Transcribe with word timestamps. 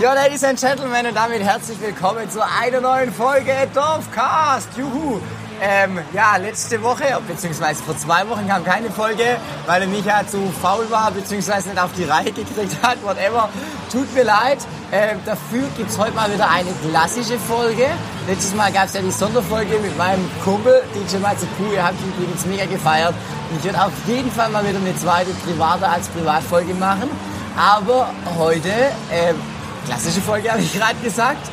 Ja, 0.00 0.12
Ladies 0.12 0.42
and 0.42 0.58
Gentlemen, 0.58 1.06
und 1.06 1.14
damit 1.14 1.40
herzlich 1.40 1.80
willkommen 1.80 2.28
zu 2.28 2.40
einer 2.44 2.80
neuen 2.80 3.12
Folge 3.12 3.52
Dorfcast. 3.72 4.68
Juhu! 4.76 5.20
Ähm, 5.62 6.00
ja, 6.12 6.36
letzte 6.36 6.82
Woche, 6.82 7.04
beziehungsweise 7.28 7.80
vor 7.80 7.96
zwei 7.96 8.28
Wochen 8.28 8.48
kam 8.48 8.64
keine 8.64 8.90
Folge, 8.90 9.36
weil 9.66 9.80
der 9.80 9.88
Micha 9.88 10.26
zu 10.26 10.52
faul 10.60 10.90
war, 10.90 11.12
beziehungsweise 11.12 11.68
nicht 11.68 11.80
auf 11.80 11.92
die 11.96 12.02
Reihe 12.02 12.32
gekriegt 12.32 12.76
hat, 12.82 13.00
whatever. 13.04 13.48
Tut 13.92 14.12
mir 14.14 14.24
leid. 14.24 14.58
Ähm, 14.90 15.20
dafür 15.24 15.62
gibt's 15.76 15.96
heute 15.96 16.12
mal 16.12 16.30
wieder 16.30 16.50
eine 16.50 16.70
klassische 16.90 17.38
Folge. 17.38 17.86
Letztes 18.26 18.52
Mal 18.56 18.72
gab's 18.72 18.94
ja 18.94 19.00
die 19.00 19.12
Sonderfolge 19.12 19.78
mit 19.78 19.96
meinem 19.96 20.28
Kumpel, 20.42 20.82
DJ 20.92 21.18
Matsuku. 21.18 21.72
Ihr 21.72 21.84
habt 21.84 22.00
ihn 22.00 22.12
übrigens 22.18 22.44
mega 22.46 22.66
gefeiert. 22.66 23.14
Ich 23.56 23.64
werde 23.64 23.80
auf 23.80 23.92
jeden 24.08 24.32
Fall 24.32 24.48
mal 24.50 24.68
wieder 24.68 24.78
eine 24.78 24.96
zweite 24.96 25.30
private 25.46 25.88
als 25.88 26.08
Privatfolge 26.08 26.74
machen. 26.74 27.08
Aber 27.56 28.08
heute, 28.36 28.72
ähm, 29.12 29.36
klassische 29.84 30.20
Folge 30.20 30.50
habe 30.50 30.60
ich 30.60 30.72
gerade 30.72 30.96
gesagt, 31.02 31.48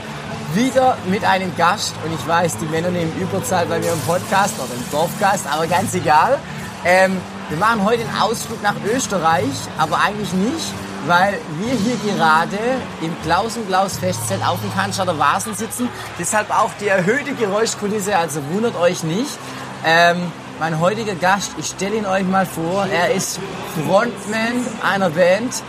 wieder 0.53 0.97
mit 1.07 1.23
einem 1.23 1.55
Gast. 1.55 1.93
Und 2.05 2.13
ich 2.13 2.27
weiß, 2.27 2.57
die 2.57 2.65
Männer 2.65 2.89
nehmen 2.89 3.11
Überzahl 3.19 3.65
bei 3.65 3.79
mir 3.79 3.91
im 3.91 4.01
Podcast 4.01 4.55
oder 4.57 4.73
im 4.73 4.91
Dorfcast, 4.91 5.45
aber 5.51 5.67
ganz 5.67 5.93
egal. 5.93 6.37
Ähm, 6.85 7.17
wir 7.49 7.57
machen 7.57 7.83
heute 7.83 8.03
einen 8.03 8.21
Ausflug 8.21 8.61
nach 8.63 8.75
Österreich, 8.93 9.49
aber 9.77 9.99
eigentlich 9.99 10.33
nicht, 10.33 10.73
weil 11.05 11.37
wir 11.59 11.73
hier 11.73 12.13
gerade 12.13 12.57
im 13.01 13.15
Klaus 13.23 13.57
und 13.57 13.67
Klaus 13.67 13.97
Festzelt 13.97 14.41
auf 14.45 14.59
dem 14.61 14.73
Cannstatter 14.73 15.17
Vasen 15.19 15.53
sitzen. 15.53 15.89
Deshalb 16.17 16.49
auch 16.49 16.71
die 16.79 16.87
erhöhte 16.87 17.33
Geräuschkulisse, 17.33 18.17
also 18.17 18.41
wundert 18.51 18.75
euch 18.77 19.03
nicht. 19.03 19.37
Ähm, 19.85 20.31
mein 20.59 20.79
heutiger 20.79 21.15
Gast, 21.15 21.51
ich 21.57 21.67
stelle 21.67 21.95
ihn 21.95 22.05
euch 22.05 22.23
mal 22.23 22.45
vor, 22.45 22.85
er 22.85 23.13
ist 23.13 23.39
Frontman 23.75 24.65
einer 24.83 25.09
Band. 25.09 25.63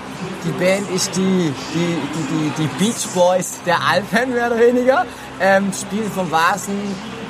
Die 0.45 0.53
Band 0.53 0.91
ist 0.91 1.17
die, 1.17 1.53
die, 1.75 1.99
die, 2.15 2.53
die, 2.57 2.63
die 2.63 2.85
Beach 2.85 3.07
Boys 3.15 3.61
der 3.65 3.81
Alpen, 3.81 4.35
mehr 4.35 4.49
oder 4.49 4.59
weniger. 4.59 5.07
Ähm, 5.41 5.73
spielen 5.73 6.11
vom 6.11 6.31
Vasen 6.31 6.79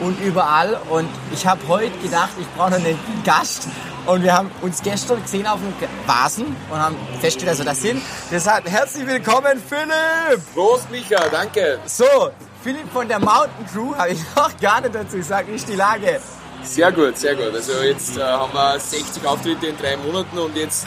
und 0.01 0.21
überall. 0.21 0.79
Und 0.91 1.09
ich 1.33 1.47
habe 1.47 1.61
heute 1.69 1.97
gedacht, 1.99 2.31
ich 2.41 2.47
brauche 2.57 2.71
noch 2.71 2.79
einen 2.79 2.99
Gast. 3.25 3.69
Und 4.05 4.23
wir 4.23 4.33
haben 4.33 4.51
uns 4.63 4.83
gestern 4.83 5.23
gesehen 5.23 5.47
auf 5.47 5.61
dem 5.61 5.89
Vasen 6.07 6.57
und 6.71 6.79
haben 6.79 6.97
festgestellt, 7.21 7.53
dass 7.53 7.59
wir 7.59 7.65
das 7.67 7.81
sind. 7.81 8.03
Deshalb 8.31 8.69
herzlich 8.69 9.07
willkommen, 9.07 9.63
Philipp! 9.69 10.43
Prost, 10.55 10.91
Micha, 10.91 11.29
danke. 11.31 11.79
So, 11.87 12.31
Philipp 12.63 12.91
von 12.93 13.07
der 13.07 13.21
Mountain 13.21 13.67
Crew 13.73 13.95
habe 13.97 14.11
ich 14.11 14.21
noch 14.37 14.51
gar 14.61 14.81
nicht 14.81 14.95
dazu 14.95 15.17
gesagt, 15.17 15.49
wie 15.49 15.55
ist 15.55 15.69
die 15.69 15.77
Lage? 15.77 16.21
Sehr 16.65 16.93
gut, 16.93 17.19
sehr 17.19 17.35
gut. 17.35 17.53
Also 17.55 17.73
jetzt 17.83 18.17
äh, 18.17 18.23
haben 18.23 18.53
wir 18.53 18.79
60 18.79 19.27
Auftritte 19.27 19.67
in 19.67 19.77
drei 19.77 19.97
Monaten 19.97 20.39
und 20.39 20.57
jetzt, 20.57 20.87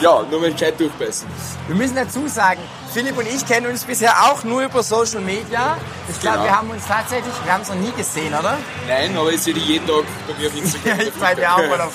ja, 0.00 0.22
nur 0.30 0.40
mal 0.40 0.52
gescheit 0.52 0.78
durchbeißen. 0.78 1.26
Wir 1.68 1.76
müssen 1.76 1.94
dazu 1.94 2.26
sagen, 2.28 2.60
Philipp 2.92 3.16
und 3.16 3.26
ich 3.28 3.46
kennen 3.46 3.66
uns 3.66 3.84
bisher 3.84 4.12
auch 4.24 4.42
nur 4.44 4.62
über 4.64 4.82
Social 4.82 5.20
Media. 5.20 5.76
Ich 6.08 6.20
glaube, 6.20 6.38
Genau. 6.38 6.48
wir 6.48 6.56
haben 6.58 6.70
uns 6.70 6.86
tatsächlich, 6.86 7.32
wir 7.44 7.52
haben 7.52 7.62
es 7.62 7.68
noch 7.68 7.76
nie 7.76 7.92
gesehen, 7.92 8.34
oder? 8.34 8.58
Nein, 8.88 9.16
aber 9.16 9.30
ich 9.30 9.40
sehe 9.42 9.54
die 9.54 9.60
jeden 9.60 9.86
Tag 9.86 10.04
bei 10.26 10.34
mir 10.40 10.48
auf 10.48 10.56
Instagram. 10.56 11.00
ich 11.06 11.12
bei 11.14 11.34
mir 11.36 11.52
auch 11.54 11.68
mal 11.68 11.80
auf 11.82 11.92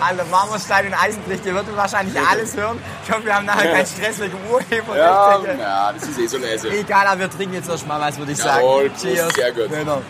alle 0.00 0.24
Marmorstein 0.24 0.86
und 0.86 0.94
Eisenbricht. 0.94 1.46
Ihr 1.46 1.54
würdet 1.54 1.76
wahrscheinlich 1.76 2.16
alles 2.20 2.56
hören. 2.56 2.78
Ich 3.04 3.12
hoffe, 3.12 3.24
wir 3.24 3.34
haben 3.36 3.46
nachher 3.46 3.72
keinen 3.72 3.86
Stress 3.86 4.18
wegen 4.18 4.36
Ja, 4.48 4.52
Urheberrechte. 4.54 5.56
na, 5.58 5.92
das 5.92 6.02
ist 6.08 6.18
eh 6.18 6.26
so 6.26 6.38
leise. 6.38 6.68
Egal, 6.70 7.06
aber 7.06 7.20
wir 7.20 7.30
trinken 7.30 7.54
jetzt 7.54 7.68
erstmal 7.70 8.00
was, 8.00 8.18
würde 8.18 8.32
ich 8.32 8.38
Jawohl, 8.38 8.90
sagen. 9.00 9.16
Prost, 9.16 9.36
sehr 9.36 9.52
gut. 9.52 9.70
Männer. 9.70 10.02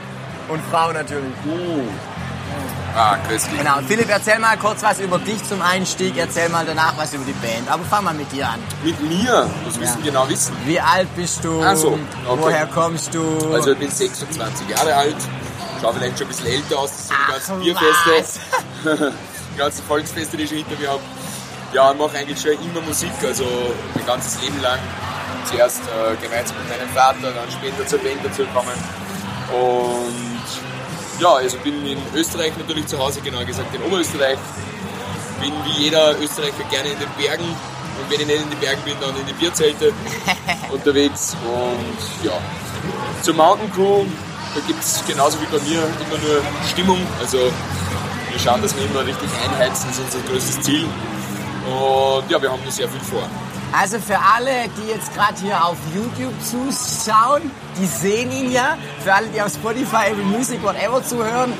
Und 0.49 0.61
Frauen 0.71 0.95
natürlich. 0.95 1.33
Uh. 1.47 1.83
Ah, 2.95 3.17
köstlich. 3.29 3.59
Genau. 3.59 3.79
Philipp, 3.87 4.09
erzähl 4.11 4.39
mal 4.39 4.57
kurz 4.59 4.83
was 4.83 5.01
über 5.01 5.19
dich 5.19 5.43
zum 5.45 5.63
Einstieg. 5.63 6.15
Erzähl 6.17 6.49
mal 6.51 6.65
danach 6.67 6.95
was 6.99 7.15
über 7.15 7.25
die 7.25 7.33
Band. 7.33 7.69
Aber 7.71 7.83
fang 7.85 8.05
mal 8.05 8.13
mit 8.15 8.31
dir 8.33 8.47
an. 8.49 8.61
Mit 8.85 9.01
mir, 9.03 9.49
das 9.65 9.79
müssen 9.79 9.99
Ja. 10.01 10.05
genau 10.05 10.29
wissen. 10.29 10.55
Wie 10.67 10.79
alt 10.81 11.09
bist 11.17 11.43
du? 11.45 11.63
Ach 11.65 11.75
so, 11.77 11.99
okay. 12.29 12.43
Woher 12.43 12.67
kommst 12.67 13.15
du? 13.15 13.53
Also 13.53 13.73
ich 13.73 13.79
bin 13.79 13.91
26 13.91 14.69
Jahre 14.69 14.95
alt, 14.95 15.17
schaue 15.81 15.95
vielleicht 15.95 16.19
schon 16.19 16.27
ein 16.27 16.29
bisschen 16.29 16.47
älter 16.49 16.79
aus, 16.79 16.91
das 16.91 17.09
sind 17.09 17.17
die 17.19 17.33
ganzen 17.33 17.55
Ach, 17.57 18.05
Bierfeste, 18.05 19.13
die 19.55 19.59
ganzen 19.59 19.85
Volksfeste, 19.87 20.37
die 20.37 20.43
ich 20.43 20.49
schon 20.51 20.59
hinter 20.59 20.79
mir 20.79 20.91
habe. 20.91 21.01
Ja, 21.73 21.93
ich 21.93 21.99
mache 21.99 22.19
eigentlich 22.19 22.41
schon 22.41 22.53
immer 22.53 22.83
Musik, 22.87 23.11
also 23.25 23.45
mein 23.95 24.05
ganzes 24.07 24.39
Leben 24.43 24.61
lang. 24.61 24.79
Zuerst 25.47 25.81
äh, 25.81 26.15
gemeinsam 26.23 26.57
mit 26.59 26.69
meinem 26.79 26.89
Vater, 26.95 27.33
dann 27.33 27.51
später 27.51 27.87
zur 27.87 27.99
Band 28.01 28.19
dazu 28.23 28.43
gekommen. 28.43 28.77
Und 29.51 30.32
ja, 31.23 31.35
also 31.35 31.57
bin 31.59 31.87
in 31.87 31.99
Österreich 32.15 32.53
natürlich 32.59 32.87
zu 32.87 32.99
Hause, 32.99 33.21
genauer 33.21 33.45
gesagt 33.45 33.73
in 33.75 33.83
Oberösterreich. 33.83 34.39
Bin 35.41 35.53
wie 35.65 35.85
jeder 35.85 36.19
Österreicher 36.19 36.65
gerne 36.71 36.89
in 36.91 36.99
den 36.99 37.09
Bergen 37.17 37.45
und 37.45 38.11
wenn 38.11 38.21
ich 38.21 38.27
nicht 38.27 38.43
in 38.43 38.51
den 38.51 38.59
Bergen 38.59 38.83
bin, 38.85 38.95
dann 39.01 39.17
in 39.17 39.27
die 39.27 39.33
Bierzelte 39.35 39.93
unterwegs. 40.73 41.37
Und 41.45 42.27
ja, 42.27 42.33
zur 43.23 43.35
Mountain 43.35 43.71
Crew, 43.73 44.05
da 44.55 44.61
gibt 44.67 44.83
es 44.83 45.03
genauso 45.07 45.41
wie 45.41 45.47
bei 45.47 45.63
mir 45.63 45.83
immer 45.83 46.19
nur 46.19 46.43
Stimmung. 46.69 46.99
Also 47.21 47.39
wir 47.39 48.39
schauen, 48.43 48.61
dass 48.61 48.75
wir 48.75 48.85
immer 48.85 49.07
richtig 49.07 49.31
einheizen, 49.45 49.87
das 49.89 49.99
ist 49.99 50.15
unser 50.15 50.29
größtes 50.29 50.61
Ziel. 50.63 50.87
Und 51.67 52.31
ja, 52.31 52.43
wir 52.43 52.51
haben 52.51 52.63
da 52.65 52.71
sehr 52.71 52.89
viel 52.89 53.01
vor. 53.01 53.29
Also 53.73 53.99
für 53.99 54.19
alle, 54.19 54.69
die 54.77 54.91
jetzt 54.91 55.15
gerade 55.15 55.35
hier 55.41 55.65
auf 55.65 55.77
YouTube 55.95 56.35
zuschauen, 56.45 57.51
die 57.81 57.87
sehen 57.87 58.31
ihn 58.31 58.53
ja. 58.53 58.77
Für 59.03 59.15
alle, 59.15 59.29
die 59.29 59.41
auf 59.41 59.53
Spotify, 59.53 60.09
Apple 60.11 60.25
Music, 60.25 60.63
whatever 60.63 61.03
zuhören, 61.03 61.53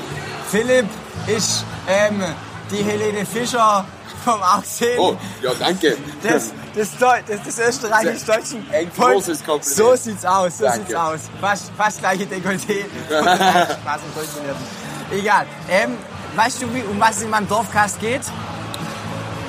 Philipp 0.49 0.85
ist 1.25 1.65
ähm, 1.87 2.23
die 2.69 2.83
Helene 2.83 3.25
Fischer 3.25 3.85
vom 4.23 4.41
Aussehen. 4.41 4.99
Oh, 4.99 5.15
ja, 5.41 5.51
danke. 5.57 5.97
Das, 6.21 6.51
das, 6.75 6.91
Deu- 6.99 7.21
das, 7.27 7.39
das 7.45 7.59
österreichisch-deutschen 7.67 8.65
Ein 8.71 8.91
großes 8.95 9.39
Kompliment. 9.43 9.65
So 9.65 9.95
sieht's 9.95 10.23
aus, 10.23 10.59
so 10.59 10.65
Danke. 10.65 10.85
sieht's 10.85 10.95
aus. 10.95 11.19
Fast, 11.41 11.71
fast 11.75 11.99
gleiche 11.99 12.25
Dekolleté. 12.25 12.85
Spaß 13.09 14.01
und. 14.03 15.17
Egal. 15.17 15.45
Ähm, 15.69 15.97
weißt 16.35 16.61
du, 16.61 16.73
wie, 16.73 16.83
um 16.83 16.99
was 16.99 17.17
es 17.17 17.23
in 17.23 17.29
meinem 17.31 17.47
Dorfcast 17.47 17.99
geht? 17.99 18.21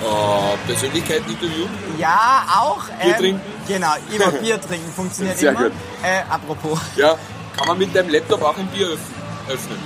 Äh, 0.04 0.66
Persönlichkeiten 0.66 1.30
interviewen. 1.30 1.70
Ja, 1.98 2.44
auch. 2.60 2.82
ähm, 3.00 3.06
Bier 3.08 3.16
trinken? 3.16 3.40
Genau, 3.66 3.92
immer 4.14 4.30
Bier 4.42 4.60
trinken 4.60 4.92
funktioniert 4.94 5.38
Sehr 5.38 5.50
immer. 5.52 5.62
gut. 5.64 5.72
Äh, 6.02 6.22
apropos, 6.30 6.78
Ja, 6.96 7.14
kann 7.56 7.68
man 7.68 7.78
mit 7.78 7.94
deinem 7.94 8.10
Laptop 8.10 8.42
auch 8.42 8.56
ein 8.58 8.66
Bier 8.68 8.88
öff- 8.88 9.50
öffnen? 9.52 9.78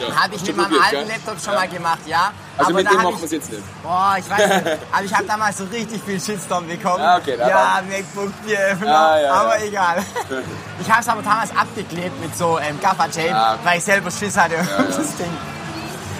Ja, 0.00 0.14
habe 0.14 0.34
ich 0.34 0.42
mit 0.44 0.56
meinem 0.56 0.74
alten 0.82 0.90
gell? 0.90 1.06
Laptop 1.08 1.40
schon 1.42 1.54
Ja. 1.54 1.60
mal 1.60 1.68
gemacht, 1.68 1.98
ja. 2.06 2.32
Also 2.58 2.70
aber 2.70 2.82
mit 2.82 2.90
dem 2.90 2.96
machen 3.02 3.18
wir 3.18 3.24
es 3.24 3.30
jetzt 3.30 3.50
nicht. 3.52 3.82
Boah, 3.82 4.16
ich 4.18 4.28
weiß 4.28 4.64
nicht. 4.64 4.78
Aber 4.92 5.04
ich 5.04 5.14
habe 5.14 5.24
damals 5.24 5.58
so 5.58 5.64
richtig 5.64 6.02
viel 6.04 6.20
Shitstorm 6.20 6.66
bekommen. 6.66 7.00
Ah, 7.02 7.16
okay, 7.18 7.36
na 7.38 7.48
ja, 7.48 7.82
MacBook 7.88 8.32
Bieröffner, 8.44 8.98
Ah, 8.98 9.20
ja, 9.20 9.32
aber 9.32 9.58
ja. 9.60 9.64
egal. 9.66 10.04
Ich 10.80 10.90
habe 10.90 11.00
es 11.00 11.08
aber 11.08 11.22
damals 11.22 11.50
abgeklebt 11.56 12.20
mit 12.20 12.36
so 12.36 12.58
ähm, 12.58 12.78
Gaffer-Tape, 12.82 13.34
Ah, 13.34 13.54
okay. 13.54 13.60
weil 13.64 13.78
ich 13.78 13.84
selber 13.84 14.10
Schiss 14.10 14.36
hatte. 14.36 14.56
ja. 14.56 14.82
Das 14.82 15.16
Ding. 15.16 15.30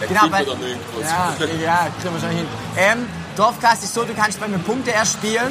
Genau, 0.09 0.23
weil, 0.31 0.45
dann 0.45 0.61
irgendwas. 0.63 1.11
ja, 1.11 1.47
ja, 1.63 1.89
kriegen 2.01 2.15
wir 2.15 2.21
schon 2.21 2.31
hin. 2.31 2.47
Ähm, 2.77 3.09
Dorfcast 3.37 3.85
ist 3.85 3.95
so, 3.95 4.05
du 4.05 4.15
kannst 4.15 4.41
bei 4.41 4.49
mir 4.49 4.59
Punkte 4.59 4.93
erspielen. 4.93 5.51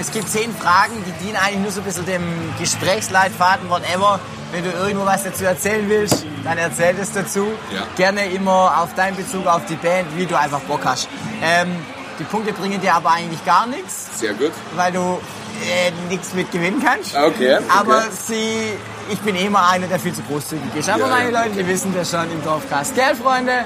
Es 0.00 0.10
gibt 0.10 0.28
zehn 0.28 0.54
Fragen, 0.56 0.92
die 1.06 1.24
dienen 1.24 1.36
eigentlich 1.36 1.60
nur 1.60 1.70
so 1.70 1.80
ein 1.80 1.84
bisschen 1.84 2.06
dem 2.06 2.22
Gesprächsleitfaden, 2.58 3.68
whatever. 3.70 4.18
Wenn 4.50 4.64
du 4.64 4.70
irgendwo 4.70 5.06
was 5.06 5.24
dazu 5.24 5.44
erzählen 5.44 5.88
willst, 5.88 6.24
dann 6.44 6.58
erzähl 6.58 6.94
es 7.00 7.12
dazu. 7.12 7.46
Ja. 7.74 7.82
Gerne 7.96 8.26
immer 8.26 8.80
auf 8.82 8.94
deinen 8.94 9.16
Bezug 9.16 9.46
auf 9.46 9.62
die 9.66 9.76
Band, 9.76 10.08
wie 10.16 10.26
du 10.26 10.38
einfach 10.38 10.60
Bock 10.60 10.80
hast. 10.84 11.08
Ähm, 11.42 11.76
die 12.18 12.24
Punkte 12.24 12.52
bringen 12.52 12.80
dir 12.80 12.94
aber 12.94 13.12
eigentlich 13.12 13.44
gar 13.44 13.66
nichts, 13.66 14.08
Sehr 14.18 14.34
gut. 14.34 14.52
weil 14.76 14.92
du 14.92 15.20
äh, 15.62 15.90
nichts 16.10 16.34
mit 16.34 16.50
gewinnen 16.52 16.82
kannst. 16.84 17.14
Okay, 17.16 17.54
okay. 17.56 17.64
Aber 17.74 18.04
sie, 18.10 18.72
ich 19.10 19.18
bin 19.20 19.34
eh 19.36 19.46
immer 19.46 19.66
einer, 19.68 19.86
der 19.86 19.98
viel 19.98 20.12
zu 20.12 20.22
großzügig 20.22 20.74
ist. 20.76 20.88
Aber 20.90 21.00
Ja, 21.04 21.06
meine 21.08 21.30
Leute, 21.30 21.50
die 21.56 21.66
wissen 21.66 21.94
das 21.94 22.10
schon 22.10 22.30
im 22.30 22.42
Dorfcast. 22.44 22.94
Gell, 22.94 23.14
Freunde? 23.16 23.64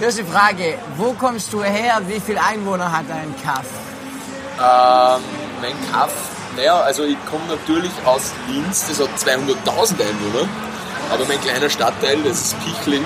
Erste 0.00 0.24
Frage, 0.24 0.78
wo 0.96 1.12
kommst 1.12 1.52
du 1.52 1.62
her? 1.62 2.00
Wie 2.06 2.20
viele 2.20 2.42
Einwohner 2.42 2.90
hat 2.90 3.04
dein 3.08 3.34
Kaff? 3.44 3.66
Ähm, 4.58 5.22
mein 5.60 5.92
Kaff, 5.92 6.10
naja, 6.56 6.80
also 6.80 7.04
ich 7.04 7.18
komme 7.30 7.44
natürlich 7.48 7.92
aus 8.06 8.32
Linz, 8.48 8.86
das 8.88 8.98
hat 9.00 9.10
200.000 9.18 10.00
Einwohner. 10.00 10.48
Aber 11.12 11.24
mein 11.26 11.40
kleiner 11.40 11.68
Stadtteil, 11.68 12.22
das 12.22 12.40
ist 12.40 12.56
Pichling, 12.64 13.04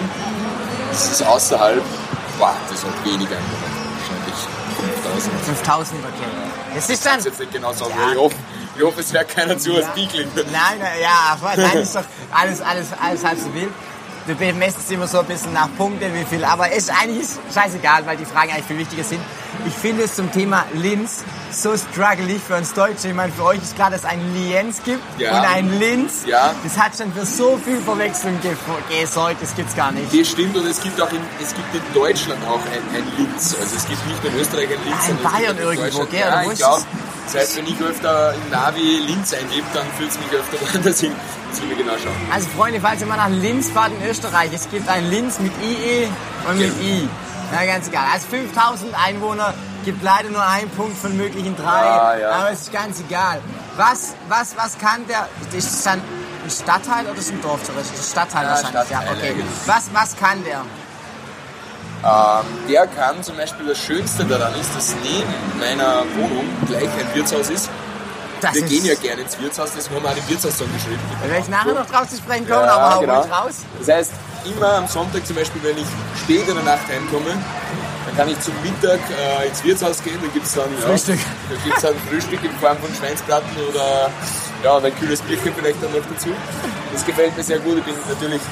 das 0.91 1.11
ist 1.11 1.23
außerhalb, 1.27 1.83
boah, 2.39 2.55
das 2.71 2.85
hat 2.85 3.05
wenig 3.05 3.27
Einwohner. 3.29 3.71
Wahrscheinlich 3.99 5.31
5.000. 5.43 5.45
5000, 5.47 6.01
okay. 6.05 6.75
Das 6.77 6.91
ist 6.91 7.07
dann... 7.07 7.19
Ich 7.19 7.25
jetzt 7.25 7.41
nicht 7.41 7.53
genau 7.53 7.73
sagen, 7.73 7.93
Ja. 7.99 8.13
ich, 8.13 8.19
hoffe, 8.19 8.37
ich 8.77 8.83
hoffe, 8.85 9.01
es 9.01 9.13
hört 9.13 9.29
keiner 9.31 9.59
zu 9.59 9.73
Ja. 9.73 9.87
Pichling. 9.89 10.29
Nein, 10.35 10.45
nein, 10.79 11.01
ja, 11.03 11.37
nein, 11.57 11.79
ist 11.79 11.97
doch 11.97 12.05
alles, 12.33 12.61
alles, 12.61 12.87
alles 13.03 13.25
halb 13.25 13.39
so 13.39 13.53
wild. 13.55 13.71
Wir 14.27 14.35
bemessen 14.37 14.81
es 14.83 14.91
immer 14.91 15.07
so 15.07 15.19
ein 15.21 15.27
bisschen 15.27 15.53
nach 15.53 15.69
Punkten, 15.77 16.15
wie 16.15 16.25
viel. 16.25 16.45
Aber 16.45 16.71
es 16.71 16.85
ist 16.85 16.91
eigentlich 16.91 17.29
scheißegal, 17.53 18.07
weil 18.07 18.17
die 18.17 18.25
Fragen 18.25 18.53
eigentlich 18.53 18.65
viel 18.65 18.79
wichtiger 18.79 19.05
sind. 19.05 19.21
Ich 19.67 19.75
finde 19.75 20.05
es 20.05 20.15
zum 20.17 20.33
Thema 20.33 20.65
Linz 20.73 21.23
so 21.51 21.77
strugglig 21.77 22.41
für 22.47 22.57
uns 22.57 22.73
Deutsche. 22.73 23.09
Ich 23.09 23.15
meine, 23.15 23.33
für 23.33 23.45
euch 23.45 23.59
ist 23.63 23.77
klar, 23.77 23.91
dass 23.91 24.01
es 24.01 24.07
ein 24.07 24.21
Lienz 24.35 24.83
gibt 24.83 25.03
Ja. 25.21 25.39
und 25.39 25.45
ein 25.47 25.79
Linz. 25.79 26.25
Ja. 26.27 26.55
Das 26.65 26.79
hat 26.79 26.97
schon 26.97 27.13
für 27.13 27.27
so 27.27 27.59
viel 27.63 27.77
Verwechslung 27.83 28.41
ge 28.41 28.53
gesorgt, 29.01 29.43
das 29.43 29.55
gibt's 29.55 29.77
gar 29.77 29.93
nicht. 29.93 30.07
Das 30.19 30.29
stimmt 30.29 30.57
und 30.57 30.67
es 30.67 30.81
gibt 30.81 30.99
auch 31.01 31.13
in, 31.13 31.21
es 31.41 31.55
gibt 31.55 31.75
in 31.75 31.83
Deutschland 31.93 32.43
auch 32.49 32.61
ein, 32.61 32.97
ein 32.97 33.07
Linz. 33.19 33.55
Also 33.61 33.77
es 33.77 33.87
gibt 33.87 34.07
nicht 34.07 34.25
in 34.25 34.35
Österreich 34.41 34.69
ein 34.69 34.85
Linz, 34.85 34.97
Ja, 35.07 35.11
in 35.11 35.17
es 35.17 35.23
Bayern 35.23 35.57
gibt 35.57 35.61
irgendwo, 35.61 36.05
gell? 36.07 36.21
Ja, 36.21 36.43
ich 36.51 36.59
glaube, 36.59 36.83
das? 37.25 37.33
Das 37.33 37.43
heißt, 37.43 37.57
wenn 37.59 37.67
ich 37.67 37.81
öfter 37.81 38.35
im 38.35 38.51
Navi 38.51 38.99
Linz 39.07 39.33
eingebe, 39.33 39.67
dann 39.75 39.87
führt 39.99 40.11
es 40.11 40.19
mich 40.19 40.31
öfter 40.33 40.57
woanders 40.75 41.01
hin. 41.01 41.13
Das 41.51 41.63
will 41.63 41.73
ich 41.73 41.79
genau 41.79 41.93
schauen. 41.93 42.15
Also 42.33 42.49
Freunde, 42.57 42.81
falls 42.81 43.01
ihr 43.01 43.07
mal 43.07 43.17
nach 43.17 43.29
Linz 43.29 43.71
fahrt 43.71 43.93
in 44.01 44.09
Österreich, 44.09 44.51
es 44.53 44.69
gibt 44.71 44.89
ein 44.89 45.09
Linz 45.11 45.39
mit 45.39 45.53
IE 45.63 46.09
und 46.49 46.59
mit 46.59 46.73
I. 46.83 47.09
Na, 47.53 47.65
ganz 47.67 47.89
egal. 47.89 48.05
Also 48.13 48.27
5000 48.29 48.95
Einwohner 49.07 49.55
gibt 49.85 50.03
leider 50.03 50.31
nur 50.31 50.45
einen 50.45 50.71
Punkt 50.71 50.97
von 50.99 51.17
möglichen 51.17 51.55
drei, 51.57 51.85
Ja, 51.85 52.17
ja. 52.17 52.31
aber 52.31 52.51
es 52.53 52.63
ist 52.63 52.73
ganz 52.73 53.01
egal. 53.01 53.41
Was, 53.77 54.15
was, 54.29 54.57
was 54.57 54.79
kann 54.79 55.07
der, 55.07 55.29
ist 55.57 55.67
das 55.73 55.83
dann 55.83 56.01
ein 56.45 56.51
Stadtteil 56.51 57.07
oder 57.07 57.19
ist 57.19 57.31
ein 57.31 57.41
Dorf? 57.43 57.61
Das 57.67 57.87
ist 57.87 57.99
ein 57.99 58.11
Stadtteil 58.13 58.45
Ja, 58.45 58.51
wahrscheinlich, 58.51 58.71
Stadtteil, 58.87 59.07
ja, 59.07 59.13
okay. 59.13 59.29
eigentlich. 59.31 59.47
Was, 59.67 59.85
was 59.93 60.17
kann 60.17 60.43
der? 60.45 60.63
Ähm, 62.05 62.69
der 62.69 62.87
kann 62.87 63.23
zum 63.23 63.37
Beispiel 63.37 63.67
das 63.67 63.79
Schönste 63.79 64.25
daran 64.25 64.55
ist, 64.61 64.77
dass 64.77 64.95
neben 65.03 65.33
meiner 65.59 66.05
Wohnung 66.17 66.45
gleich 66.67 66.83
ein 66.85 67.15
Wirtshaus 67.15 67.49
ist. 67.49 67.71
Das 68.43 68.55
Wir 68.55 68.65
ist, 68.65 68.69
gehen 68.69 68.85
ja 68.85 68.95
gerne 68.95 69.23
ins 69.23 69.41
Wirtshaus, 69.41 69.71
deswegen 69.75 69.97
haben 69.97 70.05
wir 70.05 70.11
auch 70.11 70.15
den 70.15 70.29
Wirtshaussong 70.29 70.69
geschrieben. 70.75 71.01
Da 71.23 71.31
werde 71.31 71.43
ich 71.43 71.49
nachher 71.49 71.73
noch 71.73 71.87
drauf 71.87 72.09
zu 72.09 72.17
sprechen 72.19 72.47
kommen, 72.47 72.69
aber 72.69 72.95
hau 72.95 72.99
ruhig 72.99 73.33
raus. 73.33 73.55
Das 73.79 73.89
heißt, 73.89 74.13
immer 74.45 74.75
am 74.75 74.87
Sonntag 74.87 75.27
zum 75.27 75.37
Beispiel, 75.37 75.63
wenn 75.63 75.79
ich 75.79 75.87
spät 76.21 76.47
in 76.47 76.55
der 76.55 76.65
Nacht 76.65 76.87
heimkomme, 76.89 77.33
dann 78.07 78.17
kann 78.17 78.29
ich 78.29 78.39
zum 78.41 78.53
Mittag 78.63 79.01
äh, 79.09 79.49
ins 79.49 79.65
Wirtshaus 79.65 80.03
gehen, 80.03 80.19
da 80.21 80.29
gibt 80.29 80.45
es 80.45 80.53
dann, 80.53 80.69
ja, 80.79 80.87
Frühstück. 80.87 81.21
da 81.49 81.57
gibt's 81.65 81.81
dann 81.81 81.95
Frühstück 82.11 82.45
in 82.45 82.53
Form 82.61 82.77
von 82.77 82.95
Schweinsbraten 82.95 83.49
oder 83.71 84.11
ja, 84.63 84.73
und 84.77 84.85
ein 84.85 84.95
kühles 84.99 85.23
Bierchen 85.23 85.55
vielleicht 85.55 85.83
dann 85.83 85.93
noch 85.93 86.05
dazu. 86.13 86.29
Das 86.93 87.05
gefällt 87.07 87.35
mir 87.37 87.43
sehr 87.43 87.61
gut. 87.61 87.79
Ich 87.79 87.85
bin 87.85 87.95
natürlich 88.09 88.43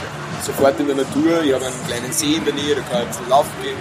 sofort 0.42 0.78
in 0.80 0.86
der 0.86 0.96
Natur, 0.96 1.42
ich 1.42 1.52
habe 1.54 1.66
einen 1.66 1.86
kleinen 1.86 2.12
See 2.12 2.34
in 2.34 2.44
der 2.44 2.54
Nähe, 2.54 2.74
da 2.76 2.82
kann 2.82 2.90
ich 3.02 3.04
ein 3.04 3.08
bisschen 3.08 3.28
laufen 3.28 3.50
gehen. 3.62 3.76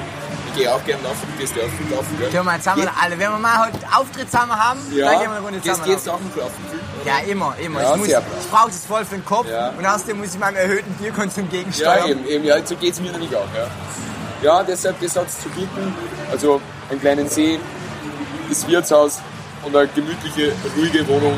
Ich 0.54 0.58
gehe 0.58 0.74
auch 0.74 0.84
gerne 0.84 1.02
laufen, 1.04 1.28
du 1.32 1.38
gehst 1.40 1.56
ja 1.56 1.64
auch 1.64 1.70
viel 1.70 1.90
laufen, 1.96 2.18
gell? 2.20 2.30
Können 2.30 2.46
wir 2.46 2.58
zusammen 2.60 2.90
alle, 3.02 3.12
wenn 3.18 3.32
wir 3.32 3.40
mal 3.40 3.68
heute 3.68 3.78
Auftritt 3.98 4.30
zusammen 4.30 4.52
haben, 4.54 4.80
Ja, 4.94 5.06
dann 5.12 5.20
gehen 5.22 5.30
wir 5.30 5.38
eine 5.38 5.46
Runde 5.46 5.62
zusammen. 5.62 5.84
gehst 5.86 6.08
du 6.08 6.12
auch 6.12 6.20
noch 6.20 6.36
laufen? 6.36 6.66
Ja, 7.06 7.18
immer, 7.32 7.56
immer. 7.58 7.82
Ja, 7.82 7.92
ich 7.94 8.00
muss, 8.00 8.08
ich 8.10 8.50
brauche 8.52 8.68
das 8.68 8.86
voll 8.86 9.06
für 9.06 9.16
den 9.16 9.26
Kopf 9.26 9.48
Ja. 9.50 9.70
und 9.70 9.86
außerdem 9.86 10.18
muss 10.20 10.34
ich 10.34 10.40
meinem 10.40 10.58
erhöhten 10.58 10.94
Bierkonsum 10.96 11.46
Ja, 11.46 11.58
gegensteuern. 11.58 12.08
eben, 12.10 12.26
eben, 12.28 12.44
ja, 12.44 12.56
so 12.66 12.76
geht 12.76 12.94
es 12.94 13.00
mir 13.00 13.12
nämlich 13.12 13.34
auch. 13.36 13.48
Ja, 13.56 13.68
ja 14.44 14.64
deshalb, 14.64 15.00
das 15.00 15.16
hat 15.16 15.28
es 15.30 15.40
zu 15.40 15.50
bieten. 15.50 15.96
Also 16.32 16.62
einen 16.90 17.00
kleinen 17.00 17.30
See, 17.30 17.58
das 18.50 18.68
Wirtshaus 18.68 19.20
und 19.64 19.74
eine 19.76 19.88
gemütliche, 19.88 20.52
ruhige 20.78 21.08
Wohnung. 21.08 21.34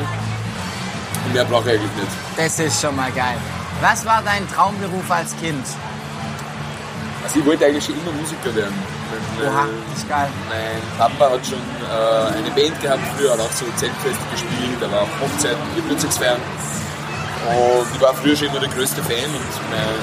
Und 1.26 1.34
mehr 1.34 1.46
brauche 1.46 1.70
ich 1.72 1.80
eigentlich 1.80 1.96
nicht. 1.98 2.12
Das 2.36 2.60
ist 2.60 2.82
schon 2.82 2.96
mal 2.96 3.12
geil. 3.12 3.38
Was 3.84 4.06
war 4.06 4.22
dein 4.24 4.48
Traumberuf 4.48 5.12
als 5.12 5.36
Kind? 5.36 5.66
Also 7.22 7.40
ich 7.40 7.46
wollte 7.46 7.66
eigentlich 7.66 7.84
schon 7.84 8.00
immer 8.00 8.14
Musiker 8.16 8.56
werden. 8.56 8.74
Mein, 9.12 9.46
Oha, 9.46 9.68
das 9.92 10.00
ist 10.00 10.08
geil. 10.08 10.30
mein 10.48 10.80
Papa 10.98 11.32
hat 11.36 11.46
schon 11.46 11.60
äh, 11.60 12.38
eine 12.38 12.50
Band 12.56 12.80
gehabt 12.80 13.04
früher, 13.18 13.34
hat 13.34 13.42
auch 13.42 13.52
so 13.52 13.66
Zeltfeste 13.76 14.24
gespielt, 14.32 14.80
er 14.80 14.90
war 14.90 15.02
auf 15.02 15.10
Hochzeiten, 15.20 15.60
Geburtstagsfeiern. 15.76 16.40
Und 16.40 17.88
ich 17.94 18.00
war 18.00 18.14
früher 18.14 18.38
schon 18.38 18.48
immer 18.48 18.62
der 18.62 18.70
größte 18.70 19.04
Fan 19.04 19.28
und 19.36 19.52
mein, 19.68 20.00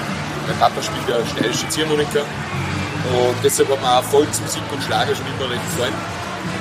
mein 0.46 0.58
Papa 0.60 0.82
spielt 0.82 1.08
ja 1.08 1.24
steirische 1.24 1.66
Ziehharmonika. 1.70 2.20
Und 2.20 3.36
deshalb 3.42 3.70
hat 3.70 3.80
mir 3.80 3.96
auch 3.96 4.04
Volksmusik 4.04 4.62
und 4.70 4.82
Schlager 4.84 5.16
schon 5.16 5.24
immer 5.24 5.48
recht 5.48 5.64
gefallen. 5.72 5.96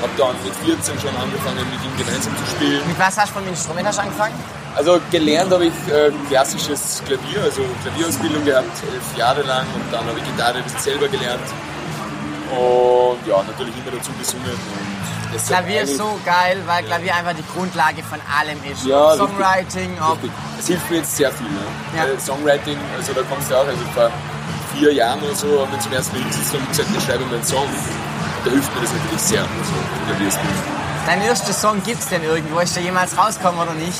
Hab 0.02 0.16
dann 0.16 0.40
mit 0.48 0.56
14 0.56 0.96
schon 1.04 1.16
angefangen, 1.20 1.68
mit 1.68 1.84
ihm 1.84 1.96
gemeinsam 2.00 2.32
zu 2.40 2.46
spielen. 2.56 2.80
Mit 2.88 2.98
was 2.98 3.18
hast 3.18 3.36
du 3.36 3.40
vom 3.44 3.48
Instrument 3.50 3.86
hast 3.86 4.00
angefangen? 4.00 4.40
Also 4.76 5.00
gelernt 5.12 5.52
habe 5.52 5.66
ich 5.66 5.74
äh, 5.92 6.12
klassisches 6.30 7.02
Klavier, 7.06 7.42
also 7.44 7.62
Klavierausbildung 7.84 8.46
gehabt, 8.46 8.72
elf 8.94 9.18
Jahre 9.18 9.42
lang 9.44 9.66
und 9.76 9.92
dann 9.92 10.06
habe 10.06 10.18
ich 10.20 10.26
Gitarre 10.26 10.58
ein 10.58 10.64
bisschen 10.64 10.80
selber 10.80 11.08
gelernt. 11.08 11.44
Und 12.52 13.28
ja, 13.28 13.44
natürlich 13.44 13.74
immer 13.78 13.98
dazu 13.98 14.12
gesungen. 14.18 14.52
Und 14.52 15.46
Klavier 15.46 15.82
ist 15.82 15.98
so 15.98 16.20
geil, 16.26 16.58
weil 16.66 16.84
Klavier 16.84 17.16
einfach 17.16 17.34
die 17.34 17.46
Grundlage 17.54 18.02
von 18.04 18.20
allem 18.40 18.58
ist. 18.72 18.86
Ja, 18.86 19.16
Songwriting, 19.16 19.92
Richtig. 20.00 20.32
Es 20.60 20.68
hilft 20.68 20.90
mir 20.90 20.98
jetzt 20.98 21.16
sehr 21.16 21.32
viel. 21.32 21.48
Ne? 21.48 21.98
Ja. 21.98 22.06
Äh, 22.06 22.20
Songwriting, 22.20 22.78
also 22.98 23.14
da 23.14 23.22
kommst 23.24 23.52
du 23.52 23.56
auch, 23.56 23.68
also 23.68 23.84
vor 23.94 24.10
vier 24.76 24.94
Jahren 24.94 25.22
oder 25.22 25.36
so 25.36 25.62
haben 25.62 25.72
wir 25.72 25.80
zum 25.80 25.94
ersten 25.94 26.14
Mal 26.14 26.24
hingesetzt 26.24 26.56
und 26.56 26.68
gesagt, 26.70 26.94
wir 26.94 27.02
schreiben 27.02 27.26
einen 27.32 27.44
Song. 27.44 27.64
Und 27.66 28.46
da 28.46 28.52
hilft 28.52 28.74
mir 28.76 28.82
das 28.82 28.94
natürlich 28.94 29.22
sehr. 29.22 29.42
Also, 29.42 29.74
Klavierspiel. 30.08 30.50
dein 31.06 31.22
erster 31.22 31.54
Song 31.54 31.84
gibt's 31.84 32.08
denn 32.08 32.24
irgendwo? 32.24 32.60
Ist 32.60 32.76
der 32.76 32.84
jemals 32.84 33.18
rausgekommen 33.18 33.60
oder 33.60 33.74
nicht? 33.74 34.00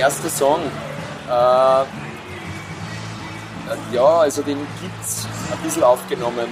Erster 0.00 0.30
Song, 0.30 0.60
äh, 1.28 1.84
ja, 3.94 4.02
also 4.20 4.42
den 4.42 4.58
gibt's 4.80 5.26
ein 5.52 5.58
bisschen 5.58 5.82
aufgenommen, 5.84 6.46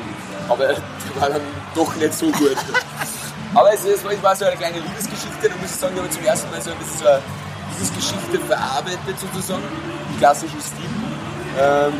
aber 0.48 0.66
der 0.68 0.76
war 1.20 1.30
dann 1.30 1.40
doch 1.74 1.94
nicht 1.96 2.14
so 2.14 2.26
gut. 2.30 2.56
aber 3.54 3.72
es, 3.72 3.84
es 3.84 4.04
war- 4.22 4.36
so 4.36 4.44
eine 4.44 4.56
kleine 4.56 4.78
Liebesgeschichte, 4.80 5.48
da 5.48 5.54
muss 5.60 5.70
ich 5.70 5.76
sagen, 5.76 5.94
da 5.96 6.02
habe 6.02 6.08
ich 6.12 6.16
zum 6.16 6.24
ersten 6.26 6.50
Mal 6.50 6.60
so 6.60 6.70
ein 6.70 6.78
bisschen 6.78 6.98
so 6.98 7.06
eine 7.06 7.22
Liebesgeschichte 7.72 8.38
verarbeitet 8.46 9.18
sozusagen, 9.20 9.62
im 10.12 10.18
klassischen 10.18 10.60
Stil. 10.60 10.90
Ähm, 11.58 11.92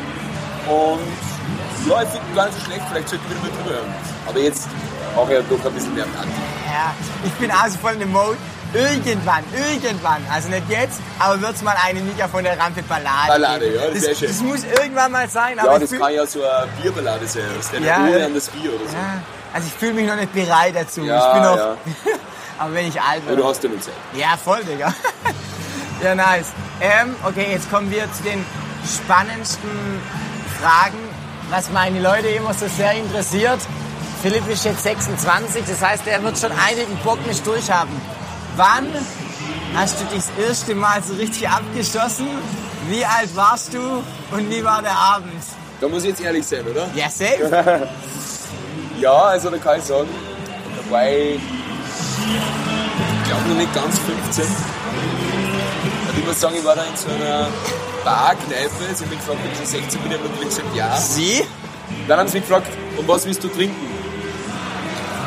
und 0.69 1.89
ja, 1.91 2.03
ich 2.03 2.09
finde 2.11 2.35
gar 2.35 2.47
nicht 2.47 2.59
so 2.59 2.65
schlecht, 2.67 2.83
vielleicht 2.91 3.09
sollte 3.09 3.25
ich 3.25 3.31
wieder 3.31 3.41
mal 3.41 3.51
drüber 3.63 3.71
hören. 3.77 3.95
Aber 4.29 4.39
jetzt 4.41 4.69
auch 5.17 5.29
ja 5.31 5.41
doch 5.49 5.65
ein 5.65 5.73
bisschen 5.73 5.95
mehr 5.95 6.05
Party. 6.05 6.29
Ja, 6.67 6.93
ich 7.25 7.33
bin 7.33 7.51
also 7.51 7.79
voll 7.79 7.95
in 7.95 8.01
dem 8.01 8.13
Mode. 8.13 8.37
Irgendwann, 8.75 9.45
irgendwann, 9.57 10.23
also 10.31 10.49
nicht 10.51 10.69
jetzt, 10.69 11.01
aber 11.19 11.41
wird's 11.41 11.63
mal 11.63 11.75
eine 11.83 12.01
Mika 12.01 12.29
von 12.29 12.45
der 12.45 12.59
Rampe 12.59 12.83
Ballade. 12.83 13.29
Ballade, 13.29 13.65
geben. 13.71 13.83
ja, 13.83 13.91
das 13.95 14.03
wär 14.03 14.15
schön. 14.15 14.29
das 14.29 14.41
muss 14.41 14.65
irgendwann 14.65 15.11
mal 15.13 15.29
sein, 15.29 15.59
aber 15.59 15.73
Ja, 15.73 15.79
das 15.79 15.91
kann 15.91 16.13
ja 16.13 16.27
so 16.27 16.43
eine 16.43 16.69
Bierballade 16.83 17.27
sein, 17.27 17.45
das 17.57 17.67
ist 17.67 17.75
eine 17.75 17.87
Ja, 17.87 18.07
ja. 18.07 18.27
an 18.27 18.35
das 18.35 18.49
Bier 18.51 18.71
oder 18.75 18.87
so. 18.87 18.95
ja, 18.95 19.23
also 19.55 19.67
ich 19.69 19.73
fühle 19.75 19.95
mich 19.95 20.07
noch 20.07 20.17
nicht 20.17 20.35
bereit 20.35 20.75
dazu. 20.77 21.03
Ja, 21.03 21.27
ich 21.29 21.33
bin 21.33 21.43
noch, 21.45 21.57
ja. 21.57 21.77
aber 22.59 22.75
wenn 22.75 22.89
ich 22.89 23.01
alt 23.01 23.27
bin. 23.27 23.37
du 23.39 23.45
hast 23.49 23.63
ja 23.63 23.71
nur 23.71 23.81
Zeit. 23.81 23.95
Ja, 24.15 24.37
voll, 24.37 24.63
Digga. 24.65 24.93
ja, 26.03 26.15
nice. 26.15 26.49
Ähm, 26.83 27.17
okay, 27.25 27.47
jetzt 27.53 27.71
kommen 27.71 27.91
wir 27.91 28.05
zu 28.13 28.23
den 28.23 28.45
spannendsten 28.87 29.71
Fragen, 30.61 30.99
was 31.49 31.71
meine 31.71 32.01
Leute 32.01 32.29
immer 32.29 32.53
so 32.53 32.67
sehr 32.69 32.93
interessiert. 32.93 33.61
Philipp 34.23 34.47
ist 34.49 34.65
jetzt 34.67 34.83
26, 34.83 35.65
das 35.67 35.81
heißt, 35.81 36.07
er 36.07 36.23
wird 36.23 36.37
schon 36.39 36.53
einigen 36.53 36.97
Bock 37.05 37.25
nicht 37.27 37.47
durchhaben. 37.47 37.95
Wann 38.59 38.89
hast 39.77 40.01
du 40.01 40.05
dich 40.07 40.25
das 40.25 40.49
erste 40.49 40.75
Mal 40.75 41.01
so 41.01 41.15
richtig 41.15 41.49
abgeschossen? 41.49 42.27
Wie 42.89 43.05
alt 43.05 43.35
warst 43.37 43.73
du 43.73 44.03
und 44.33 44.51
wie 44.51 44.65
war 44.65 44.83
der 44.83 44.99
Abend? 44.99 45.45
Da 45.81 45.87
muss 45.87 46.03
ich 46.03 46.09
jetzt 46.09 46.21
ehrlich 46.23 46.45
sein, 46.45 46.67
oder? 46.67 46.89
Ja, 46.95 47.09
safe. 47.09 47.89
Ja, 49.01 49.13
also 49.13 49.49
da 49.51 49.59
kann 49.59 49.79
ich 49.79 49.85
sagen, 49.85 50.09
da 50.77 50.91
war 50.91 51.09
ich, 51.09 51.37
ich 51.37 53.29
glaube 53.29 53.49
noch 53.49 53.57
nicht 53.57 53.73
ganz 53.73 53.97
15. 53.97 54.45
Und 54.45 56.19
ich 56.19 56.27
muss 56.27 56.41
sagen, 56.41 56.57
ich 56.59 56.65
war 56.65 56.75
da 56.75 56.83
in 56.83 56.97
so 56.97 57.09
einer 57.09 57.47
Barkneipe. 58.05 58.71
Sie 58.93 59.05
haben 59.05 59.11
mich 59.11 59.21
gefragt, 59.21 59.39
ob 59.45 59.53
ich 59.53 59.57
schon 59.57 59.67
16 59.67 60.01
bin. 60.01 60.11
Ich 60.11 60.19
habe 60.19 60.29
natürlich 60.29 60.49
gesagt, 60.49 60.75
ja. 60.75 60.97
Sie? 60.97 61.45
Dann 62.09 62.19
haben 62.19 62.29
sie 62.29 62.39
mich 62.39 62.49
gefragt, 62.49 62.67
und 62.97 63.07
was 63.07 63.25
willst 63.25 63.45
du 63.45 63.47
trinken? 63.47 63.98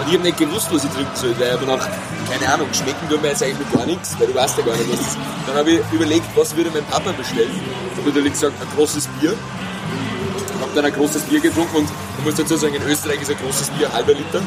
Und 0.01 0.07
ich 0.07 0.13
habe 0.15 0.23
nicht 0.23 0.37
gewusst, 0.37 0.67
was 0.71 0.83
ich 0.83 0.89
trinken 0.89 1.15
soll, 1.15 1.35
weil 1.39 1.47
ich 1.47 1.53
hab 1.53 1.61
mir 1.61 1.67
gedacht, 1.73 1.89
keine 2.31 2.53
Ahnung, 2.53 2.67
schmecken 2.73 3.07
tut 3.09 3.21
mir 3.21 3.27
jetzt 3.29 3.43
eigentlich 3.43 3.71
gar 3.71 3.85
nichts, 3.85 4.15
weil 4.19 4.27
du 4.27 4.33
weißt 4.35 4.57
ja 4.57 4.65
gar 4.65 4.75
nicht, 4.75 4.89
was 4.91 4.97
das 4.97 5.07
ist. 5.09 5.17
Dann 5.45 5.55
habe 5.57 5.71
ich 5.71 5.81
überlegt, 5.91 6.25
was 6.35 6.55
würde 6.55 6.71
mein 6.73 6.85
Papa 6.85 7.11
bestellen. 7.11 7.51
Habe 7.97 8.07
natürlich 8.09 8.33
gesagt, 8.33 8.55
ein 8.59 8.67
großes 8.75 9.07
Bier. 9.19 9.33
Ich 9.33 10.61
habe 10.61 10.71
dann 10.73 10.85
ein 10.85 10.93
großes 10.93 11.21
Bier 11.23 11.39
getrunken 11.39 11.75
und 11.77 11.89
ich 12.17 12.25
muss 12.25 12.35
dazu 12.35 12.57
sagen, 12.57 12.73
in 12.73 12.83
Österreich 12.83 13.21
ist 13.21 13.29
ein 13.29 13.37
großes 13.37 13.69
Bier 13.71 13.87
ein 13.87 13.93
halber 13.93 14.13
Liter. 14.13 14.41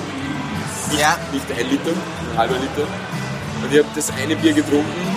Nicht, 0.91 1.01
Ja. 1.01 1.17
nicht 1.33 1.47
ein 1.51 1.71
Liter, 1.71 1.91
ein 1.93 2.39
halber 2.39 2.55
Liter. 2.55 2.87
Und 3.63 3.73
ich 3.73 3.79
habe 3.79 3.89
das 3.95 4.11
eine 4.11 4.35
Bier 4.37 4.53
getrunken 4.55 5.17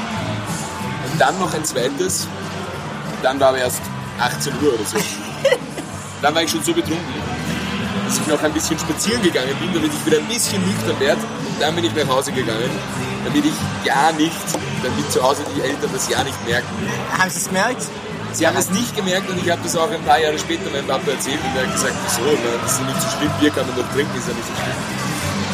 und 1.11 1.19
dann 1.21 1.37
noch 1.39 1.53
ein 1.53 1.65
zweites. 1.65 2.23
Und 2.25 3.23
dann 3.23 3.39
war 3.39 3.49
aber 3.49 3.57
erst 3.59 3.81
18 4.19 4.53
Uhr 4.61 4.73
oder 4.73 4.85
so. 4.85 4.97
dann 6.21 6.35
war 6.35 6.43
ich 6.43 6.51
schon 6.51 6.63
so 6.63 6.73
betrunken, 6.73 7.05
dass 8.07 8.19
ich 8.19 8.27
noch 8.27 8.41
ein 8.41 8.53
bisschen 8.53 8.79
spazieren 8.79 9.21
gegangen 9.21 9.51
bin, 9.59 9.73
damit 9.73 9.91
ich 9.91 10.05
wieder 10.05 10.17
ein 10.17 10.27
bisschen 10.31 10.63
nüchtern 10.63 10.97
werde. 10.99 11.19
Und 11.19 11.59
dann 11.59 11.75
bin 11.75 11.83
ich 11.83 11.93
nach 11.93 12.07
Hause 12.07 12.31
gegangen, 12.31 12.71
damit 13.25 13.43
ich 13.43 13.57
ja 13.83 14.11
nicht, 14.15 14.47
damit 14.81 15.11
zu 15.11 15.21
Hause 15.21 15.43
die 15.53 15.61
Eltern 15.61 15.91
das 15.91 16.07
ja 16.07 16.23
nicht 16.23 16.39
merken. 16.47 16.67
Haben 17.17 17.29
Sie 17.29 17.39
es 17.39 17.47
gemerkt? 17.47 17.83
Sie 18.31 18.47
haben 18.47 18.55
es 18.55 18.69
nicht 18.69 18.95
gemerkt 18.95 19.29
und 19.29 19.43
ich 19.43 19.49
habe 19.51 19.59
das 19.63 19.75
auch 19.75 19.91
ein 19.91 20.03
paar 20.03 20.19
Jahre 20.19 20.39
später 20.39 20.69
meinem 20.69 20.87
Papa 20.87 21.11
erzählt 21.11 21.39
und 21.43 21.51
er 21.57 21.67
hat 21.67 21.73
gesagt, 21.73 21.95
wieso, 22.05 22.31
na, 22.31 22.63
das 22.63 22.71
ist 22.71 22.79
ja 22.79 22.85
nicht 22.85 23.01
so 23.01 23.07
schlimm, 23.17 23.31
Bier 23.39 23.49
kann 23.49 23.67
man 23.67 23.75
noch 23.75 23.91
trinken, 23.91 24.17
ist 24.17 24.27
ja 24.27 24.33
nicht 24.33 24.47
so 24.47 24.55
schlimm. 24.55 24.77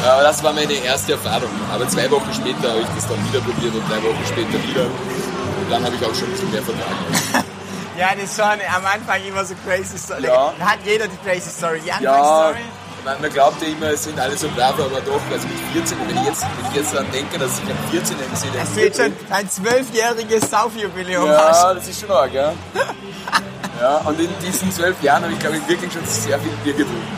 Aber 0.04 0.22
das 0.22 0.42
war 0.42 0.52
meine 0.52 0.74
erste 0.74 1.12
Erfahrung. 1.12 1.50
Aber 1.72 1.88
zwei 1.88 2.10
Wochen 2.10 2.32
später 2.34 2.70
habe 2.70 2.80
ich 2.80 2.92
das 2.94 3.08
dann 3.08 3.18
wieder 3.26 3.40
probiert 3.40 3.74
und 3.74 3.82
drei 3.88 3.98
Wochen 4.02 4.22
später 4.26 4.58
wieder. 4.62 4.84
Und 4.86 5.70
dann 5.70 5.82
habe 5.82 5.96
ich 5.96 6.02
auch 6.04 6.14
schon 6.14 6.28
ein 6.28 6.32
bisschen 6.32 6.50
mehr 6.52 6.62
vertragen. 6.62 7.44
Ja, 7.98 8.08
das 8.14 8.24
ist 8.24 8.36
schon 8.36 8.44
am 8.44 8.84
Anfang 8.84 9.22
immer 9.24 9.44
so 9.44 9.54
crazy 9.66 9.96
Story. 9.98 10.24
Ja. 10.26 10.52
Da 10.58 10.64
hat 10.70 10.78
jeder 10.84 11.06
die 11.06 11.16
crazy 11.18 11.50
Story. 11.50 11.80
Die 11.80 11.88
Ja, 11.88 11.96
Anfangsstory. 11.96 12.64
man, 13.04 13.20
man 13.20 13.32
glaubt 13.32 13.62
ja 13.62 13.68
immer, 13.68 13.86
es 13.90 14.04
sind 14.04 14.18
alle 14.18 14.36
so 14.36 14.48
brav, 14.48 14.74
aber 14.74 15.00
doch, 15.00 15.20
also 15.32 15.46
mit 15.46 15.58
14, 15.72 15.98
wenn 16.08 16.16
ich 16.16 16.24
jetzt, 16.24 16.42
wenn 16.42 16.70
ich 16.70 16.76
jetzt 16.76 16.92
daran 16.94 17.10
denke, 17.12 17.38
dass 17.38 17.52
ich 17.58 17.70
am 17.70 17.90
14 17.92 18.16
gesehen 18.30 18.50
habe, 18.50 18.58
Dass 18.60 18.74
du 18.74 18.80
jetzt 18.80 19.00
schon 19.00 19.12
ein 19.30 19.50
zwölfjähriges 19.50 20.50
Saufjubiläum 20.50 21.26
Ja, 21.30 21.48
hast. 21.48 21.64
das 21.76 21.88
ist 21.88 22.00
schon 22.00 22.10
arg, 22.10 22.32
ja. 22.32 22.52
Ja, 23.80 23.96
und 23.98 24.18
in 24.20 24.30
diesen 24.40 24.70
zwölf 24.72 25.00
Jahren 25.02 25.24
habe 25.24 25.32
ich, 25.32 25.38
glaube 25.40 25.56
ich, 25.56 25.68
wirklich 25.68 25.92
schon 25.92 26.04
sehr 26.06 26.38
viel 26.38 26.52
Bier 26.62 26.72
getrunken. 26.74 27.16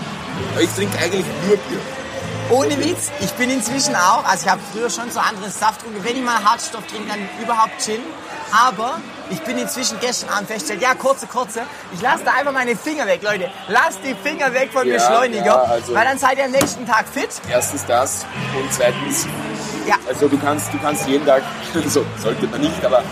Aber 0.52 0.62
ich 0.62 0.70
trinke 0.70 0.98
eigentlich 0.98 1.24
nur 1.46 1.56
Bier. 1.58 1.78
ohne 2.50 2.78
Witz, 2.84 3.10
ich 3.20 3.30
bin 3.32 3.50
inzwischen 3.50 3.94
auch, 3.94 4.24
also 4.24 4.46
ich 4.46 4.50
habe 4.50 4.60
früher 4.72 4.88
schon 4.88 5.10
so 5.10 5.20
anderen 5.20 5.50
Saft 5.52 5.80
getrunken, 5.82 6.02
wenn 6.04 6.16
ich 6.16 6.22
mal 6.24 6.42
Hartstoff 6.42 6.84
trinke, 6.86 7.08
dann 7.08 7.28
überhaupt 7.42 7.72
Gin. 7.84 8.00
Aber 8.52 8.98
ich 9.30 9.40
bin 9.42 9.58
inzwischen 9.58 9.98
gestern 10.00 10.30
Abend 10.30 10.48
festgestellt, 10.48 10.82
ja, 10.82 10.94
kurze, 10.94 11.26
kurze, 11.26 11.62
ich 11.92 12.00
lasse 12.00 12.24
da 12.24 12.32
einfach 12.38 12.52
meine 12.52 12.76
Finger 12.76 13.06
weg, 13.06 13.22
Leute. 13.22 13.50
Lasst 13.68 13.98
die 14.04 14.14
Finger 14.14 14.52
weg 14.54 14.70
vom 14.72 14.86
Ja, 14.86 14.94
Beschleuniger, 14.94 15.44
ja, 15.44 15.62
also- 15.62 15.94
weil 15.94 16.04
dann 16.04 16.18
seid 16.18 16.38
ihr 16.38 16.44
am 16.44 16.52
nächsten 16.52 16.86
Tag 16.86 17.06
fit. 17.12 17.28
Erstens 17.50 17.84
das 17.86 18.24
und 18.58 18.72
zweitens, 18.72 19.26
Ja, 19.86 19.94
also 20.08 20.26
du 20.26 20.36
kannst, 20.38 20.72
du 20.72 20.78
kannst 20.80 21.06
jeden 21.06 21.24
Tag, 21.26 21.42
so 21.88 22.04
sollte 22.20 22.46
man 22.48 22.60
nicht, 22.60 22.84
aber 22.84 23.02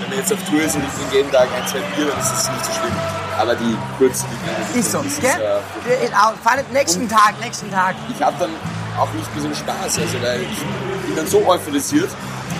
wenn 0.00 0.08
man 0.08 0.18
jetzt 0.18 0.32
auf 0.32 0.38
Tour 0.50 0.60
ist 0.62 0.74
und 0.74 0.82
ich 0.84 0.92
trinke 0.94 1.16
jeden 1.16 1.30
Tag 1.30 1.46
ein, 1.56 1.66
zwei 1.68 1.78
Bier, 1.94 2.06
dann 2.06 2.18
ist 2.20 2.30
das 2.32 2.50
nicht 2.50 2.64
so 2.64 2.72
schlimm. 2.72 2.92
Aber 3.38 3.54
die 3.54 3.76
kurzen, 3.98 4.26
die 4.74 4.78
ist 4.80 4.90
so, 4.92 5.00
gell? 5.20 5.30
äh, 5.30 6.08
Fandet 6.42 6.72
nächsten 6.72 7.08
Tag, 7.08 7.34
nächsten 7.40 7.70
Tag. 7.70 7.94
ich 8.08 8.20
habe 8.22 8.34
dann 8.38 8.50
auch 8.98 9.12
nicht 9.12 9.32
mehr 9.34 9.42
so 9.48 9.54
Spaß, 9.54 9.98
also 9.98 10.22
weil 10.22 10.40
ich 10.42 10.58
bin 11.06 11.16
dann 11.16 11.26
so 11.26 11.38
euphorisiert, 11.46 12.10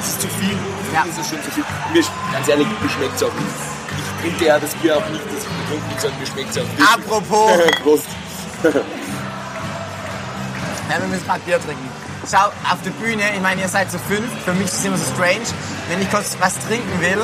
es 0.01 0.09
ist 0.09 0.21
zu 0.23 0.29
viel, 0.29 0.57
Ja. 0.95 1.05
es 1.11 1.19
ist 1.19 1.29
schon 1.31 1.43
zu 1.43 1.51
viel. 1.51 1.65
Mir, 1.93 2.05
ganz 2.33 2.49
ehrlich, 2.49 2.67
mir 2.81 2.89
schmeckt 2.89 3.17
es 3.17 3.23
auch 3.25 3.35
nicht. 3.35 3.47
Ich 3.99 4.23
trinke 4.23 4.45
ja 4.47 4.59
das 4.59 4.75
Bier 4.77 4.97
auch 4.97 5.09
nicht, 5.11 5.25
dass 5.27 5.43
ich 5.43 5.49
betrunken 5.61 5.89
bin, 5.89 5.99
sondern 5.99 6.21
mir 6.21 6.27
schmeckt 6.27 6.51
es 6.51 6.59
auch 6.59 6.69
nicht. 6.71 6.81
Apropos. 6.81 7.51
Prost. 7.83 8.07
Ja, 10.89 11.01
wir 11.01 11.09
müssen 11.09 11.27
gerade 11.27 11.41
Bier 11.41 11.59
trinken. 11.61 11.89
Schau, 12.31 12.47
auf 12.47 12.81
der 12.85 12.91
Bühne, 13.03 13.23
ich 13.35 13.41
meine, 13.43 13.61
ihr 13.61 13.69
seid 13.69 13.91
zu 13.91 13.99
fünf, 13.99 14.25
für 14.45 14.55
mich 14.55 14.67
ist 14.67 14.79
es 14.79 14.85
immer 14.85 14.97
so 14.97 15.05
strange, 15.13 15.45
wenn 15.89 16.01
ich 16.01 16.11
kurz 16.11 16.37
was 16.41 16.55
trinken 16.67 17.01
will, 17.01 17.21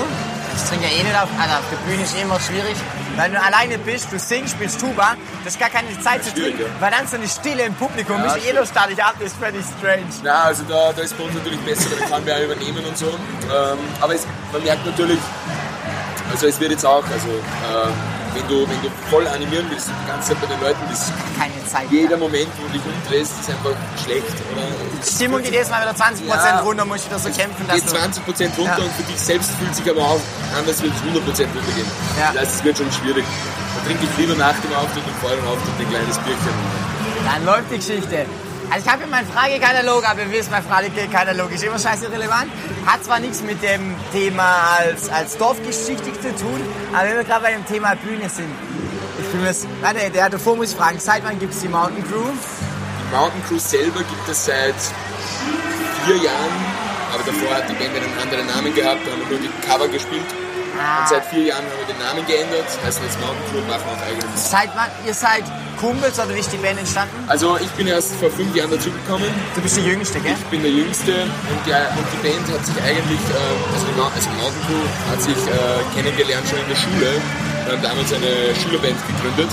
ich 0.57 0.69
trinke 0.69 0.85
ja 0.85 0.93
eh 0.93 1.03
nicht 1.03 1.17
auf, 1.17 1.29
also 1.41 1.55
auf 1.55 1.65
der 1.71 1.79
Bühne 1.89 2.03
ist 2.03 2.15
eh 2.17 2.23
immer 2.23 2.39
schwierig, 2.41 2.77
weil 3.21 3.31
du 3.33 3.43
alleine 3.43 3.77
bist, 3.77 4.11
du 4.11 4.19
singst, 4.19 4.55
spielst 4.55 4.81
Tuba, 4.81 5.15
du 5.41 5.47
hast 5.47 5.61
gar 5.61 5.69
keine 5.69 5.89
Zeit 6.01 6.25
zu 6.25 6.33
trinken, 6.33 6.63
ja. 6.63 6.81
weil 6.81 6.91
dann 6.91 7.07
so 7.07 7.17
eine 7.17 7.29
Stille 7.29 7.65
im 7.65 7.75
Publikum 7.75 8.17
Ja, 8.25 8.35
ist, 8.35 8.47
jeder 8.47 8.65
starrt 8.65 8.91
dich 8.91 9.05
ab, 9.05 9.15
das 9.19 9.33
ist 9.33 9.37
völlig 9.37 9.63
strange. 9.79 10.09
Na, 10.23 10.45
also 10.45 10.63
da, 10.67 10.93
da 10.93 11.03
ist 11.03 11.17
bei 11.19 11.25
uns 11.25 11.35
natürlich 11.35 11.61
besser, 11.61 11.91
da 11.91 12.07
kann 12.07 12.25
man 12.25 12.27
ja 12.27 12.43
übernehmen 12.43 12.83
und 12.83 12.97
so. 12.97 13.09
Ähm, 13.09 13.79
aber 14.01 14.15
es, 14.15 14.27
man 14.53 14.63
merkt 14.63 14.87
natürlich, 14.87 15.19
also 16.31 16.47
es 16.47 16.59
wird 16.61 16.71
jetzt 16.71 16.87
auch, 16.87 17.05
also 17.13 17.29
ähm, 17.29 17.93
wenn, 18.35 18.47
du, 18.49 18.63
wenn 18.69 18.81
du 18.83 18.89
voll 19.11 19.27
animieren 19.27 19.67
willst 19.71 19.89
und 19.89 19.95
die 20.03 20.09
ganze 20.11 20.29
Zeit 20.33 20.41
bei 20.41 20.47
den 20.47 20.61
Leuten 20.61 20.81
bist, 20.89 21.13
Keine 21.39 21.59
Zeit. 21.67 21.87
jeder 21.91 22.17
Moment, 22.17 22.49
wo 22.59 22.67
du 22.67 22.73
dich 22.73 22.83
umdrehst, 22.87 23.33
ist 23.41 23.51
einfach 23.51 23.75
schlecht. 24.05 24.35
Oder? 24.53 24.67
Die 25.03 25.11
Stimmung 25.15 25.43
geht 25.43 25.53
jedes 25.53 25.71
Mal 25.71 25.83
wieder 25.83 25.95
20% 25.97 26.27
Ja. 26.29 26.61
runter, 26.61 26.85
muss 26.85 26.99
ich 27.01 27.07
wieder 27.07 27.19
so 27.19 27.31
kämpfen, 27.31 27.67
dass 27.67 27.77
geht 27.83 27.91
du... 27.91 27.97
20% 27.97 28.59
runter 28.59 28.79
Ja. 28.79 28.85
und 28.85 28.93
für 28.95 29.03
dich 29.05 29.21
selbst 29.21 29.51
fühlt 29.59 29.75
sich 29.75 29.89
aber 29.91 30.03
auch 30.03 30.21
an, 30.57 30.63
als 30.67 30.81
würde 30.83 30.95
es 30.95 31.03
100% 31.03 31.17
runtergehen. 31.55 31.87
Ja. 32.19 32.33
Das 32.33 32.43
heißt, 32.43 32.55
es 32.57 32.65
wird 32.65 32.79
schon 32.79 32.91
schwierig. 32.93 33.25
Da 33.75 33.79
trinke 33.87 34.05
ich 34.05 34.13
lieber 34.19 34.35
nach 34.37 34.55
dem 34.61 34.73
Auftritt 34.75 35.05
und 35.07 35.17
vor 35.23 35.31
dem 35.31 35.47
Auftritt 35.47 35.75
ein 35.79 35.89
kleines 35.91 36.19
Bierchen. 36.19 36.55
Dann 37.25 37.45
läuft 37.45 37.71
die 37.71 37.77
Geschichte. 37.77 38.27
Also 38.73 38.87
ich 38.87 38.93
habe 38.93 39.03
hier 39.03 39.11
meinen 39.11 39.27
Fragekatalog, 39.27 40.09
aber 40.09 40.23
ihr 40.23 40.31
wisst, 40.31 40.49
mein 40.53 40.63
Fragekatalog 40.63 41.51
ist 41.51 41.65
immer 41.65 41.79
scheiße 41.79 42.05
irrelevant. 42.05 42.53
Hat 42.87 43.05
zwar 43.05 43.19
nichts 43.19 43.43
mit 43.43 43.61
dem 43.65 43.97
Thema 44.13 44.77
als, 44.79 45.09
als 45.09 45.37
Dorfgeschichte 45.37 46.13
zu 46.13 46.37
tun, 46.37 46.61
aber 46.93 47.09
wenn 47.09 47.17
wir 47.17 47.25
gerade 47.25 47.43
bei 47.43 47.53
dem 47.53 47.67
Thema 47.67 47.97
Bühne 47.97 48.29
sind. 48.29 48.55
Ich 49.19 49.27
bin 49.27 49.43
mir... 49.43 49.53
Warte, 49.81 50.11
der 50.11 50.31
davor 50.31 50.55
muss 50.55 50.71
ich 50.71 50.77
fragen, 50.77 51.01
seit 51.01 51.25
wann 51.25 51.41
gibt 51.41 51.53
es 51.53 51.61
die 51.61 51.69
Mountain 51.69 52.05
Crew? 52.05 52.29
Die 52.29 53.17
Mountain 53.17 53.43
Crew 53.49 53.59
selber 53.59 54.01
gibt 54.01 54.29
es 54.29 54.45
seit 54.45 54.77
vier 56.05 56.17
Jahren, 56.17 56.65
aber 57.13 57.25
davor 57.25 57.57
hat 57.57 57.69
die 57.69 57.75
Band 57.75 57.97
einen 57.97 58.19
anderen 58.23 58.47
Namen 58.47 58.73
gehabt, 58.73 59.01
da 59.05 59.11
haben 59.11 59.21
wir 59.29 59.37
nur 59.37 59.49
die 59.49 59.67
Cover 59.67 59.89
gespielt. 59.89 60.27
Ah. 60.81 61.01
Und 61.01 61.09
seit 61.09 61.25
vier 61.27 61.45
Jahren 61.53 61.65
haben 61.69 61.77
wir 61.77 61.93
den 61.93 62.01
Namen 62.01 62.25
geändert, 62.25 62.65
heißen 62.85 63.05
jetzt 63.05 63.21
Mountain 63.21 63.45
Crew 63.53 63.59
und 63.61 63.69
machen 63.69 63.85
auch 63.85 64.01
eigene 64.01 64.25
Musik. 64.25 64.49
Seit 64.49 64.71
wann? 64.75 64.89
Ihr 65.05 65.13
seid 65.13 65.45
Kumpels 65.77 66.17
oder 66.19 66.33
wie 66.35 66.41
ist 66.41 66.53
die 66.53 66.57
Band 66.57 66.79
entstanden? 66.79 67.13
Also 67.29 67.59
ich 67.61 67.71
bin 67.77 67.87
erst 67.87 68.17
vor 68.17 68.31
fünf 68.31 68.55
Jahren 68.57 68.71
dazugekommen. 68.71 69.29
Du 69.55 69.61
bist 69.61 69.77
die 69.77 69.85
Jüngste, 69.85 70.21
gell? 70.21 70.33
Ich 70.33 70.49
bin 70.49 70.63
der 70.63 70.73
Jüngste 70.73 71.13
und 71.13 71.61
die, 71.69 71.73
und 71.77 72.07
die 72.17 72.21
Band 72.25 72.45
hat 72.49 72.65
sich 72.65 72.77
eigentlich, 72.81 73.25
äh, 73.29 73.77
also, 73.77 73.85
die, 73.93 74.01
also 74.01 74.29
Mountain 74.41 74.63
Crew 74.65 74.85
hat 75.13 75.21
sich 75.21 75.41
äh, 75.53 75.85
kennengelernt 75.93 76.49
schon 76.49 76.61
in 76.65 76.69
der 76.69 76.81
Schule. 76.81 77.09
Wir 77.65 77.73
haben 77.77 77.83
damals 77.83 78.13
eine 78.13 78.57
Schülerband 78.57 78.97
gegründet. 79.05 79.53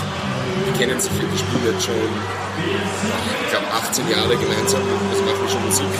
Die 0.63 0.73
kennen 0.79 0.99
sich, 0.99 1.11
die 1.11 1.37
spielen 1.37 1.75
jetzt 1.75 1.85
schon, 1.85 1.95
ich 1.95 3.49
glaube, 3.51 3.67
18 3.71 4.09
Jahre 4.09 4.35
gemeinsam, 4.35 4.81
also 5.11 5.23
machen 5.23 5.41
wir 5.43 5.49
schon 5.51 5.63
Musik. 5.63 5.91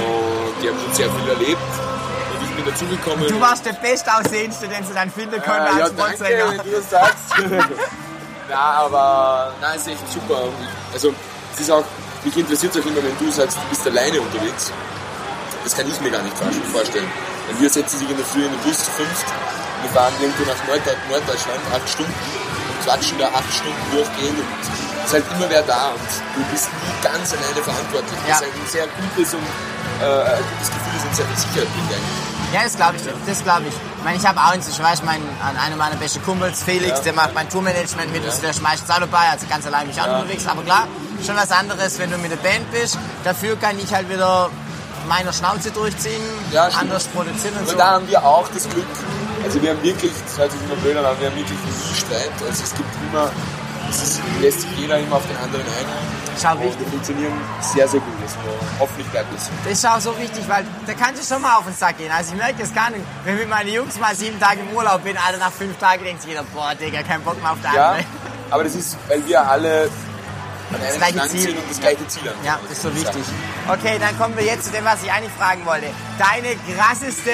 Und 0.00 0.56
die 0.62 0.68
haben 0.68 0.80
schon 0.80 0.94
sehr 0.94 1.10
viel 1.12 1.28
erlebt. 1.28 1.70
Bin 2.64 2.72
dazugekommen. 2.72 3.26
Du 3.28 3.40
warst 3.40 3.64
der 3.66 3.72
Bestaussehendste, 3.74 4.68
den 4.68 4.84
sie 4.84 4.92
dann 4.94 5.10
finden 5.10 5.40
können 5.42 5.66
Äh, 5.66 5.78
ja, 5.78 5.84
als 5.84 5.96
danke, 5.96 6.16
Frontsänger. 6.16 6.50
wenn 6.50 6.58
du 6.58 6.70
das 6.70 6.90
sagst. 6.90 7.24
ja, 8.50 8.58
aber 8.58 9.52
nein, 9.60 9.76
ist 9.76 9.88
echt 9.88 10.12
super. 10.12 10.42
Also, 10.92 11.14
es 11.54 11.60
ist 11.60 11.70
auch, 11.70 11.84
mich 12.24 12.36
interessiert 12.36 12.74
es 12.74 12.82
auch 12.82 12.86
immer, 12.86 13.02
wenn 13.02 13.16
du 13.18 13.30
sagst, 13.30 13.56
du 13.56 13.68
bist 13.70 13.86
alleine 13.86 14.20
unterwegs. 14.20 14.72
Das 15.64 15.76
kann 15.76 15.86
ich 15.88 16.00
mir 16.00 16.10
gar 16.10 16.22
nicht 16.22 16.36
vorstellen. 16.72 17.08
Denn 17.48 17.60
wir 17.60 17.68
setzen 17.70 17.98
sich 17.98 18.10
in 18.10 18.16
der 18.16 18.26
Früh 18.26 18.44
in 18.44 18.50
den 18.50 18.60
Bus 18.60 18.78
zu 18.78 18.90
fünft. 18.92 19.26
Wir 19.82 19.90
fahren 19.90 20.12
irgendwo 20.20 20.44
nach 20.44 20.56
Norddeut 20.68 20.96
Norddeutschland, 21.08 21.60
acht 21.74 21.88
Stunden, 21.88 22.12
und 22.12 22.84
quatschen 22.84 23.18
da 23.18 23.26
acht 23.28 23.52
Stunden 23.52 23.80
durchgehend. 23.92 24.38
Und 24.38 24.46
es 25.00 25.06
ist 25.06 25.12
halt 25.14 25.24
immer 25.36 25.48
wer 25.50 25.62
da 25.62 25.88
und 25.90 26.10
du 26.36 26.42
bist 26.52 26.68
nie 26.68 27.02
ganz 27.02 27.32
alleine 27.32 27.62
verantwortlich. 27.62 28.18
Ja. 28.28 28.38
Das 28.38 28.42
ist 28.42 28.54
ein 28.54 28.66
sehr 28.68 28.86
gutes 28.88 29.34
und 29.34 29.42
äh, 30.00 30.36
gutes 30.52 30.70
Gefühl 30.70 30.94
ist 30.96 31.04
und 31.06 31.16
sehr 31.16 31.26
Sicherheit 31.36 31.68
bringt 31.74 31.90
eigentlich. 31.92 32.54
Ja, 32.54 32.64
das 32.64 32.74
glaube 32.76 32.96
ich, 32.96 33.02
das 33.26 33.44
glaube 33.44 33.62
ich. 33.68 33.74
Ich 33.74 34.04
meine, 34.04 34.16
ich 34.16 34.26
habe 34.26 34.40
auch 34.40 34.54
inzwischen, 34.54 34.82
weißt 34.82 35.02
du, 35.02 35.06
mein, 35.06 35.22
an 35.46 35.56
einer 35.56 35.76
meiner 35.76 35.94
besten 35.96 36.22
Kumpels, 36.24 36.62
Felix, 36.64 36.98
Ja. 36.98 37.04
der 37.04 37.12
macht 37.12 37.32
mein 37.34 37.48
Tourmanagement 37.48 38.12
mit, 38.12 38.24
also 38.24 38.40
der 38.42 38.52
schmeißt 38.52 38.84
es 38.84 38.90
auch 38.90 38.98
dabei, 38.98 39.28
also 39.30 39.46
ganz 39.48 39.66
allein 39.66 39.86
mich 39.86 40.00
auch 40.00 40.06
unterwegs, 40.06 40.46
aber 40.48 40.62
klar, 40.62 40.88
schon 41.24 41.36
was 41.36 41.52
anderes, 41.52 41.98
wenn 42.00 42.10
du 42.10 42.18
mit 42.18 42.32
der 42.32 42.38
Band 42.38 42.68
bist. 42.72 42.98
Dafür 43.22 43.54
kann 43.56 43.78
ich 43.78 43.92
halt 43.94 44.08
wieder 44.08 44.50
meiner 45.08 45.32
Schnauze 45.32 45.70
durchziehen, 45.70 46.22
Ja, 46.50 46.64
anders 46.68 47.04
produzieren 47.04 47.54
und 47.54 47.62
Aber 47.62 47.70
so. 47.70 47.76
da 47.78 47.90
haben 47.92 48.08
wir 48.08 48.24
auch 48.24 48.48
das 48.52 48.68
Glück. 48.68 48.86
Also 49.44 49.62
wir 49.62 49.70
haben 49.70 49.82
wirklich, 49.82 50.12
das 50.26 50.36
hört 50.38 50.50
sich 50.52 50.60
immer 50.62 50.76
blöd 50.76 50.96
an, 50.96 51.04
aber 51.04 51.20
wir 51.20 51.28
haben 51.30 51.36
wirklich 51.36 51.58
nie 51.58 51.94
Streit. 51.96 52.30
Also 52.46 52.62
es 52.64 52.74
gibt 52.74 52.88
immer, 53.10 53.30
es 53.90 54.20
lässt 54.40 54.60
sich 54.62 54.70
jeder 54.78 54.98
immer 54.98 55.16
auf 55.16 55.26
den 55.26 55.36
anderen 55.36 55.62
ein. 55.64 55.86
Schau, 56.40 56.52
Und 56.52 56.62
wichtig. 56.62 56.80
wir 56.80 56.86
funktionieren 56.88 57.32
sehr, 57.60 57.86
sehr 57.88 58.00
gut. 58.00 58.12
Also 58.22 58.36
hoffentlich 58.78 59.06
bleibt 59.08 59.34
das 59.34 59.46
so. 59.46 59.50
Das 59.64 59.72
ist 59.72 59.86
auch 59.86 60.00
so 60.00 60.18
wichtig, 60.18 60.44
weil 60.48 60.64
da 60.86 60.94
kannst 60.94 61.22
du 61.22 61.34
schon 61.34 61.42
mal 61.42 61.56
auf 61.56 61.64
den 61.64 61.74
Sack 61.74 61.98
gehen. 61.98 62.10
Also 62.10 62.32
ich 62.32 62.38
merke 62.38 62.54
das 62.60 62.72
gar 62.74 62.90
nicht. 62.90 63.04
Wenn 63.24 63.34
ich 63.34 63.40
mit 63.40 63.50
meinen 63.50 63.68
Jungs 63.72 63.98
mal 63.98 64.14
sieben 64.14 64.40
Tage 64.40 64.60
im 64.60 64.74
Urlaub 64.74 65.02
bin, 65.04 65.16
Alter, 65.18 65.38
nach 65.38 65.52
fünf 65.52 65.76
Tagen 65.78 66.04
denkt 66.04 66.22
sich 66.22 66.30
jeder, 66.30 66.44
boah, 66.54 66.74
Digga, 66.74 67.02
kein 67.02 67.20
Bock 67.22 67.40
mehr 67.42 67.52
auf 67.52 67.58
der 67.62 67.72
Ja, 67.74 67.88
andere. 67.90 68.04
aber 68.50 68.64
das 68.64 68.74
ist, 68.74 68.96
weil 69.08 69.26
wir 69.26 69.46
alle 69.46 69.90
an 70.72 70.80
einem 70.80 70.96
gleiche 70.98 71.28
Ziel. 71.28 71.40
sind 71.40 71.58
und 71.58 71.68
das 71.70 71.80
gleiche 71.80 72.06
Ziel 72.08 72.22
haben. 72.30 72.38
Ja, 72.44 72.58
das 72.62 72.72
ist 72.72 72.82
so 72.82 72.94
wichtig. 72.94 73.22
Okay, 73.68 73.98
dann 74.00 74.16
kommen 74.18 74.36
wir 74.36 74.44
jetzt 74.44 74.64
zu 74.66 74.70
dem, 74.70 74.84
was 74.84 75.02
ich 75.02 75.12
eigentlich 75.12 75.32
fragen 75.32 75.66
wollte. 75.66 75.86
Deine 76.18 76.54
krasseste 76.78 77.30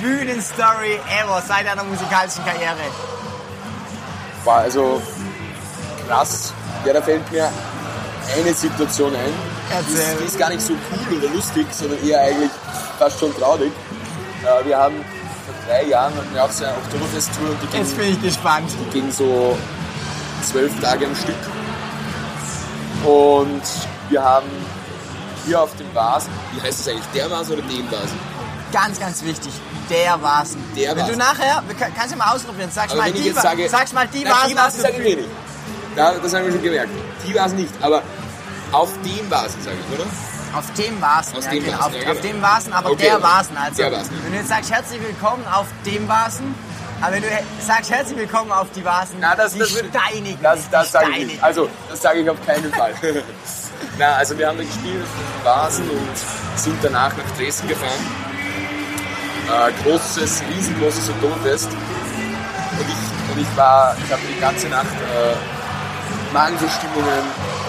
Bühnenstory 0.00 0.98
ever 1.22 1.42
seit 1.46 1.66
deiner 1.66 1.84
musikalischen 1.84 2.44
Karriere. 2.44 2.76
War 4.44 4.56
also 4.60 5.02
krass. 6.08 6.52
Ja, 6.84 6.92
da 6.92 7.02
fällt 7.02 7.30
mir 7.32 7.50
eine 8.36 8.54
Situation 8.54 9.14
ein. 9.14 9.20
Die 9.70 9.92
ist, 9.92 9.98
Erzähl. 10.00 10.16
die 10.20 10.24
ist 10.26 10.38
gar 10.38 10.48
nicht 10.50 10.62
so 10.62 10.72
cool 10.72 11.18
oder 11.18 11.28
lustig, 11.34 11.66
sondern 11.70 12.02
eher 12.06 12.20
eigentlich 12.20 12.50
fast 12.98 13.18
schon 13.20 13.34
traurig. 13.36 13.72
Äh, 14.44 14.64
Wir 14.66 14.78
haben 14.78 14.96
vor 15.44 15.54
drei 15.68 15.84
Jahren 15.84 16.14
hatten 16.14 16.32
wir 16.34 16.44
auch 16.44 16.50
so 16.50 16.64
eine 16.64 16.74
Oktoberfest-Tour 16.76 17.50
und 17.50 17.62
die 17.62 17.66
ging 17.68 17.80
Jetzt 17.80 17.96
bin 17.96 18.10
ich 18.12 18.22
gespannt. 18.22 18.70
ging 18.92 19.10
so 19.10 19.56
zwölf 20.42 20.72
Tage 20.80 21.06
am 21.06 21.14
Stück. 21.16 21.34
Und 23.04 23.62
wir 24.10 24.22
haben 24.22 24.46
hier 25.46 25.62
auf 25.62 25.74
dem 25.76 25.92
Vasen, 25.94 26.30
wie 26.54 26.60
heißt 26.60 26.80
das 26.80 26.88
eigentlich, 26.88 27.06
der 27.14 27.30
Vasen 27.30 27.54
oder 27.54 27.62
den 27.62 27.90
Vasen? 27.90 28.18
Ganz, 28.72 29.00
ganz 29.00 29.22
wichtig. 29.24 29.52
Der 29.88 30.20
Vasen. 30.20 30.62
Der 30.76 30.90
Wenn 30.90 30.96
du 30.98 31.02
Vasen. 31.04 31.18
nachher, 31.18 31.62
kannst 31.96 32.12
du 32.14 32.18
mal 32.18 32.34
ausprobieren, 32.34 32.70
sagst 32.70 32.92
Aber 32.92 33.02
mal 33.02 33.12
die, 33.12 33.24
jetzt 33.24 33.36
Va- 33.36 33.42
sage, 33.42 33.68
sagst 33.68 33.94
mal 33.94 34.06
die 34.08 34.24
Vasen 34.26 34.48
die 34.50 34.56
Vasen 34.56 34.80
sage 34.82 34.94
ich 35.02 35.16
nicht. 35.16 35.28
Da, 35.98 36.12
das 36.12 36.32
haben 36.32 36.44
wir 36.44 36.52
schon 36.52 36.62
gemerkt. 36.62 36.90
Die 37.26 37.34
Vasen 37.34 37.58
nicht, 37.58 37.72
aber 37.82 38.02
auf 38.70 38.88
dem 39.04 39.28
Vasen 39.28 39.60
sage 39.62 39.76
ich, 39.80 39.98
oder? 39.98 40.08
Auf 40.56 40.72
dem 40.74 41.02
Aus 41.02 41.44
ja, 41.44 41.50
dem 41.50 41.64
genau. 41.64 41.76
Vasen, 41.76 41.86
auf, 41.86 41.92
ja, 41.92 42.00
genau. 42.00 42.12
auf 42.12 42.20
dem 42.20 42.42
Vasen, 42.42 42.72
aber 42.72 42.90
Okay, 42.92 43.02
der. 43.02 43.22
Vasen. 43.22 43.56
Also, 43.56 43.76
Der 43.82 43.92
Vasen. 43.92 44.10
wenn 44.22 44.32
du 44.32 44.38
jetzt 44.38 44.48
sagst, 44.48 44.70
herzlich 44.70 45.02
willkommen 45.02 45.44
auf 45.52 45.66
dem 45.84 46.08
Vasen, 46.08 46.54
aber 47.00 47.12
wenn 47.14 47.22
du 47.22 47.28
sagst, 47.66 47.90
herzlich 47.90 48.16
willkommen 48.16 48.52
auf 48.52 48.68
die 48.76 48.84
Vasen, 48.84 49.16
Na, 49.20 49.34
das, 49.34 49.54
die 49.54 49.58
das, 49.58 49.70
steinigen 49.70 50.38
das, 50.40 50.70
das 50.70 50.92
sage 50.92 51.10
ich 51.18 51.26
nicht. 51.26 51.42
Also, 51.42 51.68
das 51.90 52.00
sage 52.00 52.20
ich 52.20 52.30
auf 52.30 52.46
keinen 52.46 52.72
Fall. 52.72 52.94
Na, 53.98 54.12
also 54.14 54.38
wir 54.38 54.46
haben 54.46 54.58
da 54.58 54.62
gespielt 54.62 54.94
in 54.94 55.44
Vasen 55.44 55.90
und 55.90 56.58
sind 56.58 56.78
danach 56.80 57.10
nach 57.16 57.36
Dresden 57.36 57.66
gefahren. 57.66 58.06
Äh, 59.48 59.72
großes, 59.82 60.42
riesengroßes 60.48 61.10
Oktoberfest. 61.10 61.66
Und 61.66 62.86
ich, 62.86 63.34
und 63.34 63.40
ich 63.42 63.56
war, 63.56 63.96
ich 64.04 64.12
habe 64.12 64.22
die 64.32 64.40
ganze 64.40 64.68
Nacht 64.68 64.86
äh, 64.86 65.57
Magenverstimmungen 66.32 67.24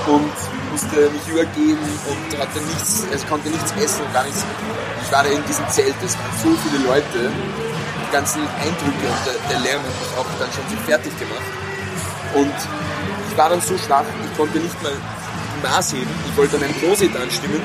und 0.08 0.34
musste 0.72 1.10
mich 1.10 1.28
übergeben 1.28 1.86
und 2.08 2.40
hatte 2.40 2.60
nichts, 2.62 3.06
es 3.12 3.26
konnte 3.28 3.50
nichts 3.50 3.74
essen 3.82 4.06
und 4.06 4.14
gar 4.14 4.24
nichts. 4.24 4.46
Ich 5.04 5.12
war 5.12 5.24
da 5.24 5.30
in 5.30 5.44
diesem 5.46 5.68
Zelt, 5.70 5.96
es 6.06 6.18
waren 6.18 6.34
so 6.44 6.50
viele 6.64 6.86
Leute, 6.86 7.32
die 7.32 8.12
ganzen 8.12 8.42
Eindrücke 8.60 9.06
und 9.08 9.22
der, 9.26 9.36
der 9.50 9.60
Lärm 9.60 9.82
hat 9.82 9.96
mich 10.00 10.14
auch 10.18 10.30
dann 10.40 10.50
schon 10.52 10.66
so 10.70 10.78
fertig 10.86 11.18
gemacht. 11.18 11.50
Und 12.36 12.54
ich 13.30 13.38
war 13.38 13.50
dann 13.50 13.62
so 13.62 13.78
schwach, 13.78 14.06
ich 14.24 14.38
konnte 14.38 14.60
nicht 14.60 14.82
mal 14.84 14.92
diesen 15.60 15.62
Maß 15.62 15.94
heben. 15.94 16.10
Ich 16.30 16.38
wollte 16.38 16.58
dann 16.58 16.68
ein 16.68 16.76
Closet 16.78 17.16
anstimmen. 17.16 17.62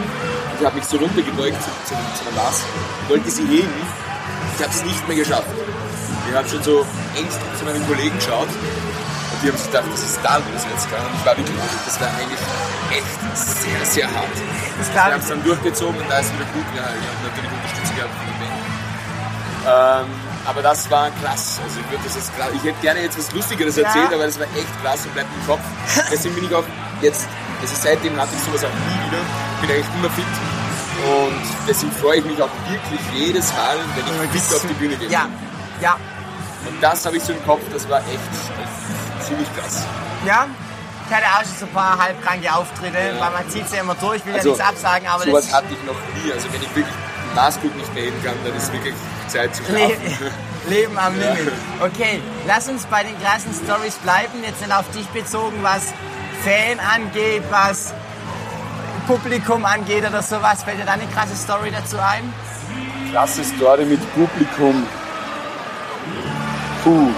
Ich 0.59 0.65
habe 0.65 0.77
mich 0.77 0.85
so 0.85 0.97
runtergebeugt 0.97 1.57
zu, 1.63 1.71
zu, 1.85 1.95
zu 1.95 2.29
einer 2.29 2.43
Maß. 2.43 2.63
Ich 3.03 3.11
wollte 3.11 3.31
sie 3.31 3.47
heben. 3.47 3.73
Ich 4.57 4.63
habe 4.63 4.73
es 4.73 4.85
nicht 4.85 5.09
mehr 5.09 5.17
geschafft. 5.17 5.49
Ich 6.29 6.35
habe 6.35 6.49
schon 6.49 6.63
so 6.63 6.87
ängstlich 7.15 7.59
zu 7.59 7.65
meinen 7.65 7.87
Kollegen 7.87 8.17
geschaut. 8.17 8.49
Die 9.45 9.51
haben 9.53 9.59
sich 9.61 9.67
gedacht, 9.69 9.85
was 9.93 10.01
ist 10.03 10.19
da 10.25 10.37
los 10.41 10.65
jetzt? 10.73 10.87
Und 10.89 11.15
ich 11.21 11.27
war 11.27 11.37
wirklich, 11.37 11.57
das 11.85 12.01
war 12.01 12.09
eigentlich 12.17 12.41
echt 12.97 13.37
sehr, 13.37 13.85
sehr 13.85 14.07
hart. 14.09 14.33
Das 14.81 14.89
Wir 14.89 15.05
haben 15.05 15.21
es 15.21 15.29
dann 15.29 15.45
durchgezogen 15.45 16.01
und 16.01 16.09
da 16.09 16.19
ist 16.19 16.33
wieder 16.33 16.49
gut. 16.57 16.65
Ja, 16.75 16.89
ich 16.89 17.05
habe 17.05 17.21
natürlich 17.29 17.53
Unterstützung 17.53 17.97
gehabt 17.97 18.15
von 18.17 18.25
der 18.25 18.37
Band. 18.41 18.57
Ähm, 19.65 20.07
aber 20.49 20.63
das 20.63 20.91
war 20.91 21.11
krass. 21.23 21.61
Also 21.63 21.77
ich, 21.81 21.91
würde 21.93 22.05
das 22.05 22.15
jetzt 22.17 22.33
gra- 22.37 22.53
ich 22.57 22.63
hätte 22.65 22.81
gerne 22.81 23.01
jetzt 23.03 23.19
was 23.19 23.33
Lustigeres 23.33 23.77
Ja. 23.77 23.85
erzählt, 23.85 24.13
aber 24.13 24.25
das 24.25 24.39
war 24.41 24.47
echt 24.57 24.73
krass 24.83 25.05
und 25.05 25.13
bleibt 25.13 25.29
im 25.29 25.47
Kopf. 25.47 25.61
Deswegen 26.11 26.35
bin 26.37 26.45
ich 26.45 26.55
auch 26.55 26.65
jetzt, 27.03 27.29
also 27.61 27.75
seitdem 27.77 28.17
hatte 28.21 28.33
ich 28.37 28.43
sowas 28.45 28.65
auch 28.65 28.73
nie 28.89 28.97
wieder. 29.09 29.21
Bin 29.61 29.71
eigentlich 29.71 29.93
immer 30.01 30.11
fit. 30.11 30.25
Und 31.05 31.45
deswegen 31.69 31.93
freue 31.93 32.17
ich 32.19 32.25
mich 32.25 32.41
auch 32.41 32.49
wirklich 32.69 33.01
jedes 33.13 33.53
Mal, 33.53 33.77
wenn 33.95 34.25
ich 34.25 34.41
fit 34.43 34.57
auf 34.57 34.63
die 34.63 34.73
Bühne 34.75 34.97
gehe. 34.97 35.09
Ja, 35.11 35.27
ja, 35.83 35.97
Und 36.67 36.81
das 36.83 37.05
habe 37.05 37.17
ich 37.19 37.23
so 37.23 37.33
im 37.35 37.45
Kopf, 37.45 37.61
das 37.73 37.87
war 37.91 37.99
echt, 37.99 38.09
echt 38.09 39.04
ziemlich 39.27 39.49
krass. 39.57 39.83
ja. 40.27 40.47
Ich 41.07 41.15
hatte 41.15 41.27
auch 41.27 41.43
schon 41.43 41.53
so 41.61 41.67
ein 41.67 41.73
paar 41.73 41.99
halbkranke 41.99 42.51
Auftritte, 42.55 42.97
Ja. 42.97 43.21
weil 43.21 43.31
man 43.33 43.51
zieht 43.51 43.71
ja 43.71 43.81
immer 43.83 43.95
durch, 43.95 44.17
ich 44.21 44.25
will 44.25 44.35
Also, 44.37 44.49
ja 44.51 44.55
nichts 44.57 44.69
absagen, 44.71 45.07
aber 45.07 45.23
sowas 45.25 45.45
das 45.47 45.55
hatte 45.55 45.67
ich 45.71 45.83
noch 45.87 45.97
nie. 46.25 46.33
Also 46.33 46.51
wenn 46.51 46.63
ich 46.63 46.75
wirklich 46.75 46.95
Maßkrug 47.35 47.77
nicht 47.77 47.95
mehr 47.95 48.05
kann, 48.25 48.37
dann 48.43 48.57
ist 48.57 48.73
wirklich 48.73 48.95
Zeit 49.29 49.55
zu 49.55 49.65
schlafen. 49.65 50.31
Leben 50.71 50.97
am 50.99 51.21
Ja. 51.21 51.35
Limit. 51.35 51.53
Okay, 51.83 52.23
lass 52.47 52.69
uns 52.71 52.87
bei 52.87 53.03
den 53.05 53.21
krassen 53.21 53.53
Stories 53.53 53.97
bleiben, 53.97 54.43
jetzt 54.47 54.63
nicht 54.63 54.73
auf 54.75 54.89
dich 54.93 55.07
bezogen, 55.09 55.59
was 55.61 55.93
Fan 56.43 56.81
angeht, 56.81 57.43
was 57.51 57.93
Publikum 59.07 59.63
angeht 59.67 60.07
oder 60.09 60.23
sowas. 60.23 60.63
Fällt 60.63 60.79
dir 60.81 60.87
da 60.87 60.93
eine 60.93 61.07
krasse 61.09 61.37
Story 61.37 61.71
dazu 61.71 61.99
ein? 61.99 62.33
Krasse 63.13 63.45
Story 63.45 63.85
mit 63.85 64.01
Publikum. 64.15 64.87
Puh. 66.83 67.11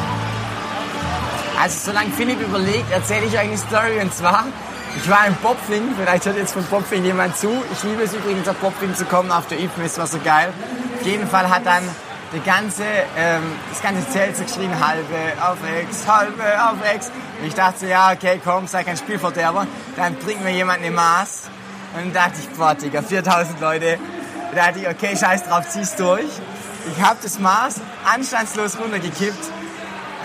Also 1.61 1.91
solange 1.91 2.11
Philipp 2.11 2.41
überlegt, 2.41 2.91
erzähle 2.91 3.27
ich 3.27 3.33
euch 3.33 3.41
eine 3.41 3.59
Story 3.59 4.01
und 4.01 4.13
zwar, 4.15 4.45
ich 4.97 5.09
war 5.11 5.27
im 5.27 5.35
Popfing, 5.37 5.95
vielleicht 5.97 6.27
hört 6.27 6.37
jetzt 6.37 6.53
von 6.53 6.65
Popfing 6.65 7.05
jemand 7.05 7.37
zu. 7.37 7.51
Ich 7.73 7.83
liebe 7.83 8.03
es 8.03 8.15
übrigens 8.15 8.49
auf 8.49 8.59
Popfing 8.61 8.95
zu 8.95 9.05
kommen, 9.05 9.31
auf 9.31 9.47
der 9.47 9.61
IFMIS 9.61 9.99
war 9.99 10.07
so 10.07 10.19
geil. 10.19 10.53
Auf 10.99 11.07
jeden 11.07 11.27
Fall 11.29 11.49
hat 11.49 11.67
dann 11.67 11.83
die 12.33 12.41
ganze, 12.41 12.85
ähm, 13.17 13.43
das 13.71 13.83
ganze 13.83 14.09
Zelt 14.11 14.37
so 14.37 14.45
geschrien, 14.45 14.73
halbe 14.85 15.15
auf 15.41 15.59
X, 15.83 16.07
halbe 16.07 16.43
auf 16.65 16.77
X. 16.95 17.11
Und 17.41 17.47
ich 17.47 17.55
dachte 17.55 17.87
ja, 17.87 18.13
okay, 18.13 18.41
komm, 18.43 18.67
sei 18.67 18.85
kein 18.85 18.97
Spielverderber. 18.97 19.67
Dann 19.97 20.15
bringt 20.17 20.43
mir 20.43 20.53
jemand 20.53 20.79
eine 20.79 20.91
Maß. 20.91 21.45
Und 21.95 22.15
dann 22.15 22.25
dachte 22.25 22.41
ich, 22.41 22.49
boah, 22.57 22.75
Digga, 22.75 23.03
4000 23.03 23.61
Leute. 23.61 23.99
Da 24.55 24.67
dachte 24.67 24.81
ich, 24.81 24.89
okay, 24.89 25.17
scheiß 25.17 25.45
drauf, 25.45 25.69
zieh's 25.69 25.95
durch. 25.97 26.25
Ich 26.95 27.03
habe 27.03 27.19
das 27.23 27.39
Maß 27.39 27.77
anstandslos 28.05 28.79
runtergekippt. 28.79 29.51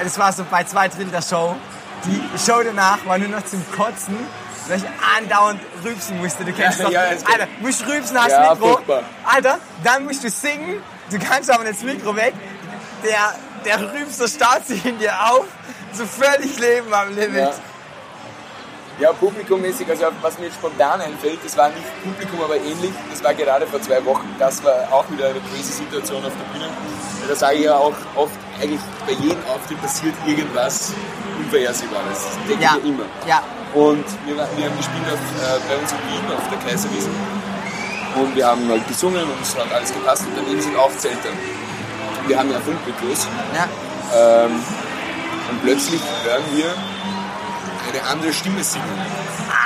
Das 0.04 0.18
war 0.18 0.32
so 0.34 0.44
bei 0.50 0.64
zwei 0.64 0.88
Drittel 0.88 1.12
der 1.12 1.22
Show. 1.22 1.56
Die 2.06 2.22
Show 2.44 2.62
danach 2.64 2.98
war 3.06 3.18
nur 3.18 3.28
noch 3.30 3.46
zum 3.46 3.64
Kotzen, 3.76 4.18
weil 4.68 4.78
ich 4.80 4.84
andauernd 5.18 5.60
rübsen 5.84 6.18
musste. 6.20 6.44
Du 6.44 6.52
kennst 6.54 6.80
Ja, 6.80 6.86
doch. 6.86 6.92
ja, 6.92 7.02
Alter, 7.02 7.48
musst 7.60 7.86
rübsen, 7.88 8.18
hast 8.22 8.32
Ja, 8.32 8.54
Mikro. 8.54 8.74
furchtbar. 8.74 9.04
Alter, 9.24 9.60
dann 9.84 10.06
musst 10.06 10.24
du 10.24 10.30
singen. 10.30 10.82
Du 11.12 11.20
kannst 11.20 11.52
aber 11.52 11.64
nicht 11.64 11.76
das 11.76 11.84
Mikro 11.84 12.16
weg. 12.16 12.34
Der, 13.04 13.36
der 13.66 13.94
Rübser 13.94 14.28
starrt 14.28 14.66
sich 14.68 14.84
in 14.86 14.98
dir 14.98 15.14
auf. 15.32 15.46
So 15.94 16.06
völlig 16.06 16.58
Leben 16.60 16.94
am 16.94 17.14
Limit. 17.14 17.36
Ja. 17.42 17.52
Ja, 19.00 19.12
publikummäßig, 19.14 19.90
also 19.90 20.06
was 20.22 20.38
mir 20.38 20.52
spontan 20.52 21.02
einfällt, 21.02 21.40
das 21.44 21.58
war 21.58 21.70
nicht 21.70 21.82
Publikum, 22.04 22.42
aber 22.44 22.56
ähnlich. 22.58 22.92
Das 23.10 23.24
war 23.24 23.34
gerade 23.34 23.66
vor 23.66 23.82
zwei 23.82 24.04
Wochen. 24.06 24.28
Das 24.38 24.64
war 24.64 24.74
auch 24.92 25.10
wieder 25.10 25.26
eine 25.30 25.40
crazy 25.52 25.72
Situation 25.74 26.24
auf 26.24 26.32
der 26.38 26.54
Bühne. 26.54 26.70
Da 27.28 27.36
sage 27.36 27.56
ich 27.58 27.64
ja 27.66 27.76
auch 27.76 27.94
oft, 28.16 28.34
eigentlich 28.62 28.82
bei 29.08 29.14
jedem 29.14 29.44
Auftritt 29.48 29.82
passiert 29.82 30.14
irgendwas 30.28 30.94
Unvorhersehbares. 31.40 32.20
Das 32.38 32.48
denke 32.48 32.64
Ja. 32.64 32.76
ich 32.78 32.84
mir 32.84 32.90
immer. 32.90 33.04
Ja. 33.28 33.42
Und 33.74 34.06
wir, 34.26 34.36
wir 34.36 34.44
haben 34.44 34.78
gespielt 34.78 35.08
auf, 35.08 35.20
äh, 35.42 35.60
bei 35.68 35.76
uns 35.82 35.92
in 35.94 35.98
Wien 36.12 36.38
auf 36.38 36.44
der 36.52 36.60
Kaiserwiese. 36.60 37.10
Und 38.16 38.36
wir 38.36 38.46
haben 38.46 38.68
halt 38.70 38.88
gesungen 38.88 39.24
und 39.24 39.42
es 39.42 39.56
hat 39.58 39.72
alles 39.74 39.94
gepasst. 39.94 40.24
Und 40.28 40.34
daneben 40.36 40.62
sind 40.62 40.76
auch 40.78 40.92
Zelte. 40.98 41.30
Wir 42.28 42.38
haben 42.38 42.52
ja 42.52 42.60
Funkmikros. 42.60 43.26
ja. 43.56 43.66
Ähm, 44.46 44.52
und 45.50 45.64
plötzlich 45.64 46.02
hören 46.26 46.44
wir 46.54 46.66
eine 47.92 48.04
andere 48.08 48.34
Stimme 48.34 48.64
singen. 48.64 48.86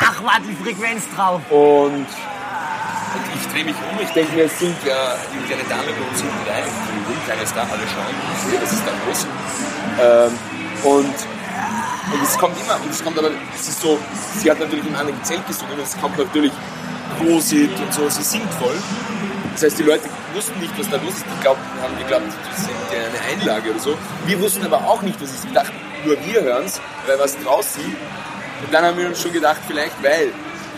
Ach, 0.02 0.24
war 0.24 0.40
die 0.40 0.56
Frequenz 0.64 1.04
drauf. 1.16 1.42
Und 1.50 2.08
ich 3.36 3.48
drehe 3.52 3.66
mich 3.66 3.76
um, 3.76 4.00
ich 4.02 4.10
denke 4.10 4.34
mir, 4.34 4.46
es 4.46 4.60
sind 4.60 4.76
ja 4.86 5.16
die 5.34 5.46
kleine 5.48 5.64
Dame 5.64 5.84
bei 5.84 6.10
uns 6.10 6.22
hinten 6.22 6.50
rein. 6.50 6.64
Ein 6.64 7.26
kleines 7.26 7.54
da, 7.54 7.62
alle 7.62 7.88
schauen. 7.88 8.50
Sehe, 8.50 8.62
was 8.62 8.72
ist 8.74 8.84
da 8.86 8.92
los? 9.08 9.28
Ähm, 10.02 10.40
und, 10.84 11.16
und 12.14 12.24
es 12.24 12.38
kommt 12.38 12.60
immer, 12.60 12.76
und 12.82 12.92
es 12.92 13.04
kommt 13.04 13.18
aber, 13.18 13.30
es 13.56 13.68
ist 13.68 13.82
so, 13.82 14.00
sie 14.38 14.52
hat 14.52 14.60
natürlich 14.60 14.86
im 14.86 14.96
anderen 14.96 15.24
Zelt 15.24 15.46
gesungen 15.48 15.76
und 15.76 15.84
es 15.84 15.98
kommt 16.00 16.18
natürlich 16.18 16.52
Prosit 17.18 17.80
und 17.80 17.94
so, 17.94 18.10
sie 18.10 18.24
singt 18.24 18.54
voll. 18.56 18.78
Das 19.54 19.64
heißt, 19.64 19.80
die 19.80 19.84
Leute 19.84 20.10
wussten 20.34 20.60
nicht, 20.60 20.78
was 20.78 20.90
da 20.90 20.98
los 20.98 21.14
ist. 21.14 21.26
Die 21.26 21.42
glaubten, 21.42 21.64
haben 21.82 21.98
geglaubt, 21.98 22.26
das 22.50 22.60
ist 22.60 22.70
eine 22.70 23.42
Einlage 23.42 23.72
oder 23.72 23.80
so. 23.80 23.98
Wir 24.26 24.40
wussten 24.42 24.66
aber 24.66 24.86
auch 24.86 25.02
nicht, 25.02 25.22
was 25.22 25.30
es 25.30 25.36
ist. 25.36 25.46
Wir 25.46 25.54
dachten, 25.54 25.74
nur 26.06 26.18
wir 26.24 26.42
hören 26.42 26.66
es, 26.66 26.80
weil 27.08 27.20
was 27.20 27.38
draußen. 27.44 27.84
Und 27.84 28.74
dann 28.74 28.86
haben 28.86 28.98
wir 28.98 29.08
uns 29.08 29.22
schon 29.22 29.34
gedacht, 29.34 29.60
vielleicht 29.68 30.02
weil 30.04 30.32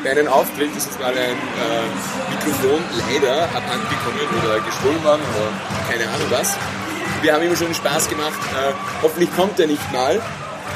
bei 0.03 0.11
einem 0.11 0.27
Auftritt 0.27 0.75
ist 0.75 0.87
uns 0.87 0.99
mal 0.99 1.11
ein 1.11 1.17
äh, 1.17 2.31
Mikrofon 2.31 2.81
leider 3.09 3.43
abhanden 3.43 3.89
gekommen 3.89 4.43
oder 4.43 4.59
gestohlen 4.59 5.03
worden 5.03 5.21
oder 5.35 5.49
keine 5.89 6.05
Ahnung 6.09 6.27
was. 6.29 6.55
Wir 7.21 7.33
haben 7.33 7.41
immer 7.41 7.55
schon 7.55 7.73
Spaß 7.73 8.09
gemacht, 8.09 8.39
äh, 8.53 8.73
hoffentlich 9.01 9.33
kommt 9.35 9.59
er 9.59 9.67
nicht 9.67 9.91
mal 9.91 10.21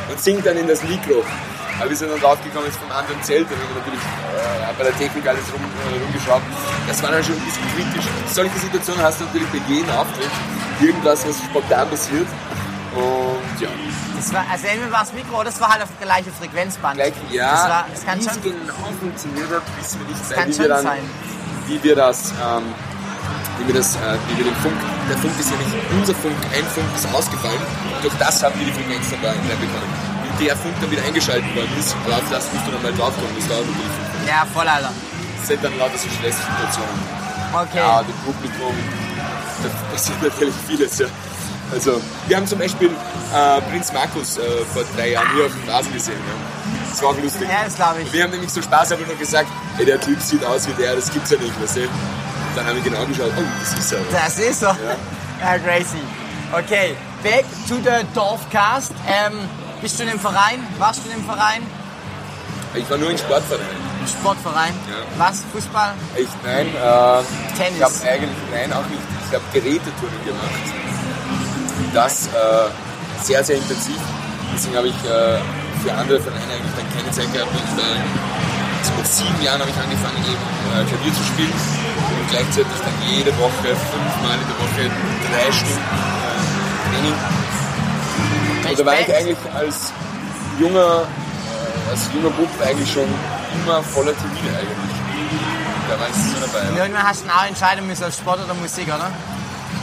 und 0.09 0.19
singt 0.19 0.45
dann 0.45 0.57
in 0.57 0.67
das 0.67 0.83
Mikro. 0.83 1.23
Aber 1.79 1.89
wir 1.89 1.97
sind 1.97 2.11
dann 2.11 2.19
draufgekommen, 2.19 2.67
jetzt 2.67 2.79
vom 2.79 2.91
anderen 2.91 3.21
Zelt 3.23 3.47
und 3.49 3.57
haben 3.57 3.75
natürlich 3.75 4.01
äh, 4.01 4.73
bei 4.77 4.83
der 4.83 4.97
Technik 4.97 5.27
alles 5.27 5.45
rum, 5.53 5.61
äh, 5.61 6.03
rumgeschaut. 6.03 6.41
Das 6.87 7.01
war 7.01 7.11
dann 7.11 7.23
schon 7.23 7.35
ein 7.35 7.45
bisschen 7.45 7.65
kritisch. 7.75 8.05
Solche 8.33 8.59
Situationen 8.59 9.01
hast 9.01 9.21
du 9.21 9.25
natürlich 9.25 9.47
bei 9.49 9.61
jedem 9.67 9.89
Auftritt. 9.89 10.29
Irgendwas, 10.79 11.25
was 11.27 11.37
spontan 11.37 11.89
passiert. 11.89 12.27
Und 12.95 13.30
Das 14.21 14.33
war, 14.33 14.45
also 14.51 14.67
entweder 14.67 14.91
war 14.91 15.01
das 15.01 15.13
Mikro 15.13 15.33
oder 15.41 15.49
das 15.49 15.59
war 15.59 15.69
halt 15.73 15.81
auf 15.81 15.89
der 15.97 16.05
gleichen 16.05 16.31
Frequenzband. 16.31 16.93
gleich, 16.95 17.13
ja, 17.31 17.51
Das, 17.51 17.69
war, 17.69 17.85
das 17.89 18.05
kann 18.05 18.19
wie 18.19 18.23
schon, 18.23 18.37
es 18.37 18.41
genau 18.41 18.89
funktioniert 19.01 19.49
hat, 19.49 19.65
wissen 19.81 19.97
wir 19.97 20.07
nicht. 20.13 20.21
das 20.21 20.29
weil 20.29 20.37
kann 20.37 20.47
wie 20.47 20.53
schon 20.53 20.61
wir 20.61 20.69
dann, 20.69 20.83
sein. 20.83 21.03
Wie 21.65 21.79
wir 21.83 21.95
das, 21.95 22.17
ähm, 22.37 22.65
wie 23.57 23.65
wir 23.67 23.75
das, 23.81 23.89
äh, 23.97 24.17
wie 24.29 24.37
wir 24.37 24.45
den 24.45 24.57
Funk, 24.61 24.77
der 25.09 25.17
Funk 25.17 25.33
ist 25.41 25.49
ja 25.49 25.57
nicht 25.57 25.73
unser 25.97 26.13
Funk, 26.13 26.37
ein 26.53 26.65
Funk 26.69 26.85
ist 26.93 27.07
ausgefallen. 27.09 27.61
Durch 28.05 28.13
das 28.21 28.43
haben 28.43 28.53
wir 28.61 28.65
die 28.69 28.75
Frequenz 28.77 29.09
dann 29.09 29.21
da 29.25 29.31
bekommen. 29.57 29.89
Wie 30.37 30.45
der 30.45 30.55
Funk 30.55 30.75
dann 30.81 30.91
wieder 30.91 31.01
eingeschaltet 31.01 31.49
worden 31.57 31.73
ist, 31.81 31.95
aber 32.05 32.21
auf 32.21 32.29
das 32.29 32.45
musst 32.53 32.67
du 32.67 32.71
dann 32.77 32.83
mal 32.85 32.93
draufkommen, 32.93 33.33
das 33.41 33.47
dauert 33.49 33.65
natürlich 33.65 33.89
fünf. 33.97 34.29
Ja, 34.29 34.45
voll, 34.53 34.67
Alter. 34.69 34.93
Das 34.93 35.47
sind 35.49 35.63
dann 35.65 35.73
lauter 35.81 35.97
so 35.97 36.05
Stresssituationen. 36.05 36.97
Okay. 37.57 37.77
Ja, 37.81 38.05
dem 38.05 38.13
Publikum, 38.21 38.75
da 39.65 39.67
passiert 39.89 40.21
natürlich 40.21 40.55
vieles, 40.69 40.99
ja. 40.99 41.09
Also, 41.71 42.01
wir 42.27 42.37
haben 42.37 42.47
zum 42.47 42.59
Beispiel 42.59 42.89
äh, 42.89 43.61
Prinz 43.71 43.93
Markus 43.93 44.37
äh, 44.37 44.41
vor 44.73 44.83
drei 44.95 45.11
Jahren 45.11 45.27
hier 45.35 45.45
auf 45.45 45.51
dem 45.51 45.69
Rasen 45.69 45.93
gesehen. 45.93 46.17
Ja. 46.17 46.81
Das 46.89 47.01
war 47.01 47.09
auch 47.09 47.17
lustig. 47.17 47.47
Ja, 47.47 47.63
das 47.63 47.75
glaube 47.75 48.01
ich. 48.01 48.11
Wir 48.11 48.23
haben 48.23 48.31
nämlich 48.31 48.51
so 48.51 48.61
Spaß 48.61 48.91
aber 48.91 49.05
noch 49.05 49.17
gesagt, 49.17 49.47
ey, 49.77 49.85
der 49.85 49.99
Typ 50.01 50.21
sieht 50.21 50.43
aus 50.43 50.67
wie 50.67 50.73
der, 50.73 50.95
das 50.95 51.09
gibt's 51.11 51.29
ja 51.31 51.37
nicht, 51.37 51.61
weißt 51.61 51.77
du? 51.77 51.81
Dann 52.55 52.65
haben 52.65 52.75
wir 52.75 52.83
genau 52.83 53.05
geschaut, 53.05 53.31
oh, 53.37 53.41
das 53.61 53.79
ist 53.79 53.93
er. 53.93 53.99
Das 54.11 54.37
ist 54.37 54.59
so. 54.59 54.65
Ja, 54.65 55.57
crazy. 55.65 56.01
Okay, 56.51 56.95
back 57.23 57.45
to 57.69 57.75
the 57.75 58.05
Dorfcast. 58.13 58.91
Ähm, 59.07 59.33
bist 59.81 59.97
du 59.97 60.03
in 60.03 60.09
dem 60.09 60.19
Verein? 60.19 60.59
Warst 60.77 60.99
du 61.05 61.09
in 61.09 61.15
dem 61.15 61.25
Verein? 61.25 61.61
Ich 62.73 62.89
war 62.89 62.97
nur 62.97 63.09
in 63.09 63.17
Sportverein. 63.17 63.65
Im 64.01 64.07
Sportverein? 64.07 64.73
Ja. 64.89 64.97
Was? 65.17 65.43
Fußball? 65.53 65.93
Ich, 66.17 66.27
nein, 66.43 66.67
äh, 66.67 67.57
Tennis. 67.57 67.77
ich 67.77 67.83
habe 67.83 68.11
eigentlich, 68.11 68.29
nein, 68.51 68.73
auch 68.73 68.85
nicht. 68.87 69.01
Ich 69.29 69.33
habe 69.33 69.43
Gerätetouren 69.53 70.25
gemacht. 70.25 71.00
Das 71.93 72.27
äh, 72.27 72.31
sehr, 73.21 73.43
sehr 73.43 73.57
intensiv. 73.57 73.97
Deswegen 74.53 74.77
habe 74.77 74.87
ich 74.87 74.95
äh, 75.05 75.39
für 75.83 75.93
andere 75.93 76.19
Vereine 76.19 76.53
eigentlich 76.53 76.75
dann 76.75 76.89
keine 76.95 77.11
Zeit 77.11 77.31
gehabt. 77.33 77.51
Und 77.51 77.79
äh, 77.79 78.97
mit 78.97 79.07
sieben 79.07 79.41
Jahren 79.41 79.59
habe 79.59 79.69
ich 79.69 79.77
angefangen, 79.77 80.17
eben 80.25 80.45
äh, 80.77 80.85
Klavier 80.85 81.13
zu 81.13 81.23
spielen 81.23 81.51
und 81.51 82.29
gleichzeitig 82.29 82.77
dann 82.85 82.97
jede 83.09 83.31
Woche, 83.37 83.73
fünfmal 83.73 84.37
in 84.37 84.47
der 84.47 84.57
Woche, 84.61 84.83
drei 85.25 85.51
Stunden 85.51 85.81
äh, 85.81 86.41
Training. 86.89 87.17
Und 88.69 88.79
da 88.79 88.85
war 88.85 88.99
ich 88.99 89.15
eigentlich 89.15 89.37
als 89.53 89.91
junger, 90.59 91.01
äh, 91.01 91.89
als 91.91 92.09
junger 92.13 92.29
Bub 92.29 92.49
eigentlich 92.63 92.91
schon 92.91 93.09
immer 93.63 93.81
voller 93.83 94.13
Termine 94.13 94.57
eigentlich. 94.57 94.95
Da 95.89 95.99
war 95.99 96.07
ich 96.07 96.15
so 96.15 96.39
dabei. 96.39 96.69
Und 96.69 96.77
irgendwann 96.77 97.03
hast 97.03 97.25
du 97.25 97.29
auch 97.29 97.45
entscheiden 97.45 97.87
müssen, 97.87 98.03
ob 98.03 98.13
Sport 98.13 98.39
oder 98.45 98.53
Musik, 98.53 98.87
oder? 98.87 99.11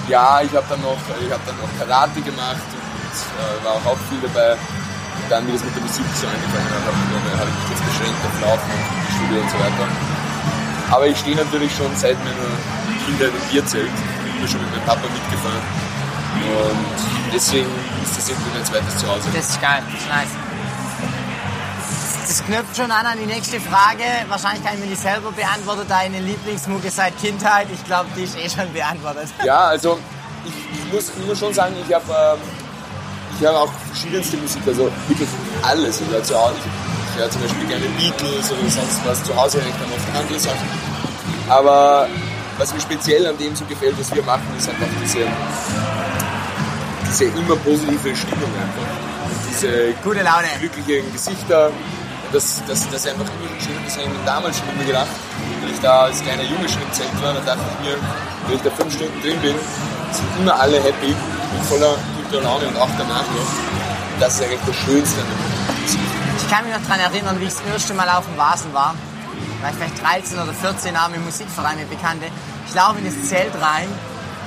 Ja, 0.09 0.41
ich 0.41 0.53
habe 0.57 0.67
dann 0.69 0.81
noch, 0.81 0.97
habe 0.97 1.45
dann 1.45 1.59
noch 1.61 1.73
Karate 1.79 2.21
gemacht 2.21 2.65
und 2.73 3.15
äh, 3.39 3.65
war 3.65 3.77
auch 3.77 4.01
viel 4.09 4.21
dabei. 4.23 4.53
Und 4.53 5.29
dann, 5.29 5.47
wie 5.47 5.53
das 5.53 5.65
mit 5.65 5.75
der 5.75 5.83
Musik 5.83 6.07
so 6.15 6.27
angefangen 6.27 6.71
hat, 6.73 6.85
habe 6.89 6.97
hab 7.39 7.49
ich 7.49 7.57
mich 7.61 7.71
jetzt 7.77 7.85
beschränkt 7.85 8.21
auf 8.25 8.35
Laufen 8.41 8.71
und 8.73 8.85
Fitnessstudio 8.89 9.39
und 9.43 9.51
so 9.51 9.59
weiter. 9.59 9.87
Aber 10.91 11.07
ich 11.07 11.19
stehe 11.19 11.37
natürlich 11.37 11.73
schon 11.77 11.93
seit 11.97 12.17
meiner 12.25 12.49
Kindheit 13.05 13.33
im 13.35 13.45
Bierzelt. 13.53 13.93
Ich 13.93 14.41
bin 14.41 14.49
schon 14.49 14.61
mit 14.63 14.71
meinem 14.73 14.87
Papa 14.87 15.05
mitgefahren. 15.05 15.65
Und 16.39 17.33
deswegen 17.35 17.69
ist 18.03 18.17
das 18.17 18.29
irgendwie 18.29 18.51
mein 18.55 18.65
zweites 18.65 18.97
Zuhause. 18.97 19.29
Das 19.35 19.51
ist 19.51 19.61
geil, 19.61 19.83
das 19.93 20.01
ist 20.01 20.09
nice. 20.09 20.48
Das 22.29 22.45
knüpft 22.45 22.77
schon 22.77 22.91
an 22.91 23.07
an 23.07 23.19
die 23.19 23.25
nächste 23.25 23.59
Frage. 23.59 24.05
Wahrscheinlich 24.29 24.63
kann 24.63 24.75
ich 24.75 24.81
mir 24.81 24.87
die 24.87 25.01
selber 25.01 25.33
beantworten. 25.33 25.89
Deine 25.89 26.21
Lieblingsmucke 26.21 26.91
seit 26.91 27.19
Kindheit. 27.19 27.69
Ich 27.73 27.83
glaube, 27.87 28.11
die 28.15 28.25
ist 28.25 28.37
eh 28.37 28.51
schon 28.51 28.71
beantwortet. 28.75 29.29
Ja, 29.43 29.61
also 29.61 29.99
ich, 30.45 30.53
ich, 30.53 30.93
muss, 30.93 31.09
ich 31.09 31.27
muss 31.27 31.39
schon 31.39 31.55
sagen, 31.55 31.75
ich 31.89 31.95
habe 31.95 32.05
ähm, 32.13 32.39
ich 33.35 33.41
höre 33.41 33.59
auch 33.59 33.73
verschiedenste 33.87 34.37
Musik, 34.37 34.61
also 34.67 34.91
wirklich 35.09 35.29
alles. 35.63 36.03
Ich 36.03 36.09
höre, 36.09 36.23
zu 36.23 36.39
Hause, 36.39 36.57
ich 37.13 37.19
höre 37.19 37.31
zum 37.31 37.41
Beispiel 37.41 37.67
gerne 37.67 37.87
Beatles 37.97 38.53
oder 38.53 38.71
sonst 38.71 39.01
was. 39.07 39.25
Zu 39.25 39.35
Hause 39.35 39.63
höre 39.63 39.69
ich 39.69 39.75
dann 39.75 39.91
oft 39.91 40.23
andere 40.23 40.39
Sachen. 40.39 40.69
Aber 41.49 42.09
was 42.59 42.75
mir 42.75 42.81
speziell 42.81 43.27
an 43.27 43.39
dem 43.39 43.57
so 43.57 43.65
gefällt, 43.65 43.99
was 43.99 44.15
wir 44.15 44.23
machen, 44.23 44.45
ist 44.59 44.69
einfach 44.69 44.87
diese, 45.03 45.21
diese 47.09 47.25
immer 47.25 47.57
positive 47.57 48.15
Stimmung 48.15 48.53
einfach. 48.53 49.09
Diese 49.49 49.95
Gute 50.05 50.23
Laune. 50.23 50.49
glücklichen 50.59 51.11
Gesichter. 51.11 51.71
Das, 52.33 52.63
das, 52.67 52.85
das 52.91 53.01
ist 53.01 53.09
einfach 53.09 53.25
immer 53.25 53.49
schön, 53.61 53.77
das 53.85 53.95
habe 53.95 54.05
ich 54.05 54.13
mir 54.13 54.25
damals 54.27 54.59
schon 54.59 54.69
immer 54.69 54.85
gedacht. 54.85 55.09
Wenn 55.61 55.71
ich 55.71 55.81
da 55.81 56.03
als 56.03 56.23
kleiner 56.23 56.43
Junge 56.43 56.69
schon 56.69 56.83
im 56.83 56.93
Zelt 56.93 57.23
war, 57.23 57.33
dann 57.33 57.45
dachte 57.47 57.61
ich 57.73 57.89
mir, 57.89 57.97
wenn 58.47 58.57
ich 58.57 58.63
da 58.63 58.71
fünf 58.71 58.93
Stunden 58.93 59.21
drin 59.23 59.41
bin, 59.41 59.55
sind 60.13 60.29
immer 60.39 60.61
alle 60.61 60.83
happy 60.83 61.15
und 61.15 61.65
voller 61.67 61.97
guter 62.17 62.43
Laune 62.43 62.69
und 62.69 62.77
auch 62.77 62.91
danach 62.99 63.23
noch. 63.23 64.21
Das 64.21 64.35
ist 64.35 64.43
eigentlich 64.43 64.61
das 64.67 64.77
Schönste 64.77 65.21
an 65.21 65.27
Musik. 65.83 66.01
Ich 66.39 66.51
kann 66.51 66.65
mich 66.65 66.75
noch 66.75 66.83
daran 66.83 67.01
erinnern, 67.01 67.41
wie 67.41 67.45
ich 67.45 67.55
das 67.55 67.63
erste 67.73 67.95
Mal 67.95 68.09
auf 68.11 68.27
dem 68.27 68.37
Vasen 68.37 68.73
war. 68.75 68.95
War 69.61 69.71
ich 69.71 69.77
vielleicht 69.77 70.03
13 70.03 70.39
oder 70.39 70.53
14 70.53 70.95
Jahre 70.95 71.15
im 71.15 71.25
Musikverein 71.25 71.79
mit 71.79 71.91
Bekannte. 71.91 72.27
Ich 72.67 72.75
laufe 72.75 72.99
in 72.99 73.07
das 73.07 73.29
Zelt 73.29 73.53
rein 73.61 73.89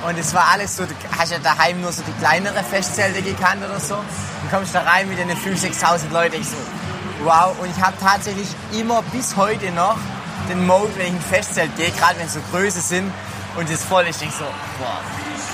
und 0.06 0.18
es 0.18 0.34
war 0.34 0.48
alles 0.52 0.76
so, 0.76 0.84
du 0.84 0.94
hast 1.16 1.32
ja 1.32 1.38
daheim 1.38 1.80
nur 1.80 1.92
so 1.92 2.02
die 2.06 2.12
kleinere 2.20 2.62
Festzelte 2.64 3.22
gekannt 3.22 3.62
oder 3.64 3.78
so. 3.78 3.94
Dann 3.94 4.50
kommst 4.50 4.74
du 4.74 4.78
da 4.78 4.84
rein 4.84 5.08
mit 5.08 5.18
den 5.18 5.30
5.000, 5.30 5.78
6.000 5.78 6.12
Leuten. 6.12 6.40
Ich 6.40 6.48
so, 6.48 6.56
wow. 7.24 7.54
Und 7.60 7.70
ich 7.70 7.82
habe 7.82 7.96
tatsächlich 8.00 8.48
immer 8.72 9.02
bis 9.12 9.36
heute 9.36 9.70
noch 9.72 9.96
den 10.48 10.66
Mode, 10.66 10.90
wenn 10.96 11.06
ich 11.06 11.12
in 11.12 11.16
ein 11.16 11.22
Festzelt 11.22 11.76
gehe, 11.76 11.90
gerade 11.90 12.18
wenn 12.18 12.26
es 12.26 12.34
so 12.34 12.40
Größe 12.52 12.80
sind 12.80 13.12
und 13.56 13.70
es 13.70 13.84
voll 13.84 14.04
ist, 14.04 14.22
ich 14.22 14.30
so, 14.30 14.44
boah, 14.78 15.00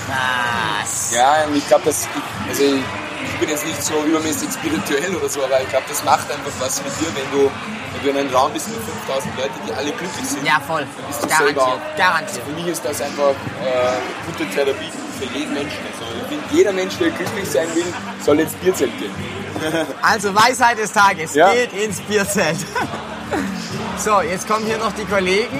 was? 0.07 1.13
Ja, 1.13 1.45
und 1.45 1.55
ich 1.55 1.67
glaube, 1.67 1.85
dass 1.85 2.03
ich, 2.03 2.49
also 2.49 2.63
ich, 2.63 2.81
ich 3.23 3.39
bin 3.39 3.49
jetzt 3.49 3.65
nicht 3.65 3.83
so 3.83 3.93
übermäßig 4.03 4.49
spirituell 4.51 5.15
oder 5.15 5.29
so, 5.29 5.43
aber 5.43 5.61
ich 5.61 5.69
glaube, 5.69 5.85
das 5.87 6.03
macht 6.03 6.31
einfach 6.31 6.51
was 6.59 6.81
mit 6.83 6.91
dir, 6.99 7.07
wenn 7.15 7.39
du, 7.39 7.51
wenn 7.93 8.03
du 8.03 8.09
in 8.09 8.17
einem 8.17 8.35
Raum 8.35 8.51
bist 8.53 8.69
mit 8.69 8.79
5000 8.79 9.37
Leuten, 9.37 9.53
die 9.67 9.73
alle 9.73 9.91
glücklich 9.91 10.25
sind. 10.25 10.45
Ja, 10.45 10.59
voll. 10.59 10.85
Dann 10.97 11.05
bist 11.07 11.23
du 11.23 11.29
selber 11.29 11.61
auch. 11.61 11.67
Garantiert, 11.67 11.97
garantiert. 11.97 12.45
Für 12.45 12.53
mich 12.53 12.67
ist 12.67 12.85
das 12.85 13.01
einfach 13.01 13.31
äh, 13.31 14.25
gute 14.25 14.49
Therapie 14.49 14.91
für 15.19 15.37
jeden 15.37 15.53
Menschen. 15.53 15.79
Also 15.91 16.09
finde, 16.29 16.43
jeder 16.51 16.71
Mensch, 16.71 16.97
der 16.97 17.09
glücklich 17.09 17.49
sein 17.49 17.67
will, 17.75 17.85
soll 18.23 18.39
ins 18.39 18.53
Bierzelt 18.53 18.97
gehen. 18.97 19.38
Also 20.01 20.33
Weisheit 20.35 20.77
des 20.77 20.91
Tages, 20.91 21.33
Ja. 21.35 21.51
geht 21.53 21.73
ins 21.73 21.99
Bierzelt. 22.01 22.57
so, 23.97 24.21
jetzt 24.21 24.47
kommen 24.47 24.65
hier 24.65 24.77
noch 24.77 24.91
die 24.93 25.05
Kollegen. 25.05 25.59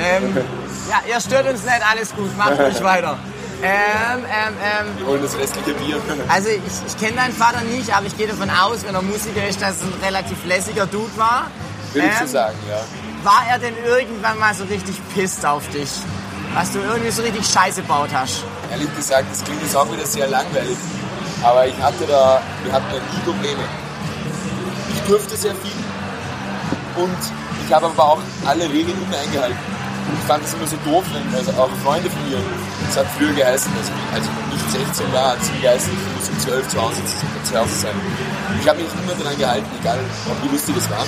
Ähm, 0.00 0.36
ja, 0.88 1.14
ihr 1.14 1.20
stört 1.20 1.48
uns 1.48 1.62
nicht, 1.64 1.80
alles 1.90 2.14
gut, 2.14 2.36
macht 2.36 2.58
ruhig 2.58 2.82
weiter. 2.82 3.18
Ähm, 3.60 3.70
ähm, 4.24 4.54
ähm, 4.62 4.86
Wir 4.98 5.06
holen 5.06 5.22
das 5.22 5.36
restliche 5.36 5.72
Bier. 5.74 6.00
also 6.28 6.48
ich, 6.48 6.60
ich 6.86 6.96
kenne 6.98 7.16
deinen 7.16 7.34
Vater 7.34 7.60
nicht, 7.62 7.92
aber 7.92 8.06
ich 8.06 8.16
gehe 8.16 8.28
davon 8.28 8.48
aus, 8.50 8.84
wenn 8.86 8.94
er 8.94 9.02
Musiker 9.02 9.46
ist, 9.48 9.60
dass 9.60 9.76
es 9.76 9.82
ein 9.82 9.92
relativ 10.02 10.44
lässiger 10.46 10.86
Dude 10.86 11.10
war. 11.16 11.50
Will 11.92 12.04
ich 12.04 12.14
so 12.18 12.22
Ähm, 12.24 12.28
sagen, 12.28 12.56
ja. 12.68 12.78
War 13.24 13.42
er 13.50 13.58
denn 13.58 13.74
irgendwann 13.84 14.38
mal 14.38 14.54
so 14.54 14.62
richtig 14.64 14.94
pisst 15.12 15.44
auf 15.44 15.68
dich? 15.70 15.90
Was 16.54 16.70
du 16.72 16.78
irgendwie 16.78 17.10
so 17.10 17.22
richtig 17.22 17.44
Scheiße 17.48 17.82
baut 17.82 18.10
hast? 18.14 18.44
Ehrlich 18.70 18.94
gesagt, 18.94 19.24
das 19.32 19.42
klingt 19.42 19.60
jetzt 19.60 19.74
auch 19.76 19.90
wieder 19.92 20.06
sehr 20.06 20.28
langweilig. 20.28 20.76
Aber 21.42 21.66
ich 21.66 21.76
hatte 21.80 22.04
da, 22.06 22.40
wir 22.64 22.72
hatten 22.72 22.86
da 22.90 22.98
nie 22.98 23.22
Probleme. 23.24 23.62
Ich 24.92 25.00
durfte 25.02 25.36
sehr 25.36 25.54
viel 25.56 25.72
und 26.96 27.18
ich 27.66 27.72
habe 27.72 27.86
aber 27.86 28.02
auch 28.02 28.18
alle 28.46 28.64
Regeln 28.64 28.96
immer 29.06 29.18
eingehalten. 29.18 29.56
Ich 30.18 30.24
fand 30.26 30.42
das 30.42 30.54
immer 30.54 30.66
so 30.66 30.76
doof, 30.84 31.04
wenn 31.12 31.34
also 31.36 31.52
auch 31.60 31.68
Freunde 31.84 32.08
von 32.08 32.22
mir, 32.28 32.40
das 32.88 32.96
hat 32.96 33.06
früher 33.18 33.32
geheißen, 33.32 33.70
dass 33.76 33.88
ich, 33.88 34.14
als 34.16 34.24
ich 34.24 34.54
nicht 34.56 34.88
16 34.88 35.12
war, 35.12 35.32
hat 35.32 35.38
es 35.42 35.52
geheißen, 35.60 35.92
ich 35.92 36.16
muss 36.16 36.28
um 36.30 36.38
12 36.40 36.68
zu 36.68 36.80
Hause, 36.80 37.00
zu 37.44 37.52
Hause 37.58 37.74
sein. 37.76 37.96
Ich 38.60 38.66
habe 38.68 38.80
mich 38.80 38.88
immer 38.88 39.12
daran 39.22 39.36
gehalten, 39.38 39.68
egal 39.80 39.98
ob 40.32 40.36
wie 40.42 40.48
lustig 40.48 40.74
es 40.78 40.88
war. 40.90 41.04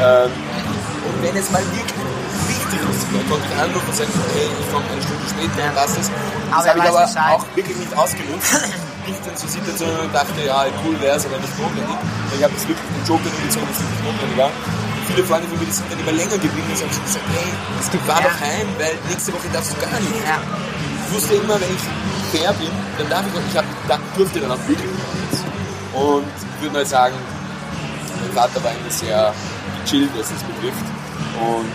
Ähm, 0.00 0.30
und 0.30 1.22
wenn 1.22 1.36
es 1.36 1.50
mal 1.50 1.62
wirklich 1.74 1.90
richtig 2.48 2.80
lustig 2.86 3.08
war, 3.18 3.24
konnte 3.28 3.46
ich 3.50 3.58
anrufen 3.58 3.88
und 3.90 3.96
sagen, 3.98 4.12
hey, 4.34 4.46
ich 4.46 4.68
komme 4.72 4.84
eine 4.90 5.02
Stunde 5.02 5.26
später 5.26 5.68
und 5.68 5.76
das 5.76 5.90
ist. 5.98 6.10
Das 6.10 6.54
Aber 6.54 6.68
habe 6.70 6.78
ich 6.78 6.84
aber 6.86 7.06
Bescheid. 7.06 7.34
auch 7.34 7.44
wirklich 7.56 7.76
nicht 7.76 7.94
ausgenutzt. 7.98 8.54
nicht 9.10 9.22
in 9.26 9.36
so 9.36 9.46
Situationen 9.50 9.98
und 10.06 10.12
dachte, 10.14 10.38
ja, 10.46 10.66
cool 10.86 10.94
wäre 11.02 11.16
es, 11.18 11.26
aber 11.26 11.38
nicht 11.42 11.54
notwendig. 11.58 11.98
Ich 12.36 12.42
habe 12.42 12.54
das 12.54 12.64
wirklich 12.68 12.86
den 12.86 13.04
Joker 13.10 13.28
nur 13.30 13.42
gezogen, 13.46 13.66
dass 13.68 13.78
es 13.82 13.88
nicht 13.90 14.04
notwendig 14.06 14.36
war. 14.38 14.50
Und 14.54 15.04
viele 15.10 15.22
Freunde 15.26 15.46
von 15.50 15.56
mir, 15.58 15.66
die 15.66 15.74
sind 15.76 15.88
dann 15.90 16.00
immer 16.00 16.14
länger 16.14 16.38
geblieben 16.38 16.68
und 16.70 16.78
haben 16.78 16.94
schon 16.94 17.04
gesagt, 17.10 17.26
hey, 17.34 17.48
es 17.82 17.88
gibt 17.90 18.04
fahr 18.06 18.22
Ja. 18.22 18.28
doch 18.30 18.38
heim, 18.40 18.66
weil 18.78 18.94
nächste 19.10 19.30
Woche 19.34 19.48
darfst 19.52 19.70
du 19.74 19.76
gar 19.82 19.98
nicht. 19.98 20.22
Ja. 20.22 20.38
Ich 20.38 21.08
wusste 21.14 21.34
immer, 21.42 21.56
wenn 21.58 21.72
ich 21.74 21.84
fair 22.30 22.54
bin, 22.54 22.70
dann 22.98 23.08
darf 23.10 23.24
ich 23.26 23.34
auch, 23.34 23.46
ich 23.50 23.56
hab, 23.58 23.66
da 23.90 23.98
durfte 24.16 24.38
dann 24.38 24.52
auch 24.54 24.62
wirklich 24.70 24.86
nichts. 24.86 25.42
Und 25.92 26.30
ich 26.30 26.58
würde 26.62 26.74
mal 26.78 26.86
sagen, 26.86 27.16
mein 28.22 28.32
Vater 28.32 28.62
war 28.62 28.70
immer 28.70 28.90
sehr 28.90 29.34
gechillt, 29.82 30.10
was 30.14 30.30
das 30.30 30.42
betrifft. 30.46 30.86
Und 31.42 31.66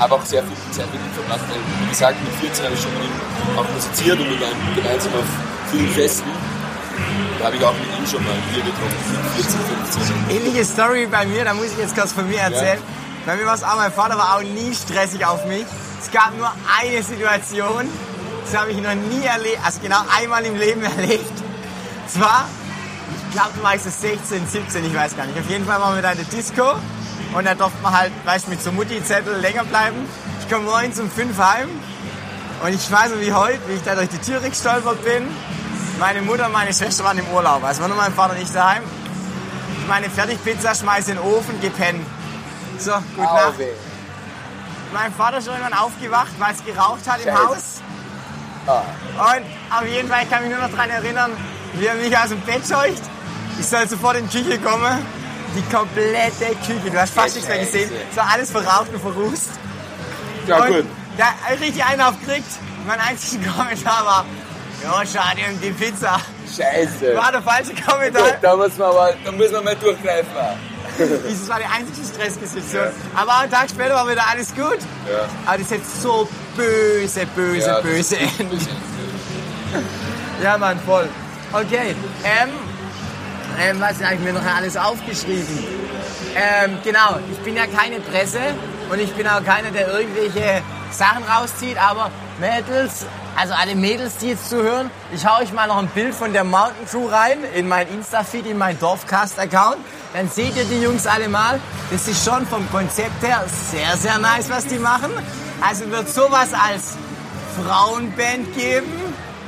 habe 0.00 0.14
auch 0.14 0.24
sehr 0.24 0.42
viel 0.42 0.56
Zeit 0.70 0.86
mit 0.94 1.00
ihm 1.02 1.12
verbracht, 1.12 1.44
weil, 1.50 1.58
wie 1.84 1.88
gesagt, 1.90 2.16
mit 2.22 2.32
14 2.40 2.64
habe 2.64 2.74
ich 2.74 2.80
schon 2.80 2.92
mit 2.94 3.02
ihm 3.04 3.58
auch 3.58 3.68
musiziert 3.74 4.18
und 4.20 4.30
wir 4.30 4.40
waren 4.40 4.56
gemeinsam 4.74 5.12
auf 5.18 5.28
vielen 5.72 5.90
Festen. 5.90 6.30
Da 7.38 7.46
habe 7.46 7.56
ich 7.56 7.64
auch 7.64 7.74
mit 7.74 7.98
ihm 7.98 8.06
schon 8.06 8.22
mal 8.24 8.32
ein 8.32 8.42
Bier 8.52 8.62
getrunken, 8.62 8.96
mit 9.36 9.44
14, 9.44 9.60
15. 10.28 10.36
Ähnliche 10.36 10.64
Story 10.64 11.06
bei 11.06 11.26
mir, 11.26 11.44
da 11.44 11.54
muss 11.54 11.66
ich 11.66 11.78
jetzt 11.78 11.94
kurz 11.96 12.12
von 12.12 12.28
mir 12.28 12.40
erzählen. 12.40 12.78
Bei 13.26 13.36
mir 13.36 13.46
war 13.46 13.54
es 13.54 13.62
auch, 13.62 13.76
mein 13.76 13.92
Vater 13.92 14.16
war 14.16 14.36
auch 14.36 14.42
nie 14.42 14.74
stressig 14.74 15.24
auf 15.24 15.44
mich. 15.46 15.66
Es 16.00 16.10
gab 16.10 16.36
nur 16.36 16.50
eine 16.80 17.02
Situation, 17.02 17.88
das 18.44 18.58
habe 18.60 18.70
ich 18.70 18.78
noch 18.78 18.94
nie 18.94 19.24
erlebt, 19.24 19.58
also 19.64 19.80
genau 19.80 19.98
einmal 20.16 20.44
im 20.44 20.56
Leben 20.56 20.82
erlebt. 20.96 21.32
Es 22.06 22.18
war, 22.18 22.48
ich 23.28 23.34
glaube, 23.34 23.50
du 23.56 23.62
warst 23.62 23.84
so 23.84 23.90
16, 23.90 24.46
17, 24.48 24.84
ich 24.86 24.94
weiß 24.94 25.16
gar 25.16 25.26
nicht. 25.26 25.38
Auf 25.38 25.48
jeden 25.50 25.66
Fall 25.66 25.80
waren 25.80 25.94
wir 25.94 26.02
da 26.02 26.12
in 26.12 26.18
der 26.18 26.26
Disco 26.26 26.74
und 27.34 27.44
da 27.46 27.54
durfte 27.54 27.82
man 27.82 27.92
halt, 27.92 28.12
weißt 28.24 28.46
du, 28.46 28.50
mit 28.50 28.62
so 28.62 28.72
Mutti-Zettel 28.72 29.36
länger 29.40 29.64
bleiben. 29.64 29.96
Ich 30.40 30.48
komme 30.48 30.64
morgens 30.64 30.98
um 30.98 31.10
5 31.10 31.36
heim 31.38 31.68
und 32.64 32.74
ich 32.74 32.90
weiß 32.90 33.10
noch 33.10 33.20
wie 33.20 33.32
heute, 33.32 33.60
wie 33.68 33.74
ich 33.74 33.82
da 33.82 33.94
durch 33.94 34.08
die 34.08 34.18
Tür 34.18 34.40
gestolpert 34.40 35.04
bin. 35.04 35.28
Meine 35.98 36.22
Mutter 36.22 36.46
und 36.46 36.52
meine 36.52 36.72
Schwester 36.72 37.04
waren 37.04 37.18
im 37.18 37.28
Urlaub, 37.28 37.62
also 37.64 37.80
war 37.82 37.88
nur 37.88 37.96
mein 37.96 38.12
Vater 38.12 38.34
nicht 38.34 38.54
daheim 38.54 38.82
meine 39.88 40.10
Fertigpizza, 40.10 40.74
schmeiße 40.74 41.12
in 41.12 41.16
den 41.16 41.26
Ofen, 41.26 41.60
gepennt. 41.60 42.06
So, 42.78 42.92
gut 43.16 43.24
Nacht. 43.24 43.54
Mein 44.92 45.12
Vater 45.12 45.38
ist 45.38 45.48
irgendwann 45.48 45.72
aufgewacht, 45.72 46.32
weil 46.38 46.54
es 46.54 46.64
geraucht 46.64 47.08
hat 47.08 47.24
im. 47.24 47.34
Haus. 47.36 47.80
Ah, 48.66 48.82
Und 49.18 49.44
auf 49.76 49.86
jeden 49.86 50.08
Fall, 50.08 50.22
ich 50.22 50.30
kann 50.30 50.42
mich 50.42 50.52
nur 50.52 50.60
noch 50.60 50.70
daran 50.70 50.90
erinnern, 50.90 51.32
wie 51.74 51.86
er 51.86 51.94
mich 51.94 52.16
aus 52.16 52.28
dem 52.28 52.40
Bett 52.42 52.62
scheucht. 52.66 53.02
Ich 53.58 53.66
soll 53.66 53.88
sofort 53.88 54.16
in 54.18 54.28
die 54.28 54.42
Küche 54.42 54.58
kommen. 54.60 55.04
Die 55.56 55.74
komplette 55.74 56.54
Küche, 56.66 56.90
du 56.90 57.00
hast 57.00 57.14
fast 57.14 57.34
nichts 57.34 57.48
mehr 57.48 57.58
gesehen. 57.58 57.90
Es 58.10 58.16
war 58.16 58.30
alles 58.32 58.50
verraucht 58.50 58.92
und 58.92 59.00
verrußt. 59.00 59.50
ja 60.46 60.62
und 60.62 60.66
gut. 60.68 60.84
da 61.16 61.24
ich 61.54 61.60
richtig 61.60 61.84
einen 61.84 62.02
aufgekriegt. 62.02 62.46
Mein 62.86 63.00
einziger 63.00 63.50
Kommentar 63.56 64.04
war, 64.04 64.24
ja, 64.82 65.06
schade 65.06 65.40
um 65.52 65.60
die 65.60 65.70
Pizza. 65.70 66.20
Scheiße. 66.46 67.14
War 67.16 67.32
der 67.32 67.42
falsche 67.42 67.74
Kommentar. 67.74 68.22
Gut, 68.22 68.36
da 68.40 68.56
muss 68.56 68.76
man 68.76 68.88
aber, 68.88 69.14
da 69.24 69.32
muss 69.32 69.50
man 69.52 69.64
mal 69.64 69.76
durchgreifen. 69.76 70.32
Das 70.98 71.48
war 71.48 71.60
die 71.60 71.64
einzige 71.64 72.04
Stresssituation. 72.08 72.88
Aber 73.14 73.38
einen 73.38 73.52
Tag 73.52 73.70
später 73.70 73.94
war 73.94 74.10
wieder 74.10 74.24
alles 74.28 74.52
gut. 74.52 74.78
Ja. 75.08 75.28
Aber 75.46 75.58
das 75.58 75.70
hätte 75.70 75.82
so 76.02 76.28
böse, 76.56 77.24
böse, 77.36 77.66
Ja, 77.68 77.80
böse 77.80 78.16
das- 78.16 78.68
Ja, 80.42 80.58
Mann, 80.58 80.80
voll. 80.84 81.08
Okay, 81.52 81.94
ähm, 82.24 82.48
ähm, 83.60 83.80
was 83.80 84.02
habe 84.02 84.14
ich 84.14 84.20
mir 84.20 84.32
noch 84.32 84.44
alles 84.44 84.76
aufgeschrieben? 84.76 85.64
Ähm, 86.34 86.78
genau, 86.82 87.18
ich 87.30 87.38
bin 87.38 87.54
ja 87.56 87.66
keine 87.66 88.00
Presse 88.00 88.40
und 88.90 88.98
ich 89.00 89.12
bin 89.12 89.26
auch 89.28 89.44
keiner, 89.44 89.70
der 89.70 89.88
irgendwelche 90.00 90.62
Sachen 90.98 91.22
rauszieht, 91.22 91.78
aber 91.78 92.10
Mädels, 92.40 93.06
also 93.36 93.54
alle 93.54 93.76
Mädels, 93.76 94.16
die 94.18 94.30
jetzt 94.30 94.50
zuhören, 94.50 94.90
ich 95.14 95.24
hau 95.24 95.40
euch 95.40 95.52
mal 95.52 95.68
noch 95.68 95.78
ein 95.78 95.86
Bild 95.88 96.12
von 96.12 96.32
der 96.32 96.42
Mountain 96.42 96.86
Crew 96.90 97.06
rein 97.06 97.38
in 97.54 97.68
mein 97.68 97.86
Insta-Feed, 97.88 98.46
in 98.46 98.58
mein 98.58 98.78
Dorfcast-Account. 98.80 99.78
Dann 100.12 100.28
seht 100.28 100.56
ihr 100.56 100.64
die 100.64 100.82
Jungs 100.82 101.06
alle 101.06 101.28
mal. 101.28 101.60
Das 101.90 102.08
ist 102.08 102.24
schon 102.24 102.44
vom 102.48 102.68
Konzept 102.70 103.22
her 103.22 103.44
sehr, 103.70 103.96
sehr 103.96 104.18
nice, 104.18 104.50
was 104.50 104.66
die 104.66 104.78
machen. 104.78 105.12
Also 105.60 105.88
wird 105.88 106.08
sowas 106.08 106.52
als 106.52 106.96
Frauenband 107.62 108.54
geben. 108.56 108.92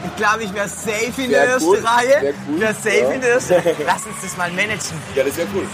Ich 0.05 0.17
glaube, 0.17 0.45
ich 0.45 0.55
wäre 0.55 0.69
safe 0.69 1.23
in 1.23 1.31
der 1.31 1.43
Wär 1.43 1.49
ersten 1.55 1.69
cool, 1.69 1.83
Reihe. 1.85 2.23
wär 2.23 2.35
cool, 2.49 2.61
wär 2.61 2.75
safe 2.75 2.97
ja. 2.97 3.11
in 3.11 3.21
der 3.21 3.31
ersten. 3.33 3.55
Lass 3.87 4.07
uns 4.07 4.17
das 4.23 4.37
mal 4.37 4.51
managen. 4.53 5.03
Ja, 5.15 5.25
das 5.25 5.37
wäre 5.37 5.49
cool. 5.55 5.67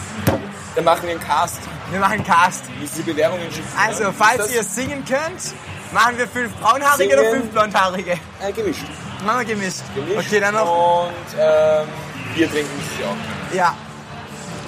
Dann 0.74 0.84
machen 0.84 1.02
wir 1.02 1.10
einen 1.10 1.20
Cast. 1.20 1.58
Wir 1.90 2.00
machen 2.00 2.24
Cast. 2.24 2.64
Müssen 2.80 2.96
Sie 2.96 3.02
Bewerbungen 3.02 3.50
schicken. 3.50 3.68
Also, 3.78 4.12
falls 4.16 4.52
ihr 4.52 4.64
singen 4.64 5.04
könnt, 5.04 5.54
machen 5.92 6.18
wir 6.18 6.26
fünf 6.26 6.52
braunhaarige 6.56 7.12
oder 7.14 7.22
Singen. 7.22 7.40
fünf 7.42 7.52
blondhaarige? 7.52 8.12
Äh, 8.40 8.52
gemischt. 8.52 8.84
Machen 9.24 9.38
wir 9.46 9.54
gemischt. 9.54 9.82
gemischt. 9.94 10.18
Okay, 10.18 10.40
dann 10.40 10.54
noch. 10.54 11.04
Und 11.06 11.12
ähm, 11.38 11.86
Bier 12.34 12.50
trinken 12.50 12.70
Sie 12.98 13.04
auch. 13.04 13.54
Ja. 13.54 13.74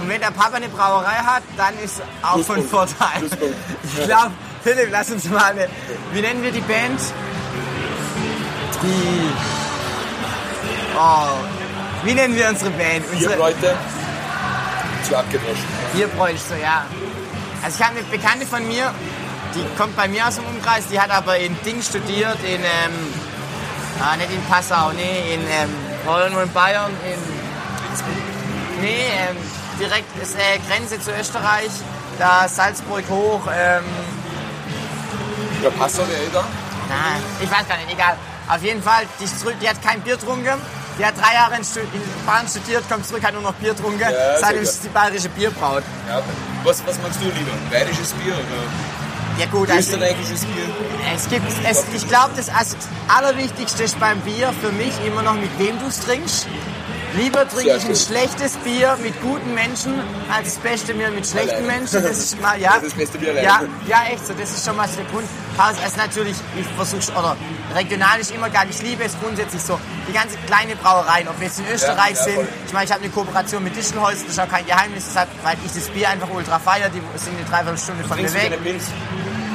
Und 0.00 0.08
wenn 0.08 0.20
der 0.20 0.30
Papa 0.30 0.56
eine 0.56 0.68
Brauerei 0.68 1.16
hat, 1.16 1.42
dann 1.56 1.76
ist 1.84 2.00
auch 2.22 2.38
von. 2.40 2.62
Vorteil. 2.66 3.18
Pluspunkt. 3.18 3.54
Ich 3.98 4.04
glaube, 4.04 4.30
Philipp, 4.62 4.88
lass 4.92 5.10
uns 5.10 5.24
mal 5.28 5.50
eine. 5.52 5.68
Wie 6.12 6.20
nennen 6.20 6.42
wir 6.42 6.52
die 6.52 6.60
Band? 6.60 7.00
Die. 8.82 9.32
Oh. 10.96 11.28
Wie 12.04 12.14
nennen 12.14 12.36
wir 12.36 12.48
unsere 12.48 12.70
Band? 12.70 13.04
Unsere 13.12 13.36
Leute 13.36 13.74
zu 15.08 15.16
abgedroschen. 15.16 15.64
Bierbräuchte, 15.94 16.54
ja. 16.60 16.84
Also 17.62 17.78
ich 17.80 17.84
habe 17.86 17.98
eine 17.98 18.06
Bekannte 18.06 18.46
von 18.46 18.66
mir, 18.66 18.92
die 19.54 19.64
kommt 19.76 19.96
bei 19.96 20.06
mir 20.08 20.26
aus 20.28 20.36
dem 20.36 20.44
Umkreis, 20.44 20.86
die 20.90 21.00
hat 21.00 21.10
aber 21.10 21.38
in 21.38 21.56
Ding 21.64 21.82
studiert, 21.82 22.38
in, 22.44 22.60
ähm, 22.60 23.14
ah, 24.00 24.16
nicht 24.16 24.30
in 24.30 24.42
Passau, 24.44 24.92
nee, 24.92 25.34
in, 25.34 25.40
ähm, 25.40 25.70
irgendwo 26.06 26.40
in 26.40 26.52
Bayern, 26.52 26.92
in, 27.04 28.80
nee, 28.82 29.06
ähm, 29.18 29.36
direkt 29.80 30.22
ist 30.22 30.36
äh, 30.36 30.58
Grenze 30.68 31.00
zu 31.00 31.10
Österreich, 31.12 31.70
da 32.18 32.48
Salzburg 32.48 33.04
hoch, 33.08 33.40
ähm, 33.52 33.84
Ja, 35.62 35.70
Passau 35.70 36.02
wäre 36.08 36.22
eh 36.22 36.30
da. 36.32 36.44
na, 36.88 36.94
ich 37.40 37.50
weiß 37.50 37.66
gar 37.66 37.76
nicht, 37.78 37.90
egal. 37.92 38.16
Auf 38.48 38.62
jeden 38.62 38.82
Fall, 38.82 39.04
die, 39.18 39.24
ist 39.24 39.40
zurück, 39.40 39.56
die 39.60 39.68
hat 39.68 39.82
kein 39.82 40.00
Bier 40.00 40.16
getrunken. 40.16 40.58
Die 40.98 41.04
hat 41.04 41.16
drei 41.16 41.34
Jahre 41.34 41.54
in, 41.54 41.62
Bayern 42.26 42.48
studiert, 42.48 42.88
kommt 42.88 43.06
zurück, 43.06 43.22
hat 43.22 43.32
nur 43.32 43.42
noch 43.42 43.54
Bier 43.54 43.72
getrunken. 43.72 44.00
Ja, 44.00 44.10
Seitdem 44.40 44.62
ist 44.62 44.82
die 44.82 44.88
bayerische 44.88 45.28
Bierbraut. 45.28 45.84
Ja. 46.08 46.22
Was, 46.64 46.84
was 46.86 46.98
magst 47.00 47.20
du 47.20 47.26
lieber? 47.26 47.52
Bayerisches 47.70 48.12
Bier 48.14 48.34
oder 48.34 49.38
Ja 49.38 49.46
gut, 49.46 49.70
also 49.70 49.92
österreichisches 49.92 50.44
Bier? 50.44 50.64
es 51.14 51.28
gibt, 51.28 51.46
es, 51.64 51.84
ich 51.94 52.08
glaube, 52.08 52.30
das 52.36 52.48
also, 52.48 52.76
Allerwichtigste 53.06 53.84
ist 53.84 53.98
beim 54.00 54.20
Bier 54.20 54.52
für 54.60 54.72
mich 54.72 54.92
immer 55.06 55.22
noch, 55.22 55.34
mit 55.34 55.56
wem 55.58 55.78
du 55.78 55.86
es 55.86 56.00
trinkst. 56.00 56.48
Lieber 57.14 57.48
trinke 57.48 57.76
ich 57.76 57.84
ein 57.86 57.96
schlechtes 57.96 58.56
Bier 58.58 58.96
mit 59.02 59.20
guten 59.22 59.54
Menschen, 59.54 59.94
als 60.30 60.54
das 60.54 60.56
beste 60.56 60.94
Bier 60.94 61.10
mit 61.10 61.26
schlechten 61.26 61.50
Alleine. 61.50 61.66
Menschen. 61.66 62.02
Das 62.02 62.18
ist 62.18 62.40
mal, 62.40 62.60
ja. 62.60 62.74
Das 62.74 62.82
ist 62.82 62.92
das 62.92 62.98
beste 62.98 63.18
Bier 63.18 63.30
alleine. 63.30 63.46
Ja, 63.46 63.62
ja, 63.86 64.12
echt 64.12 64.26
so. 64.26 64.34
Das 64.34 64.50
ist 64.50 64.64
schon 64.64 64.76
mal 64.76 64.88
so 64.88 64.96
der 64.96 65.06
Grund. 65.06 65.24
Ist 65.84 65.96
natürlich, 65.96 66.36
ich 66.56 66.66
versuche, 66.76 67.18
oder 67.18 67.36
regional 67.74 68.20
ist 68.20 68.30
immer 68.30 68.48
geil. 68.48 68.68
Ich 68.70 68.82
liebe 68.82 69.02
es 69.04 69.18
grundsätzlich 69.20 69.62
so. 69.62 69.80
Die 70.06 70.12
ganze 70.12 70.36
kleine 70.46 70.76
Brauereien, 70.76 71.26
ob 71.28 71.38
wir 71.40 71.48
jetzt 71.48 71.58
in 71.58 71.66
Österreich 71.72 72.14
ja, 72.14 72.22
sind. 72.22 72.34
voll. 72.36 72.48
Ich 72.66 72.72
meine, 72.72 72.84
ich 72.84 72.92
habe 72.92 73.02
eine 73.02 73.12
Kooperation 73.12 73.64
mit 73.64 73.76
Dischelholz, 73.76 74.22
das 74.22 74.32
ist 74.32 74.40
auch 74.40 74.48
kein 74.48 74.64
Geheimnis, 74.66 75.04
deshalb, 75.06 75.28
weil 75.42 75.56
ich 75.64 75.72
das 75.72 75.88
Bier 75.90 76.08
einfach 76.10 76.30
ultra 76.30 76.58
feiere. 76.58 76.88
Die 76.90 77.02
sind 77.18 77.36
eine 77.36 77.48
Dreiviertelstunde 77.48 78.04
von 78.04 78.22
mir 78.22 78.32
weg. 78.32 78.58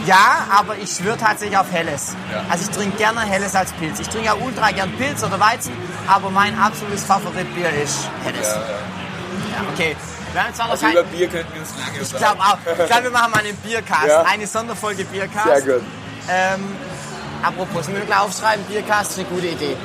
Ja, 0.06 0.46
aber 0.50 0.78
ich 0.78 0.90
schwöre 0.92 1.18
tatsächlich 1.18 1.58
auf 1.58 1.72
Helles. 1.72 2.16
Ja. 2.32 2.44
Also 2.50 2.70
ich 2.70 2.76
trinke 2.76 2.98
gerne 2.98 3.22
Helles 3.22 3.56
als 3.56 3.72
Pilz. 3.74 4.00
Ich 4.00 4.10
trinke 4.10 4.28
ja 4.28 4.34
ultra 4.36 4.72
gern 4.72 4.92
Pilz 4.98 5.24
oder 5.24 5.40
Weizen, 5.40 5.72
aber 6.08 6.30
mein 6.30 6.58
absolutes 6.60 7.04
Favoritbier 7.04 7.70
ist 7.82 8.10
Helles. 8.24 8.48
Ja, 8.48 8.56
Ja, 8.56 9.70
okay. 9.74 9.96
Wir 10.34 10.44
haben 10.44 10.54
zwar 10.56 10.66
noch 10.66 10.72
Also 10.72 10.86
kein... 10.86 10.94
über 10.94 11.04
Bier 11.04 11.28
könnten 11.30 11.54
wir 11.54 11.62
uns 11.62 11.74
lange 11.78 12.00
Ich 12.02 12.16
glaube 12.16 12.40
auch. 12.42 12.58
Ich 12.80 12.88
glaube, 12.88 13.04
wir 13.04 13.12
machen 13.12 13.32
mal 13.32 13.40
einen 13.40 13.56
Biercast. 13.58 14.10
Eine 14.26 14.48
Sonderfolge 14.48 15.06
Biercast. 15.06 15.46
Sehr 15.46 15.62
gut. 15.62 15.84
Ähm, 16.28 16.76
apropos, 17.44 17.88
müssen 17.88 17.96
wir 17.96 18.06
gleich 18.06 18.20
aufschreiben, 18.20 18.66
Biercast 18.66 19.12
ist 19.12 19.20
eine 19.20 19.28
gute 19.28 19.48
Idee. 19.48 19.78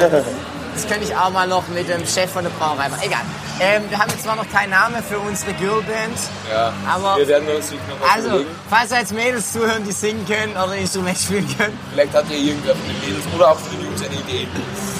Ähm, 0.00 0.24
das 0.76 0.86
könnte 0.86 1.04
ich 1.04 1.16
auch 1.16 1.30
mal 1.30 1.46
noch 1.48 1.66
mit 1.68 1.88
dem 1.88 2.06
Chef 2.06 2.30
von 2.30 2.44
der 2.44 2.50
Brauerei 2.50 2.88
machen. 2.88 3.02
Egal. 3.02 3.20
Ähm, 3.58 3.84
wir 3.88 3.98
haben 3.98 4.10
jetzt 4.10 4.22
zwar 4.24 4.36
noch 4.36 4.48
keinen 4.50 4.70
Namen 4.70 5.02
für 5.02 5.18
unsere 5.18 5.52
Girlband. 5.54 6.18
Ja. 6.50 6.72
Aber- 6.88 7.16
wir 7.18 7.26
werden 7.28 7.48
uns 7.48 7.70
noch 7.72 7.78
was 8.00 8.10
Also, 8.14 8.28
überlegen. 8.28 8.50
falls 8.68 8.90
da 8.90 8.98
jetzt 8.98 9.12
Mädels 9.14 9.52
zuhören, 9.52 9.82
die 9.84 9.92
singen 9.92 10.26
können 10.26 10.52
oder 10.52 10.72
ein 10.72 10.80
Instrument 10.80 11.16
spielen 11.18 11.48
können, 11.56 11.78
Vielleicht 11.92 12.12
hat 12.14 12.28
ja 12.30 12.36
irgendwer 12.36 12.74
von 12.76 12.86
den 12.86 13.00
Mädels 13.00 13.24
oder 13.34 13.50
auch 13.52 13.58
von 13.58 13.70
den 13.78 13.86
Jungs 13.86 14.02
eine 14.04 14.14
Idee. 14.14 14.46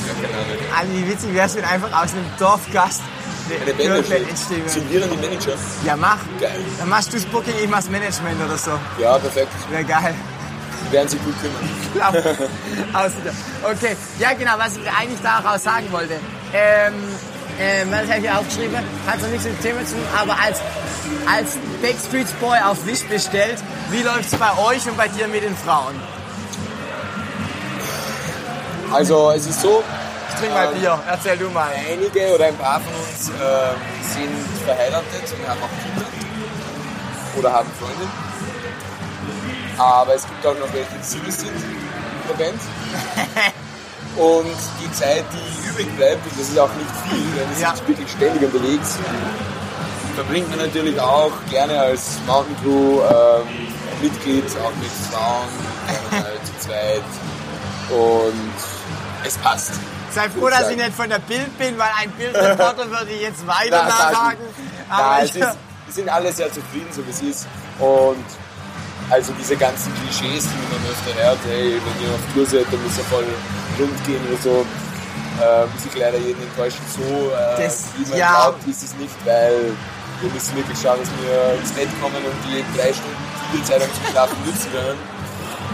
Ja, 0.06 0.14
keine 0.14 0.34
Ahnung. 0.38 0.56
alle 0.78 0.88
wie 0.94 1.10
witzig 1.12 1.34
wäre 1.34 1.46
es, 1.46 1.54
wenn 1.56 1.64
einfach 1.64 1.92
aus 2.02 2.12
einem 2.12 2.24
Dorfgast 2.38 3.02
Eine 3.48 3.74
Band 4.02 4.28
entstehen. 4.28 4.66
Sind 4.68 4.90
wir 4.90 5.00
dann 5.00 5.10
die 5.10 5.16
Manager? 5.18 5.52
Ja, 5.84 5.94
mach. 5.96 6.18
Geil. 6.40 6.58
Dann 6.78 6.88
machst 6.88 7.12
du 7.12 7.16
das 7.18 7.26
Booking, 7.26 7.54
ich 7.62 7.68
mach's 7.68 7.88
Management 7.90 8.42
oder 8.44 8.56
so. 8.58 8.72
Ja, 8.98 9.18
perfekt. 9.18 9.52
Wäre 9.70 9.84
geil. 9.84 10.14
Werden 10.90 11.08
sich 11.08 11.20
gut 11.24 11.34
kümmern. 11.40 11.68
Okay, 13.64 13.96
ja 14.18 14.32
genau, 14.34 14.52
was 14.58 14.76
ich 14.76 14.88
eigentlich 14.90 15.20
daraus 15.22 15.62
sagen 15.64 15.90
wollte. 15.90 16.14
Ähm, 16.52 16.94
ähm, 17.58 17.90
was 17.90 18.02
habe 18.02 18.18
ich 18.18 18.20
hier 18.20 18.38
aufgeschrieben? 18.38 18.76
Hat 19.06 19.20
so 19.20 19.26
nichts 19.26 19.44
mit 19.44 19.54
dem 19.58 19.62
Thema 19.62 19.84
zu 19.84 19.94
tun, 19.94 20.04
aber 20.16 20.36
als, 20.38 20.60
als 21.26 21.56
Backstreet 21.82 22.40
Boy 22.40 22.58
auf 22.60 22.84
Wish 22.86 23.04
bestellt, 23.04 23.58
wie 23.90 24.02
läuft's 24.02 24.36
bei 24.36 24.50
euch 24.58 24.86
und 24.86 24.96
bei 24.96 25.08
dir 25.08 25.26
mit 25.28 25.42
den 25.42 25.56
Frauen? 25.56 25.94
Also 28.92 29.30
es 29.32 29.46
ist 29.46 29.60
so, 29.62 29.82
Ich 30.28 30.34
trinke 30.36 30.54
mal 30.54 30.68
Ähm, 30.72 30.80
Bier, 30.80 30.98
erzähl 31.08 31.36
du 31.38 31.48
mal. 31.50 31.70
einige 31.74 32.34
oder 32.34 32.46
ein 32.46 32.56
paar 32.56 32.80
von 32.80 32.92
uns 32.94 33.28
ähm, 33.28 33.76
sind 34.12 34.64
verheiratet 34.64 35.34
und 35.38 35.48
haben 35.48 35.60
auch 35.62 35.82
Kinder 35.82 36.06
oder 37.38 37.52
haben 37.52 37.70
Freunde. 37.80 38.06
Aber 39.78 40.14
es 40.14 40.24
gibt 40.26 40.46
auch 40.46 40.54
noch 40.58 40.72
welche, 40.72 40.88
die 40.98 41.04
Single 41.04 41.32
sind 41.32 41.48
in 41.50 42.28
der 42.28 42.34
Band. 42.44 42.60
Und 44.16 44.46
die 44.82 44.90
Zeit, 44.92 45.24
die 45.30 45.68
übrig 45.68 45.94
bleibt, 45.96 46.24
und 46.24 46.40
das 46.40 46.48
ist 46.48 46.58
auch 46.58 46.70
nicht 46.72 46.90
viel, 47.10 47.18
denn 47.36 47.50
wir 47.54 47.60
Ja. 47.62 47.76
sind 47.76 47.86
wirklich 47.86 48.10
ständig 48.10 48.42
unterwegs, 48.50 48.96
verbringt 50.14 50.48
man 50.48 50.58
natürlich 50.58 50.98
auch 50.98 51.32
gerne 51.50 51.78
als 51.78 52.18
Mountain 52.26 52.56
Crew 52.62 53.02
ähm, 53.02 53.46
Mitglied, 54.00 54.44
auch 54.64 54.72
mit 54.76 54.90
Frauen, 55.12 55.48
mal 56.10 56.32
zu 56.44 56.66
zweit. 56.66 57.02
Und 57.90 58.52
es 59.22 59.36
passt. 59.36 59.72
Sei 60.14 60.30
froh, 60.30 60.48
dass 60.48 60.70
ich 60.70 60.78
nicht 60.78 60.94
von 60.94 61.10
der 61.10 61.18
Bild 61.18 61.58
bin, 61.58 61.76
weil 61.76 61.90
ein 62.00 62.10
Bildreporter 62.12 62.90
würde 62.90 63.10
ich 63.10 63.20
jetzt 63.20 63.46
weiter 63.46 63.82
nachhaken. 63.84 64.38
Na, 64.88 64.96
Aber 64.96 65.24
es 65.24 65.30
ist, 65.36 65.36
wir 65.40 65.54
sind 65.90 66.08
alle 66.08 66.32
sehr 66.32 66.50
zufrieden, 66.50 66.88
so 66.90 67.04
wie 67.06 67.10
es 67.10 67.20
ist. 67.20 67.46
Und 67.78 68.24
also 69.10 69.32
diese 69.38 69.56
ganzen 69.56 69.92
Klischees, 69.94 70.44
die 70.44 70.58
man 70.72 70.82
öfter 70.90 71.22
hört, 71.22 71.38
hey, 71.48 71.74
wenn 71.80 71.96
ihr 72.06 72.14
auf 72.14 72.20
Tour 72.34 72.46
seid, 72.46 72.66
dann 72.72 72.82
müsst 72.82 72.98
ihr 72.98 73.04
voll 73.04 73.24
rund 73.78 74.04
gehen 74.06 74.20
oder 74.28 74.38
so, 74.42 74.66
äh, 75.40 75.66
muss 75.66 75.84
ich 75.86 75.98
leider 75.98 76.18
jeden 76.18 76.42
enttäuschen. 76.42 76.80
So, 76.88 77.02
äh, 77.30 77.62
Das- 77.62 77.84
wie 77.96 78.08
man 78.10 78.18
ja. 78.18 78.32
glaubt, 78.50 78.66
ist 78.66 78.82
es 78.82 78.94
nicht, 78.96 79.14
weil 79.24 79.72
wir 80.20 80.30
müssen 80.30 80.56
wirklich 80.56 80.78
schauen, 80.80 80.98
dass 81.00 81.10
wir 81.22 81.60
ins 81.60 81.72
Bett 81.72 81.88
kommen 82.00 82.16
und 82.16 82.36
die 82.48 82.64
drei 82.76 82.92
Stunden 82.92 83.26
Titelzeitung 83.52 83.88
zum 83.94 84.06
Schlafen 84.10 84.36
nutzen 84.46 84.72
können. 84.72 84.98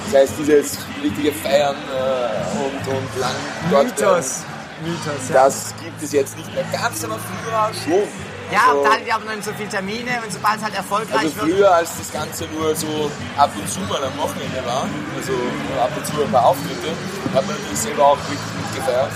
Das 0.05 0.21
heißt, 0.23 0.33
dieses 0.41 0.79
richtige 1.03 1.33
Feiern 1.33 1.77
äh, 1.77 2.59
und, 2.59 2.95
und 2.97 3.21
lang 3.21 3.31
dort 3.71 3.85
Mythos. 3.85 4.41
Mythos, 4.85 5.29
ja. 5.29 5.35
das 5.35 5.73
gibt 5.83 6.03
es 6.03 6.13
jetzt 6.13 6.37
nicht 6.37 6.53
mehr 6.55 6.65
ganz, 6.73 7.05
aber 7.05 7.17
früher 7.19 7.71
schon. 7.85 8.09
Ja, 8.53 8.61
Also- 8.69 8.79
und 8.79 8.85
da 8.85 8.93
hattet 8.93 9.07
ihr 9.07 9.17
auch 9.17 9.25
noch 9.25 9.35
nicht 9.35 9.45
so 9.45 9.53
viele 9.57 9.69
Termine 9.69 10.21
und 10.23 10.33
sobald 10.33 10.57
es 10.59 10.63
halt 10.63 10.75
erfolgreich 10.75 11.25
also 11.25 11.37
wird. 11.37 11.57
früher, 11.57 11.75
als 11.75 11.91
das 11.97 12.13
Ganze 12.13 12.45
nur 12.53 12.77
so 12.77 13.11
ab 13.37 13.51
und 13.57 13.69
zu 13.69 13.81
mal 13.81 14.05
am 14.05 14.17
Wochenende 14.19 14.61
war, 14.67 14.87
also 15.17 15.33
ab 15.81 15.91
und 15.97 16.07
zu 16.07 16.23
ein 16.23 16.31
paar 16.31 16.47
Auftritte, 16.47 16.91
hat 17.35 17.47
man 17.47 17.57
natürlich 17.57 17.79
selber 17.79 18.07
auch 18.07 18.19
wirklich 18.19 18.53
mitgefeiert. 18.61 19.11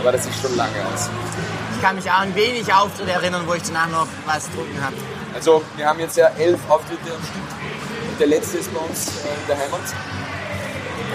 Aber 0.00 0.12
das 0.12 0.26
ist 0.26 0.40
schon 0.42 0.56
lange 0.56 0.74
aus. 0.92 1.10
Ich 1.76 1.82
kann 1.82 1.96
mich 1.96 2.10
auch 2.10 2.20
an 2.20 2.34
wenig 2.34 2.72
Auftritte 2.72 3.12
erinnern, 3.12 3.42
wo 3.46 3.54
ich 3.54 3.62
danach 3.62 3.88
noch 3.88 4.06
was 4.26 4.46
getrunken 4.48 4.82
habe. 4.82 4.96
Also 5.34 5.62
wir 5.76 5.86
haben 5.86 6.00
jetzt 6.00 6.16
ja 6.16 6.28
elf 6.38 6.58
Auftritte 6.68 7.14
am 7.14 7.22
Stück. 7.22 7.42
Und 8.10 8.20
der 8.20 8.26
letzte 8.26 8.58
ist 8.58 8.72
bei 8.74 8.80
uns 8.80 9.06
äh, 9.06 9.28
in 9.28 9.46
der 9.48 9.58
Heimat. 9.58 9.80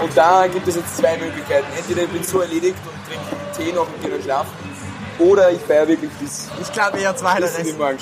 Und 0.02 0.16
da 0.16 0.46
gibt 0.46 0.66
es 0.68 0.76
jetzt 0.76 0.96
zwei 0.96 1.16
Möglichkeiten. 1.18 1.66
Entweder 1.76 2.02
ich 2.02 2.08
bin 2.08 2.22
so 2.24 2.40
erledigt 2.40 2.76
und 2.84 3.06
trinke 3.06 3.56
Tee 3.56 3.72
noch 3.72 3.86
und 3.88 4.00
gehe 4.00 4.10
dann 4.10 4.22
schlafen. 4.22 4.67
Oder 5.18 5.50
ich 5.50 5.60
feiere 5.60 5.88
wirklich 5.88 6.10
bis 6.12 6.48
Ich 6.60 6.72
glaube 6.72 6.98
eher 6.98 7.16
zweiteres. 7.16 7.56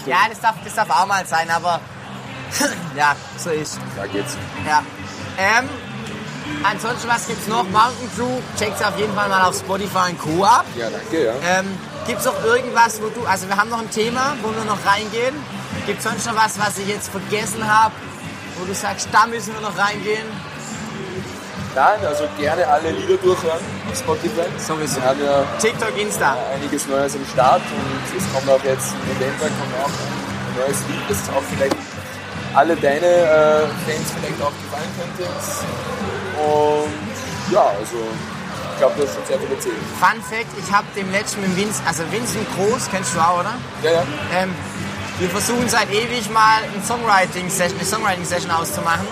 Ja, 0.06 0.18
das 0.28 0.40
darf, 0.40 0.54
das 0.62 0.74
darf 0.74 0.90
auch 0.90 1.06
mal 1.06 1.26
sein, 1.26 1.48
aber 1.50 1.80
ja, 2.96 3.16
so 3.38 3.50
ist. 3.50 3.78
da 3.96 4.06
geht's. 4.06 4.36
Ja. 4.66 4.82
Ähm, 5.38 5.68
ansonsten, 6.62 7.08
was 7.08 7.26
gibt's 7.26 7.46
noch? 7.46 7.64
Mountain 7.64 8.10
Crew, 8.16 8.38
checkt's 8.58 8.82
auf 8.82 8.98
jeden 8.98 9.14
Fall 9.14 9.28
mal 9.28 9.42
auf 9.42 9.56
Spotify 9.56 10.10
und 10.10 10.18
Co. 10.18 10.44
ab. 10.44 10.64
Ja, 10.76 10.90
danke, 10.90 11.24
ja. 11.24 11.32
Ähm, 11.42 11.66
gibt's 12.06 12.24
noch 12.24 12.42
irgendwas, 12.44 13.00
wo 13.02 13.08
du, 13.08 13.26
also 13.26 13.48
wir 13.48 13.56
haben 13.56 13.70
noch 13.70 13.80
ein 13.80 13.90
Thema, 13.90 14.36
wo 14.42 14.54
wir 14.54 14.64
noch 14.64 14.78
reingehen. 14.86 15.34
Gibt's 15.86 16.04
sonst 16.04 16.26
noch 16.26 16.36
was, 16.36 16.58
was 16.58 16.78
ich 16.78 16.88
jetzt 16.88 17.08
vergessen 17.08 17.66
habe, 17.66 17.94
wo 18.58 18.64
du 18.64 18.74
sagst, 18.74 19.08
da 19.12 19.26
müssen 19.26 19.54
wir 19.54 19.60
noch 19.60 19.76
reingehen? 19.76 20.26
Nein, 21.76 22.00
also 22.06 22.24
gerne 22.38 22.66
alle 22.66 22.90
Lieder 22.90 23.18
durchhören 23.18 23.60
auf 23.90 23.98
Spotify. 23.98 24.48
Sowieso. 24.56 24.96
Wir 24.96 25.04
haben 25.04 25.22
ja 25.22 25.44
TikTok, 25.60 25.94
Insta. 26.00 26.34
einiges 26.54 26.86
Neues 26.86 27.14
am 27.14 27.26
Start 27.30 27.60
und 27.60 28.16
es 28.16 28.24
kommt 28.32 28.48
auch 28.48 28.64
jetzt 28.64 28.94
im 28.94 29.12
November 29.12 29.44
kommt 29.44 29.74
auch 29.84 29.92
ein 29.92 30.56
neues 30.56 30.80
Lied, 30.88 31.04
das 31.06 31.18
auch 31.36 31.42
vielleicht 31.52 31.76
alle 32.54 32.76
deine 32.76 33.04
äh, 33.04 33.68
Fans 33.84 34.08
vielleicht 34.18 34.40
auch 34.40 34.56
gefallen 34.56 34.88
könnte. 34.96 35.30
Und 36.40 37.52
ja, 37.52 37.66
also 37.78 37.96
ich 38.72 38.78
glaube, 38.78 38.94
du 38.96 39.02
hast 39.02 39.14
schon 39.14 39.26
sehr 39.26 39.38
viel 39.38 39.52
erzählt. 39.52 39.76
Fun 40.00 40.22
Fact, 40.30 40.48
ich 40.56 40.72
habe 40.72 40.86
dem 40.96 41.12
letzten 41.12 41.42
mit 41.42 41.54
Vince, 41.56 41.82
also 41.86 42.04
Vincent 42.10 42.46
Groß, 42.56 42.88
kennst 42.90 43.14
du 43.14 43.20
auch, 43.20 43.40
oder? 43.40 43.52
Ja, 43.82 43.90
ja. 43.90 44.02
Ähm, 44.32 44.54
Wir 45.18 45.28
versuchen 45.28 45.68
seit 45.68 45.92
ewig 45.92 46.30
mal 46.30 46.62
ein 46.74 46.82
Songwriting 46.82 47.48
-Session, 47.48 47.76
eine 47.76 47.84
Songwriting-Session 47.84 48.50
auszumachen. 48.50 49.06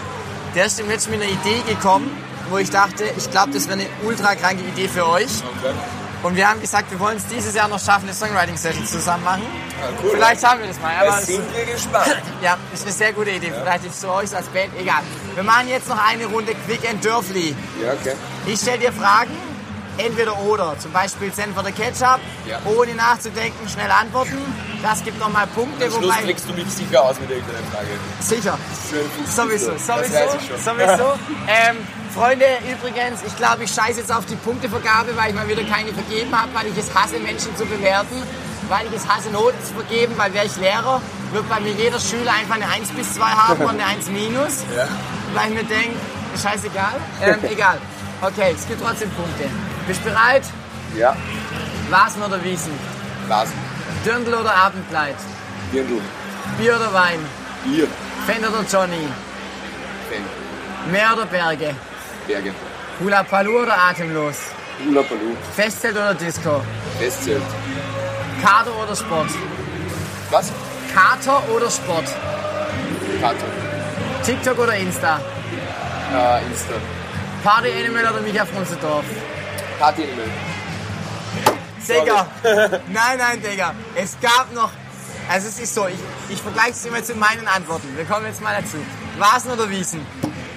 Der 0.55 0.65
ist 0.65 0.81
im 0.81 0.89
letzten 0.89 1.11
mit 1.11 1.21
einer 1.21 1.31
Idee 1.31 1.61
gekommen, 1.69 2.11
wo 2.55 2.59
ich 2.59 2.71
dachte, 2.71 3.03
ich 3.17 3.29
glaube, 3.33 3.51
das 3.51 3.67
wäre 3.67 3.81
eine 3.81 3.89
ultra 4.05 4.37
kranke 4.37 4.63
Idee 4.63 4.87
für 4.87 5.09
euch. 5.09 5.43
Okay. 5.59 5.75
Und 6.23 6.37
wir 6.37 6.49
haben 6.49 6.61
gesagt, 6.61 6.89
wir 6.93 7.01
wollen 7.01 7.17
es 7.17 7.27
dieses 7.27 7.53
Jahr 7.53 7.67
noch 7.67 7.81
schaffen, 7.81 8.05
eine 8.05 8.15
Songwriting-Session 8.15 8.87
zusammen 8.87 9.25
machen. 9.25 9.43
Ja, 9.43 9.89
cool. 10.01 10.11
Vielleicht 10.15 10.47
haben 10.47 10.61
wir 10.61 10.69
das 10.69 10.81
mal. 10.81 10.95
Aber 10.97 11.17
Da 11.17 11.21
sind 11.21 11.43
wir 11.53 11.65
gespannt. 11.65 12.23
ja, 12.43 12.57
ist 12.73 12.85
eine 12.85 12.93
sehr 12.93 13.13
gute 13.13 13.31
Idee. 13.33 13.53
Vielleicht 13.61 13.87
ist 13.87 13.95
es 13.95 14.01
für 14.01 14.13
euch 14.13 14.37
als 14.37 14.47
Band 14.47 14.71
egal. 14.79 15.03
Wir 15.35 15.43
machen 15.43 15.67
jetzt 15.69 15.89
noch 15.89 15.99
eine 15.99 16.27
Runde 16.27 16.55
Quick 16.65 16.89
and 16.89 17.05
Dörfli. 17.05 17.57
Ja, 17.83 17.93
okay. 17.95 18.15
Ich 18.47 18.61
stelle 18.61 18.79
dir 18.79 18.93
Fragen, 18.93 19.37
entweder 19.99 20.39
oder. 20.39 20.79
Zum 20.79 20.93
Beispiel 20.93 21.33
Senf 21.33 21.59
oder 21.59 21.73
Ketchup. 21.73 22.21
Ja. 22.47 22.61
Ohne 22.67 22.95
nachzudenken, 22.95 23.69
schnell 23.69 23.91
antworten. 23.91 24.39
Das 24.81 25.03
gibt 25.03 25.19
nochmal 25.19 25.49
Punkte. 25.49 25.87
Am 25.87 25.91
Schluss 25.91 26.05
wobei, 26.05 26.23
kriegst 26.23 26.49
du 26.49 26.53
mich 26.53 26.71
sicher 26.71 27.03
aus 27.03 27.19
mit 27.19 27.31
irgendeiner 27.31 27.67
Frage. 27.73 27.89
sicher. 28.21 28.57
Sowieso, 29.29 29.73
Das 29.73 29.87
sowieso, 29.87 30.39
sowieso. 30.65 31.19
ähm, 31.49 31.79
Freunde, 32.15 32.47
übrigens, 32.71 33.23
ich 33.27 33.37
glaube, 33.37 33.65
ich 33.65 33.73
scheiße 33.75 34.01
jetzt 34.01 34.13
auf 34.13 34.25
die 34.27 34.37
Punktevergabe, 34.37 35.17
weil 35.17 35.31
ich 35.31 35.35
mal 35.35 35.49
wieder 35.49 35.65
keine 35.65 35.93
vergeben 35.93 36.31
habe, 36.39 36.49
weil 36.55 36.67
ich 36.69 36.77
es 36.79 36.95
hasse, 36.95 37.19
Menschen 37.19 37.57
zu 37.57 37.65
bewerten, 37.67 38.23
weil 38.69 38.87
ich 38.87 38.93
es 38.95 39.09
hasse, 39.09 39.31
Noten 39.31 39.59
zu 39.65 39.75
vergeben, 39.75 40.15
weil 40.17 40.33
wäre 40.33 40.47
ich 40.47 40.57
Lehrer, 40.57 41.01
wird 41.33 41.49
bei 41.49 41.59
mir 41.59 41.73
jeder 41.73 41.99
Schüler 41.99 42.33
einfach 42.33 42.55
eine 42.55 42.69
1 42.69 42.91
bis 42.91 43.15
2 43.15 43.25
haben 43.25 43.63
und 43.65 43.71
eine 43.71 43.85
1 43.87 44.09
minus, 44.11 44.63
Ja. 44.77 44.87
weil 45.35 45.49
ich 45.51 45.55
mir 45.57 45.65
denke, 45.65 45.97
scheißegal, 46.41 46.95
ähm, 47.21 47.39
egal. 47.51 47.79
Okay, 48.23 48.55
es 48.57 48.67
gibt 48.69 48.81
trotzdem 48.81 49.11
Punkte. 49.11 49.51
Bist 49.89 50.01
du 50.05 50.11
bereit? 50.11 50.45
Ja. 50.97 51.17
Vasen 51.91 52.23
oder 52.23 52.43
Wiesen? 52.45 52.73
Vasen. 53.27 53.55
Dirndl 54.05 54.35
oder 54.35 54.55
Abendkleid? 54.55 55.17
Dirndl. 55.73 56.01
Bier 56.59 56.77
oder 56.77 56.93
Wein? 56.95 57.19
Bier. 57.65 57.89
Fan 58.25 58.39
oder 58.39 58.65
Johnny? 58.71 59.09
Fan. 60.09 60.93
Meer 60.93 61.13
oder 61.15 61.27
Berge? 61.27 61.75
Berge. 62.27 62.53
Hula 63.01 63.23
Palu 63.23 63.63
oder 63.63 63.77
Atemlos? 63.89 64.37
Hula 64.85 65.03
Palu. 65.03 65.37
Festzelt 65.57 65.97
oder 65.97 66.15
Disco? 66.15 66.63
Festzelt. 66.99 67.43
Kater 68.43 68.75
oder 68.83 68.97
Sport? 68.97 69.31
Was? 70.31 70.53
Kater 70.95 71.43
oder 71.55 71.71
Sport? 71.71 72.07
Kater. 73.21 73.47
TikTok 74.25 74.59
oder 74.59 74.75
Insta? 74.77 75.21
Äh, 76.15 76.45
Insta. 76.47 76.75
Party 77.43 77.71
Animal 77.71 78.11
oder 78.11 78.21
Micha 78.23 78.47
Frunzendorf? 78.47 79.05
Party 79.79 80.05
Animal. 80.05 80.29
Digga! 81.87 82.27
nein, 82.89 83.19
nein, 83.19 83.43
Digga. 83.43 83.75
Es 83.95 84.17
gab 84.21 84.53
noch. 84.55 84.71
Also 85.29 85.49
es 85.49 85.59
ist 85.59 85.75
so, 85.75 85.87
ich, 85.89 85.99
ich 86.31 86.41
vergleiche 86.41 86.71
es 86.71 86.85
immer 86.87 87.03
zu 87.03 87.15
meinen 87.15 87.47
Antworten. 87.47 87.95
Wir 87.97 88.05
kommen 88.05 88.27
jetzt 88.27 88.43
mal 88.43 88.55
dazu. 88.59 88.79
Vasen 89.19 89.53
oder 89.53 89.69
Wiesen? 89.69 90.01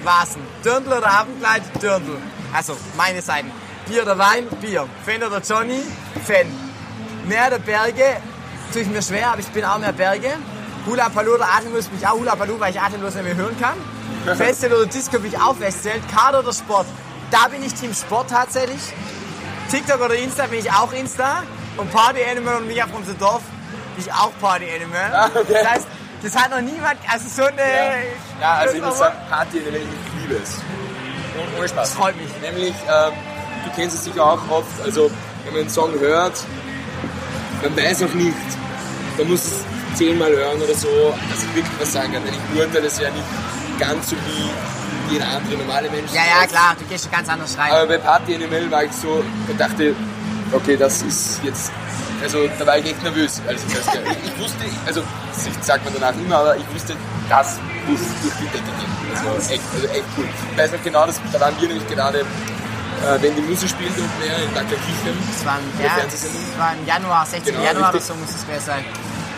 Vasen. 0.04 0.42
Dirndl 0.64 0.92
oder 0.92 1.10
Abendkleid? 1.10 1.62
Dirndl. 1.82 2.16
Also, 2.52 2.76
meine 2.96 3.22
Seiten. 3.22 3.50
Bier 3.88 4.02
oder 4.02 4.18
Wein? 4.18 4.46
Bier. 4.60 4.86
Fan 5.04 5.22
oder 5.22 5.40
Johnny? 5.40 5.82
Fan. 6.26 6.46
Meer 7.26 7.48
oder 7.48 7.58
Berge? 7.58 8.16
Tue 8.72 8.82
ich 8.82 8.88
mir 8.88 9.02
schwer, 9.02 9.30
aber 9.32 9.40
ich 9.40 9.48
bin 9.48 9.64
auch 9.64 9.78
mehr 9.78 9.92
Berge. 9.92 10.30
Hula 10.86 11.08
Palu 11.08 11.34
oder 11.34 11.46
Atemlos 11.46 11.86
bin 11.86 11.98
ich 11.98 12.06
auch 12.06 12.14
Hula 12.14 12.36
Palu, 12.36 12.58
weil 12.58 12.72
ich 12.72 12.80
atemlos 12.80 13.14
nicht 13.14 13.24
mehr 13.24 13.36
hören 13.36 13.56
kann. 13.60 13.76
Festzelt 14.36 14.72
oder 14.72 14.86
Disco 14.86 15.18
bin 15.18 15.32
ich 15.32 15.38
auch 15.38 15.56
Festzelt. 15.56 16.02
Kader 16.14 16.40
oder 16.40 16.52
Sport? 16.52 16.86
Da 17.30 17.48
bin 17.48 17.62
ich 17.62 17.74
Team 17.74 17.94
Sport 17.94 18.30
tatsächlich. 18.30 18.80
TikTok 19.70 20.00
oder 20.00 20.14
Insta 20.14 20.46
bin 20.46 20.60
ich 20.60 20.70
auch 20.72 20.92
Insta. 20.92 21.42
Und 21.76 21.92
Party 21.92 22.20
Animal 22.24 22.56
und 22.56 22.66
Micha 22.66 22.86
vom 22.86 23.02
Dorf 23.18 23.42
bin 23.94 24.04
ich 24.04 24.12
auch 24.12 24.32
Party 24.40 24.66
Animal. 24.74 25.14
Ah, 25.14 25.30
okay. 25.34 25.52
Das 25.52 25.70
heißt, 25.70 25.86
das 26.22 26.36
hat 26.36 26.50
noch 26.50 26.60
niemand, 26.60 26.98
also 27.08 27.28
so 27.28 27.48
eine... 27.48 27.62
Ja, 28.40 28.54
also 28.54 28.74
ich 28.74 28.80
Das 28.80 28.90
muss 28.90 28.98
sagen, 28.98 29.16
Party 29.28 29.58
ich 29.58 29.64
liebe 29.64 30.40
es. 30.42 30.54
Und 31.38 31.58
ohne 31.58 31.68
Spaß. 31.68 31.90
Das 31.90 31.92
freut 31.92 32.16
mich. 32.16 32.28
Nämlich, 32.40 32.74
ähm, 32.88 33.12
du 33.64 33.70
kennst 33.74 33.96
es 33.96 34.04
sicher 34.04 34.24
auch 34.24 34.40
oft, 34.50 34.80
also 34.84 35.10
wenn 35.44 35.52
man 35.52 35.62
einen 35.62 35.70
Song 35.70 35.92
hört, 35.98 36.44
man 37.62 37.76
weiß 37.76 38.02
auch 38.02 38.14
nicht, 38.14 38.34
man 39.16 39.28
muss 39.28 39.44
es 39.44 39.64
zehnmal 39.94 40.30
hören 40.30 40.60
oder 40.62 40.74
so, 40.74 41.14
dass 41.30 41.42
ich 41.42 41.54
wirklich 41.54 41.80
was 41.80 41.92
sagen 41.92 42.12
kann. 42.12 42.24
Denn 42.24 42.34
ich 42.34 42.56
beurteile 42.56 42.86
es 42.86 42.98
ja 42.98 43.10
nicht 43.10 43.24
ganz 43.78 44.10
so 44.10 44.16
wie 44.16 45.12
jeder 45.12 45.26
andere 45.28 45.56
normale 45.56 45.90
Mensch. 45.90 46.12
Ja, 46.12 46.22
ja, 46.22 46.46
klar, 46.46 46.76
du 46.78 46.84
gehst 46.84 47.04
schon 47.04 47.12
ganz 47.12 47.28
anders 47.28 47.56
rein. 47.58 47.72
Aber 47.72 47.86
bei 47.86 47.98
Party 47.98 48.34
Animal 48.34 48.70
war 48.70 48.84
ich 48.84 48.92
so 48.92 49.24
und 49.48 49.60
dachte, 49.60 49.94
okay, 50.52 50.76
das 50.76 51.02
ist 51.02 51.40
jetzt. 51.42 51.72
Also 52.22 52.48
da 52.58 52.66
war 52.66 52.78
ich 52.78 52.86
echt 52.86 53.02
nervös, 53.02 53.40
als 53.46 53.64
ich 53.64 53.74
das 53.74 53.86
habe. 53.88 54.02
Ich 54.24 54.38
wusste, 54.42 54.64
also 54.86 55.02
das 55.32 55.66
sagt 55.66 55.84
man 55.84 55.94
danach 55.94 56.14
immer, 56.18 56.36
aber 56.38 56.56
ich 56.56 56.74
wusste, 56.74 56.94
das 57.28 57.58
muss 57.86 58.00
durch 58.22 58.34
die 58.40 58.46
Decke 58.46 58.64
gehen. 58.64 58.92
Das 59.12 59.24
war 59.24 59.36
echt, 59.36 59.62
also 59.74 59.86
echt 59.88 60.04
cool. 60.16 60.28
Ich 60.52 60.58
weiß 60.58 60.72
noch 60.72 60.82
genau, 60.82 61.06
das, 61.06 61.20
da 61.32 61.40
waren 61.40 61.54
wir 61.60 61.68
nämlich 61.68 61.86
gerade, 61.86 62.20
äh, 62.20 63.22
wenn 63.22 63.34
die 63.36 63.42
Musik 63.42 63.70
spielte 63.70 64.00
und 64.00 64.18
mehr 64.18 64.36
in 64.36 64.52
Dr. 64.54 64.78
Kirchen. 64.78 65.18
Das 65.32 65.46
war, 65.46 65.58
im, 65.58 65.84
ja, 65.84 65.90
Fernsehsendung. 65.90 66.42
das 66.50 66.58
war 66.58 66.72
im 66.74 66.86
Januar, 66.86 67.26
16. 67.26 67.54
Genau, 67.54 67.64
Januar 67.64 67.90
oder 67.90 68.00
so 68.00 68.14
muss 68.14 68.30
es 68.30 68.44
besser 68.44 68.72
sein. 68.72 68.84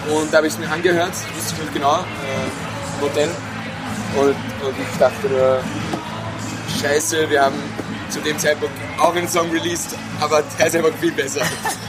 Und 0.08 0.32
da 0.32 0.38
habe 0.38 0.46
ich 0.46 0.54
es 0.54 0.58
mir 0.58 0.70
angehört, 0.70 1.10
das 1.10 1.24
wusste 1.36 1.54
ich 1.54 1.66
noch 1.66 1.74
genau, 1.74 1.96
äh, 1.98 2.96
im 2.96 3.00
Hotel. 3.02 3.28
Und, 4.16 4.30
und 4.66 4.74
ich 4.78 4.98
dachte 4.98 5.28
nur, 5.28 5.60
scheiße, 6.80 7.28
wir 7.28 7.42
haben 7.42 7.62
zu 8.10 8.20
dem 8.20 8.38
Zeitpunkt 8.38 8.74
auch 8.98 9.14
einen 9.14 9.28
Song 9.28 9.50
released, 9.50 9.96
aber 10.20 10.42
der 10.58 10.66
ist 10.66 10.76
einfach 10.76 10.94
viel 11.00 11.12
besser. 11.12 11.42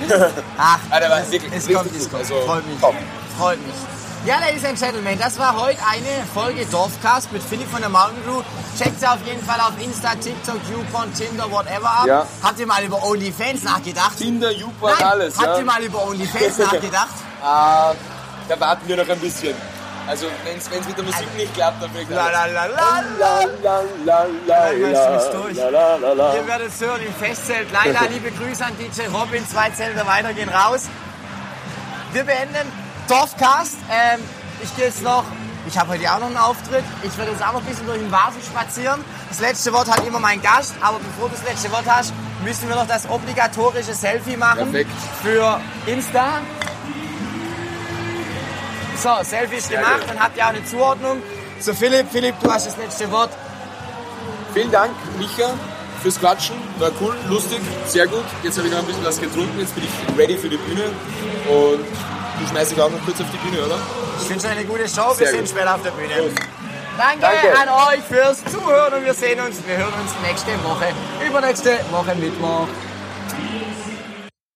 Ach, 0.57 0.79
der 0.99 1.09
war 1.09 1.21
es, 1.21 1.31
wirklich 1.31 1.51
es 1.53 1.67
kommt, 1.67 1.95
es 1.95 2.09
kommt. 2.09 2.21
Also, 2.23 2.41
Freut 2.41 2.67
mich. 2.67 2.79
top. 2.79 2.95
Freut 3.37 3.65
mich. 3.65 3.75
Ja, 4.23 4.39
Ladies 4.39 4.63
and 4.63 4.79
Gentlemen, 4.79 5.17
das 5.17 5.39
war 5.39 5.59
heute 5.59 5.79
eine 5.89 6.23
Folge 6.31 6.63
Dorfcast 6.67 7.31
mit 7.31 7.41
Philipp 7.41 7.67
von 7.71 7.81
der 7.81 7.89
Mountain 7.89 8.23
Crew. 8.23 8.43
Checkt 8.77 8.99
sie 8.99 9.07
auf 9.07 9.17
jeden 9.25 9.43
Fall 9.43 9.59
auf 9.59 9.73
Insta, 9.83 10.13
TikTok, 10.13 10.59
YouPorn, 10.71 11.11
Tinder, 11.15 11.49
whatever 11.49 11.89
ab. 11.89 12.05
Ja. 12.05 12.27
Habt 12.43 12.59
ihr 12.59 12.67
mal 12.67 12.83
über 12.83 13.03
OnlyFans 13.03 13.63
nachgedacht? 13.63 14.17
Tinder, 14.17 14.51
YouPorn, 14.51 14.93
alles. 15.01 15.35
habt 15.37 15.47
ja. 15.47 15.57
ihr 15.57 15.65
mal 15.65 15.81
über 15.81 16.07
OnlyFans 16.07 16.57
nachgedacht? 16.71 17.15
Ah, 17.41 17.93
da 18.47 18.59
warten 18.59 18.87
wir 18.87 18.97
noch 18.97 19.09
ein 19.09 19.19
bisschen. 19.19 19.55
Also, 20.11 20.25
wenn 20.43 20.57
es 20.57 20.69
mit 20.69 20.97
der 20.97 21.05
Musik 21.05 21.27
nicht 21.37 21.53
klappt, 21.53 21.81
dann 21.81 21.89
vielleicht 21.91 22.09
La 22.09 22.29
la 22.29 22.45
la 22.45 22.65
la 22.65 22.99
la. 23.19 23.39
la, 23.63 23.81
la, 24.03 24.25
la, 24.45 24.71
Dann 24.73 24.81
machst 24.91 25.07
du 25.07 25.15
es 25.15 25.31
durch. 25.31 25.55
la, 25.57 25.69
la, 25.69 25.95
la, 25.95 26.11
la. 26.13 26.35
Ihr 26.35 26.45
werdet 26.47 26.67
es 26.67 26.81
hören 26.81 27.01
im 27.01 27.13
Festzelt. 27.13 27.69
Leider 27.71 28.09
liebe 28.09 28.29
Grüße 28.31 28.65
an 28.65 28.73
DJ 28.77 29.03
Robin, 29.07 29.47
zwei 29.47 29.69
Zelte 29.69 30.05
weiter 30.05 30.33
gehen 30.33 30.49
raus. 30.49 30.89
Wir 32.11 32.25
beenden 32.25 32.67
Dorfcast. 33.07 33.77
Ähm, 33.89 34.19
ich 34.61 34.75
gehe 34.75 34.87
jetzt 34.87 35.01
noch, 35.01 35.23
ich 35.65 35.77
habe 35.77 35.93
heute 35.93 36.11
auch 36.11 36.19
noch 36.19 36.27
einen 36.27 36.37
Auftritt. 36.37 36.83
Ich 37.03 37.17
werde 37.17 37.31
jetzt 37.31 37.41
auch 37.41 37.53
noch 37.53 37.61
ein 37.61 37.65
bisschen 37.67 37.85
durch 37.87 37.99
den 37.99 38.11
Vasen 38.11 38.41
spazieren. 38.43 39.05
Das 39.29 39.39
letzte 39.39 39.71
Wort 39.71 39.89
hat 39.89 40.05
immer 40.05 40.19
mein 40.19 40.41
Gast, 40.41 40.73
aber 40.81 40.99
bevor 40.99 41.29
du 41.29 41.35
das 41.35 41.45
letzte 41.45 41.71
Wort 41.71 41.85
hast, 41.87 42.11
müssen 42.43 42.67
wir 42.67 42.75
noch 42.75 42.87
das 42.87 43.09
obligatorische 43.09 43.93
Selfie 43.93 44.35
machen 44.35 44.57
Perfekt. 44.71 44.91
für 45.23 45.61
Insta. 45.85 46.41
So, 49.01 49.09
Selfie 49.23 49.55
ist 49.55 49.67
Sehr 49.67 49.79
gemacht, 49.79 50.03
dann 50.07 50.19
habt 50.19 50.37
ihr 50.37 50.45
auch 50.45 50.49
eine 50.49 50.63
Zuordnung. 50.63 51.23
So 51.59 51.73
Philipp, 51.73 52.11
Philipp, 52.11 52.35
du 52.39 52.51
hast 52.51 52.67
das 52.67 52.77
letzte 52.77 53.09
Wort. 53.11 53.31
Vielen 54.53 54.69
Dank, 54.69 54.91
Micha, 55.17 55.49
fürs 56.03 56.19
Quatschen. 56.19 56.55
War 56.77 56.91
cool, 57.01 57.15
lustig, 57.27 57.59
sehr 57.87 58.05
gut. 58.05 58.23
Jetzt 58.43 58.59
habe 58.59 58.67
ich 58.67 58.73
noch 58.73 58.81
ein 58.81 58.85
bisschen 58.85 59.03
was 59.03 59.19
getrunken, 59.19 59.59
jetzt 59.59 59.73
bin 59.73 59.85
ich 59.85 60.19
ready 60.19 60.37
für 60.37 60.49
die 60.49 60.57
Bühne. 60.57 60.83
Und 61.49 61.79
du 61.79 62.47
schmeißt 62.47 62.71
dich 62.71 62.79
auch 62.81 62.91
noch 62.91 63.03
kurz 63.03 63.19
auf 63.21 63.27
die 63.33 63.37
Bühne, 63.37 63.65
oder? 63.65 63.79
Ich 64.21 64.29
wünsche 64.29 64.45
euch 64.45 64.51
eine 64.53 64.65
gute 64.65 64.87
Show. 64.87 65.09
Wir 65.09 65.15
Sehr 65.15 65.31
sehen 65.31 65.47
später 65.47 65.73
auf 65.73 65.81
der 65.81 65.91
Bühne. 65.91 66.13
Danke, 66.97 67.21
Danke. 67.21 67.59
an 67.59 67.69
euch 67.95 68.03
fürs 68.03 68.43
Zuhören 68.45 68.93
und 68.93 69.05
wir 69.05 69.15
sehen 69.15 69.39
uns. 69.39 69.57
Wir 69.65 69.77
hören 69.77 69.93
uns 69.93 70.11
nächste 70.21 70.51
Woche, 70.63 70.93
übernächste 71.27 71.79
Woche 71.89 72.13
Mittwoch. 72.13 72.67